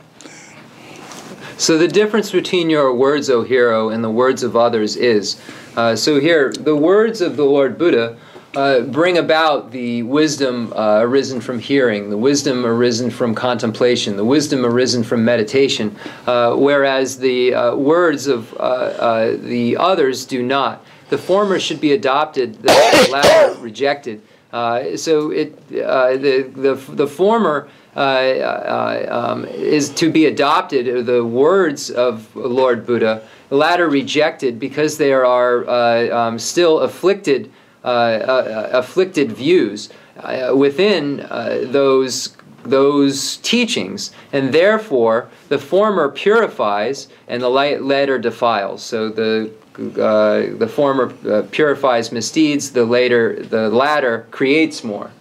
[1.58, 5.42] So the difference between your words, O hero, and the words of others is
[5.78, 8.18] uh, so here, the words of the Lord Buddha
[8.56, 14.26] uh, bring about the wisdom uh, arisen from hearing, the wisdom arisen from contemplation, the
[14.26, 20.42] wisdom arisen from meditation, uh, whereas the uh, words of uh, uh, the others do
[20.42, 20.84] not.
[21.10, 24.24] The former should be adopted, the latter rejected.
[24.52, 30.88] So it the, the the former um, is to be adopted.
[30.88, 36.80] uh, The words of Lord Buddha, the latter rejected because they are uh, um, still
[36.80, 37.49] afflicted.
[37.84, 47.07] uh, uh, afflicted views uh, within uh, those those teachings, and therefore the former purifies
[47.30, 48.84] and the latter defiles.
[48.84, 55.11] So the uh, the former uh, purifies misdeeds, the later the latter creates more.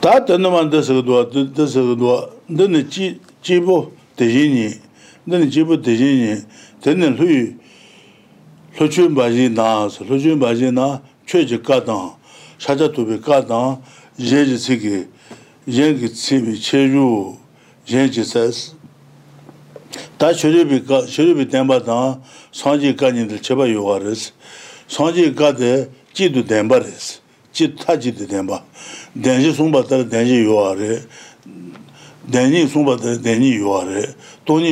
[0.00, 4.70] 다 듣는만 됐어도 됐어도 너는 지 지부 대신이
[5.24, 6.42] 너는 지부 대신이
[6.80, 7.54] 되는 후이
[8.78, 12.16] 로춘 바지 나서 로춘 바지 나 최저 가다
[12.58, 13.80] 사자도비 가다
[14.20, 15.08] 예지 세계
[15.66, 17.38] yéngi tsíbi chéru
[17.88, 18.74] yéngi sás.
[20.18, 22.20] Tā shirībi kā, shirībi tēmbā tāng
[22.52, 24.32] sāngjī kā nīndil chéba yuwa rīs.
[24.88, 27.20] Sāngjī kā tē jīdu tēmbā rīs.
[27.56, 28.60] Jīdu tā jīdu tēmbā.
[29.17, 31.01] Dēnjī sūmbā tāra dēnjī yuwa rī.
[32.29, 33.83] Dēnjī sūmbā tāra dēnjī yuwa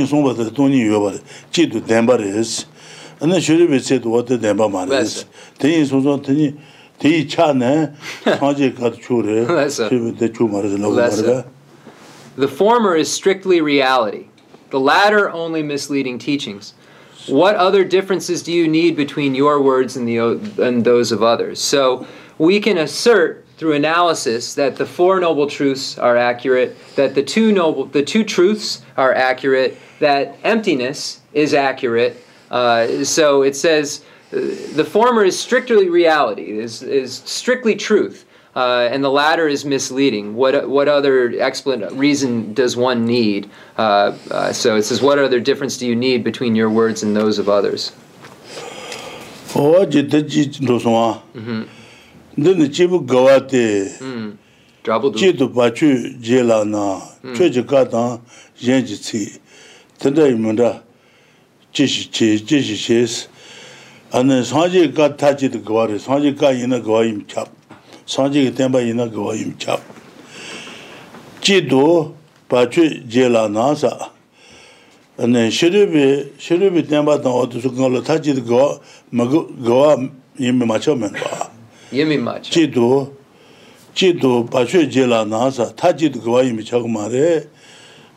[0.10, 1.22] sūmbā tāra tōnjī yuwa rī.
[1.54, 2.66] Jīdu tēmbā rīs.
[3.22, 5.24] Anā shirībi tsēdu wā tē tēmbā mā rīs.
[5.58, 6.58] Tēnjī sūmbā tēnjī
[7.00, 7.84] The
[12.48, 14.28] former is strictly reality,
[14.72, 16.74] the latter only misleading teachings.
[17.28, 21.60] What other differences do you need between your words and, the, and those of others?
[21.60, 22.08] So
[22.40, 27.52] we can assert through analysis that the four noble truths are accurate, that the two
[27.52, 32.24] noble, the two truths are accurate, that emptiness is accurate.
[32.52, 38.26] Uh, so it says the former is strictly reality, is, is strictly truth,
[38.56, 40.36] uh, and the latter is misleading.
[40.36, 43.50] What, what other explan- reason does one need?
[43.78, 47.16] Uh, uh, so it says, what other difference do you need between your words and
[47.16, 47.92] those of others?
[51.36, 51.64] Mm-hmm.
[52.38, 54.38] 근데 지부 거와테 음
[54.86, 57.02] 자부도 지도 바추 제라나
[57.36, 58.22] 최저가다
[58.64, 59.40] 옌지치
[60.00, 60.84] 근데 뭔가
[61.74, 63.30] 지시 지시시스
[64.12, 67.50] 안에 사지 같아지도 거와래 사지 가이나 거임 잡
[68.06, 69.82] 사지 땜바 이나 거임 잡
[71.42, 72.16] 지도
[72.48, 74.12] 바추 제라나사
[75.18, 79.98] 안에 셔르비 셔르비 땜바다 어디서 그걸로 타지도 거 먹어 거와
[80.38, 81.57] 이미 맞춰면 봐
[81.92, 83.12] yemi ma cha jidu
[83.96, 87.48] jidu bacho jela nasa ta jidu kwa yemi chaku ma re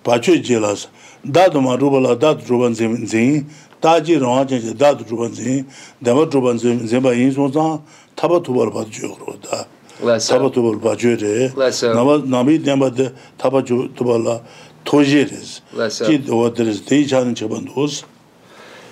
[0.04, 0.88] bacho jela sa
[1.24, 3.46] dadu ma rupa la dadu rupan zin zin
[3.80, 5.64] daji rāngā chañcā dādu rūpan zhīn,
[6.04, 7.80] dāma rūpan zhīn bā yīn sōng zhāng,
[8.16, 9.60] tāpa tūpa rūpa dhūyō kruwa dā.
[10.00, 11.34] Tāpa tūpa rūpa dhūyō rē,
[12.28, 13.08] nāmi dāma dā
[13.40, 14.36] tāpa tūpa rā
[14.84, 15.54] tōjī rēs,
[16.04, 18.02] jī dhōwa dhēs, dēi chāni chaban dhōs,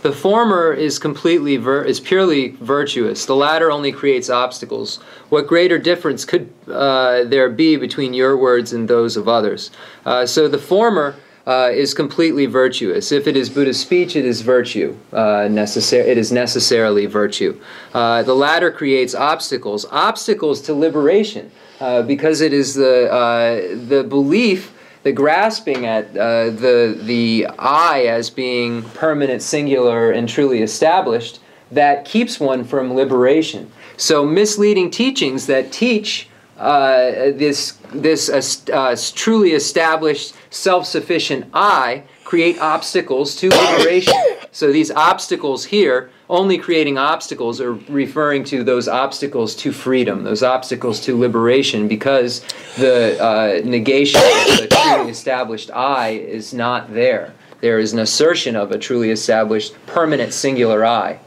[0.08, 3.26] The former is completely is purely virtuous.
[3.26, 4.96] The latter only creates obstacles.
[5.28, 9.70] What greater difference could uh, there be between your words and those of others?
[10.06, 11.16] Uh, so the former
[11.46, 13.12] uh, is completely virtuous.
[13.12, 14.96] If it is Buddha's speech, it is virtue.
[15.12, 17.60] Uh, necessar- it is necessarily virtue.
[17.92, 24.04] Uh, the latter creates obstacles, obstacles to liberation, uh, because it is the uh, the
[24.04, 24.72] belief,
[25.02, 32.04] the grasping at uh, the the I as being permanent, singular, and truly established that
[32.04, 33.70] keeps one from liberation.
[33.96, 38.28] So misleading teachings that teach uh, this this
[38.70, 44.14] uh, truly established self-sufficient I create obstacles to liberation.
[44.50, 50.42] so these obstacles here, only creating obstacles or referring to those obstacles to freedom, those
[50.42, 52.40] obstacles to liberation, because
[52.76, 57.32] the uh, negation of the truly established I is not there.
[57.60, 61.18] There is an assertion of a truly established permanent singular I.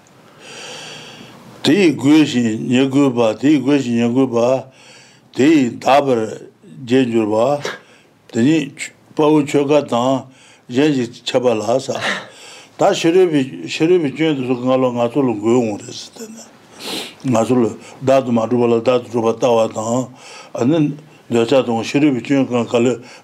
[12.82, 17.32] 다 셔르비 셔르비 주에서 가로 가솔로 고용 그랬을 때네.
[17.32, 19.82] 가솔로 다도 마루발 다도 로바타 와다.
[20.54, 20.98] 아는
[21.32, 22.66] 여자도 셔르비 주에 가로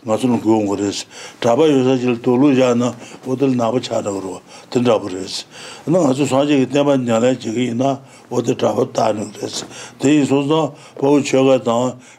[0.05, 1.07] 가솔로 고용 그랬어.
[1.39, 4.39] 다바 여자질 돌로 자나 오들 나버 차다 그러
[4.69, 5.47] 된다 그랬어.
[5.85, 7.99] 나 아주 사제 때만 냐래 저기 나?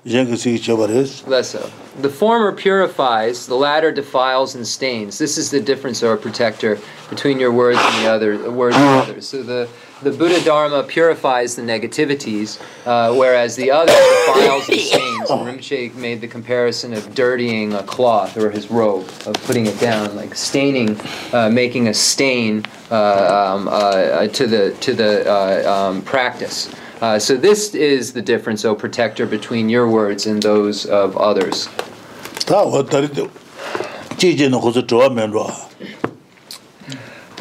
[0.07, 1.71] Jī kī na, Less so.
[2.01, 5.19] The former purifies, the latter defiles and stains.
[5.19, 6.79] This is the difference, or protector,
[7.11, 9.29] between your words and the other the words of others.
[9.29, 9.69] So the
[10.01, 15.31] the Buddha Dharma purifies the negativities, uh, whereas the other defiles and stains.
[15.31, 19.81] And Rinpoche made the comparison of dirtying a cloth or his robe, of putting it
[19.81, 21.01] down, like staining,
[21.33, 25.71] uh, making a stain uh, um, uh, uh, um, uh, to the to the uh,
[25.71, 26.75] um, practice.
[27.19, 31.69] so this is the difference, O protector, between your words and those of others.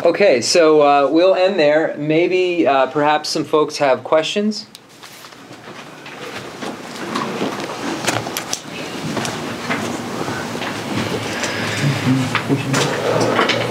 [0.04, 1.96] Okay, so uh, we'll end there.
[1.98, 4.68] Maybe uh, perhaps some folks have questions.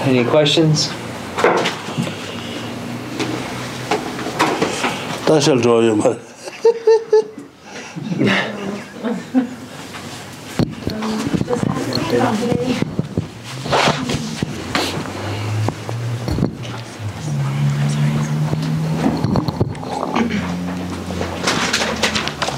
[0.07, 0.91] Any questions?
[5.27, 6.17] That shall draw you, man.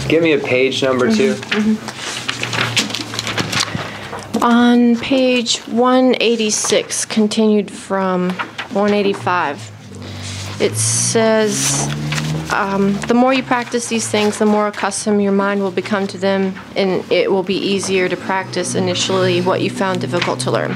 [0.07, 1.99] Give me a page number 2 mm-hmm.
[4.43, 9.71] On page 186, continued from 185,
[10.61, 11.87] it says
[12.51, 16.17] um, the more you practice these things, the more accustomed your mind will become to
[16.17, 20.75] them, and it will be easier to practice initially what you found difficult to learn.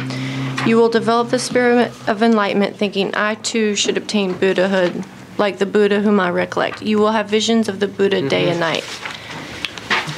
[0.68, 5.04] You will develop the spirit of enlightenment, thinking, I too should obtain Buddhahood,
[5.38, 6.82] like the Buddha whom I recollect.
[6.82, 8.30] You will have visions of the Buddha mm-hmm.
[8.30, 8.84] day and night.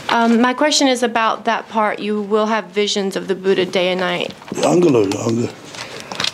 [0.10, 2.00] Um, my question is about that part.
[2.00, 4.34] You will have visions of the Buddha day and night.
[4.56, 5.54] Angalo, Anga.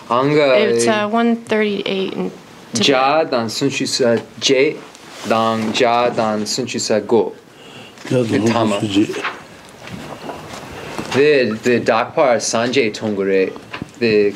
[0.10, 0.60] Anga.
[0.60, 2.32] It's uh, 138 and.
[2.74, 2.94] Today.
[2.94, 4.78] Ja, dan Sun sa J
[5.28, 7.34] dang ja dans Sun Sa Go.
[11.14, 12.40] The the Dakpar
[12.94, 13.52] Tongure
[14.00, 14.34] the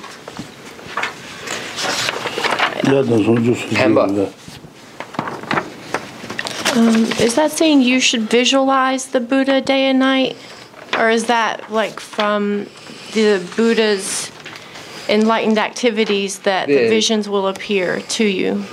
[2.85, 4.31] Pemba.
[6.75, 10.35] Um, is that saying you should visualize the Buddha day and night,
[10.97, 12.67] or is that like from
[13.13, 14.29] the Buddha's
[15.07, 18.65] enlightened activities that the, the visions will appear to you?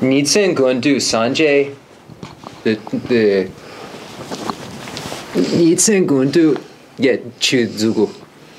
[0.00, 1.74] Nitsen Gundu Sanjay.
[2.64, 2.74] The
[3.08, 3.50] the
[5.34, 6.60] Nitsen Gundu
[6.98, 8.08] yeah chuzugu.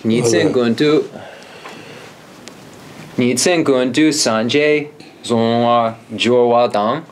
[0.04, 0.54] Nitsen.
[0.54, 1.04] Gundu
[3.18, 4.88] Nitsen Gundu Sanjay
[5.24, 7.04] Zonwa Jorwa Dang.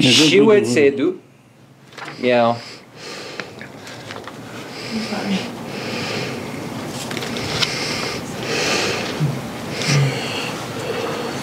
[0.00, 1.18] Shiwet Sedu.
[2.20, 2.56] Yeah.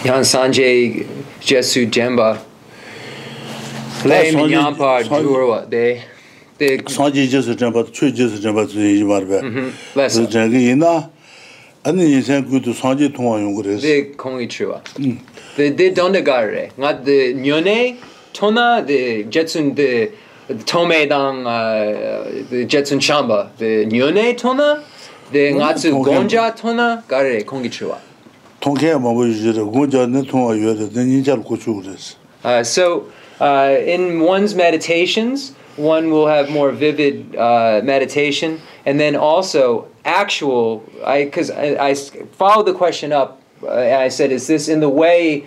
[0.04, 1.08] Yan Sanjay
[1.46, 2.38] Jesu Jemba
[4.06, 6.00] le mi nyampa duwa de
[6.58, 9.42] de sanji Jesu Jemba chu Jesu Jemba zu yi mar be
[9.96, 11.10] le jagi ina
[11.86, 14.82] ani yesen gu du sanji tongwa yong gres de kongi chuwa
[15.58, 17.98] de de donde gare nga de nyone
[18.34, 20.12] tona de jetsun de
[20.66, 21.44] tome dang
[22.50, 24.80] de jetsun chamba de nyone tona
[25.34, 27.98] de nga tsu gonja tona gare kongi chuwa
[32.46, 33.12] Uh, so,
[33.42, 40.82] uh, in one's meditations, one will have more vivid uh, meditation, and then also actual.
[41.06, 44.88] I because I, followed the question up, uh, and I said, "Is this in the
[44.88, 45.46] way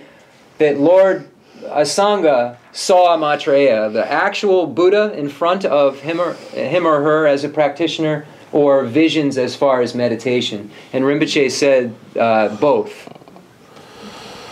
[0.58, 1.26] that Lord
[1.64, 7.44] Asanga saw Maitreya, the actual Buddha in front of him or him or her as
[7.44, 8.26] a practitioner?"
[8.56, 12.90] Or visions as far as meditation, and Rinpoche said uh, both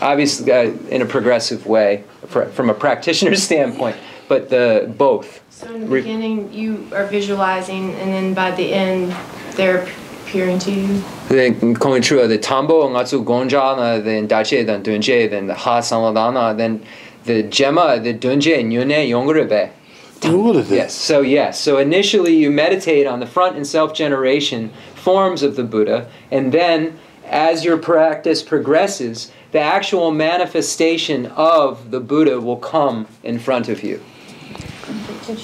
[0.04, 3.96] obviously uh, in a progressive way fr- from a practitioner's standpoint,
[4.28, 5.42] but the both.
[5.50, 9.14] So in the Re- beginning, you are visualizing, and then by the end,
[9.56, 9.88] they're
[10.22, 11.02] appearing to you.
[11.28, 16.56] Then going true the tambo ngatsu gonja then dache then dunje then the ha saladana
[16.56, 16.84] then
[17.24, 19.70] the gemma the dunje nyune yongurebe.
[20.23, 20.65] 그거래.
[20.69, 20.93] Yes.
[20.93, 21.59] So yes.
[21.59, 26.99] So initially you meditate on the front and self-generation forms of the Buddha, and then
[27.29, 33.83] as your practice progresses, the actual manifestation of the Buddha will come in front of
[33.83, 34.01] you.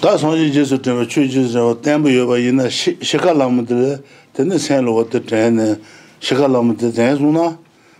[0.01, 4.03] 다 상지 제스 점바 최 제스 점바 템부 요바 이나 시카람들
[4.33, 5.79] 되는 생로 어때 되네.
[6.19, 7.59] 시카람들 되는구나.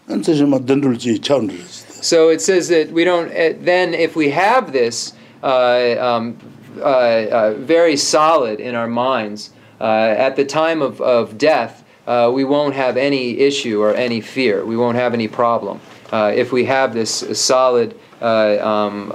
[0.10, 1.56] 안저 뭐 던들지 참들.
[2.02, 3.32] So it says that we don't.
[3.32, 6.38] Uh, then, if we have this uh, um,
[6.79, 9.51] Uh, uh, very solid in our minds.
[9.81, 14.21] Uh, at the time of, of death, uh, we won't have any issue or any
[14.21, 14.65] fear.
[14.65, 15.81] We won't have any problem
[16.13, 19.11] if we have this solid um,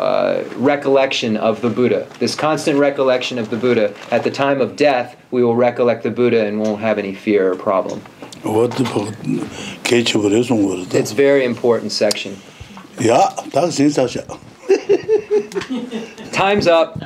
[0.57, 2.07] recollection of the Buddha.
[2.19, 3.93] This constant recollection of the Buddha.
[4.11, 7.51] At the time of death, we will recollect the Buddha and won't have any fear
[7.51, 8.01] or problem.
[10.93, 12.37] It's very important section.
[12.99, 13.77] Yeah, that's.
[16.35, 16.95] Time's up.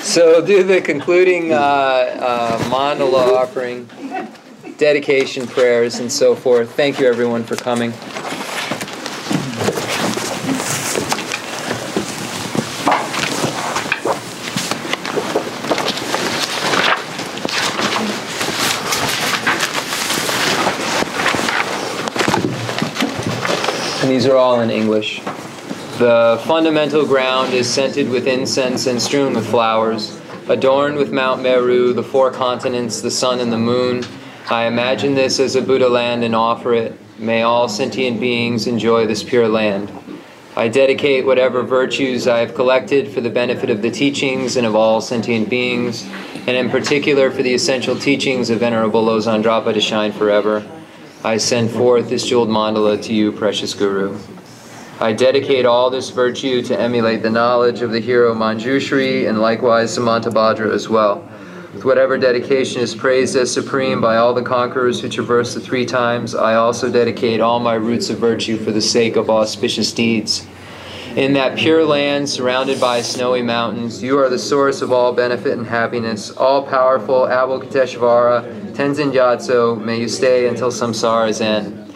[0.00, 3.88] so do the concluding uh, uh, mandala offering,
[4.78, 6.76] dedication prayers, and so forth.
[6.76, 7.92] Thank you, everyone, for coming.
[24.22, 25.20] These are all in English.
[25.98, 31.92] The fundamental ground is scented with incense and strewn with flowers, adorned with Mount Meru,
[31.92, 34.04] the four continents, the sun, and the moon.
[34.48, 36.96] I imagine this as a Buddha land and offer it.
[37.18, 39.90] May all sentient beings enjoy this pure land.
[40.54, 44.76] I dedicate whatever virtues I have collected for the benefit of the teachings and of
[44.76, 46.04] all sentient beings,
[46.46, 50.64] and in particular for the essential teachings of Venerable Lobsang Drakpa to shine forever.
[51.24, 54.18] I send forth this jeweled mandala to you, precious Guru.
[54.98, 59.96] I dedicate all this virtue to emulate the knowledge of the hero Manjushri and likewise
[59.96, 61.24] Samantabhadra as well.
[61.72, 65.86] With whatever dedication is praised as supreme by all the conquerors who traverse the three
[65.86, 70.44] times, I also dedicate all my roots of virtue for the sake of auspicious deeds.
[71.16, 75.58] In that pure land surrounded by snowy mountains, you are the source of all benefit
[75.58, 76.30] and happiness.
[76.30, 81.94] All powerful Avalokiteshvara, Tenzin Gyatso, may you stay until samsara's end.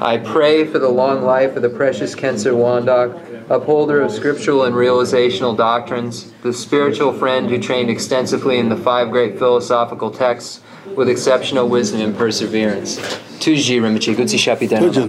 [0.00, 4.74] I pray for the long life of the precious Khensur Wandak, upholder of scriptural and
[4.74, 10.62] realizational doctrines, the spiritual friend who trained extensively in the five great philosophical texts
[10.96, 12.98] with exceptional wisdom and perseverance.
[13.38, 14.36] Tuji Rinpoche, Gutsi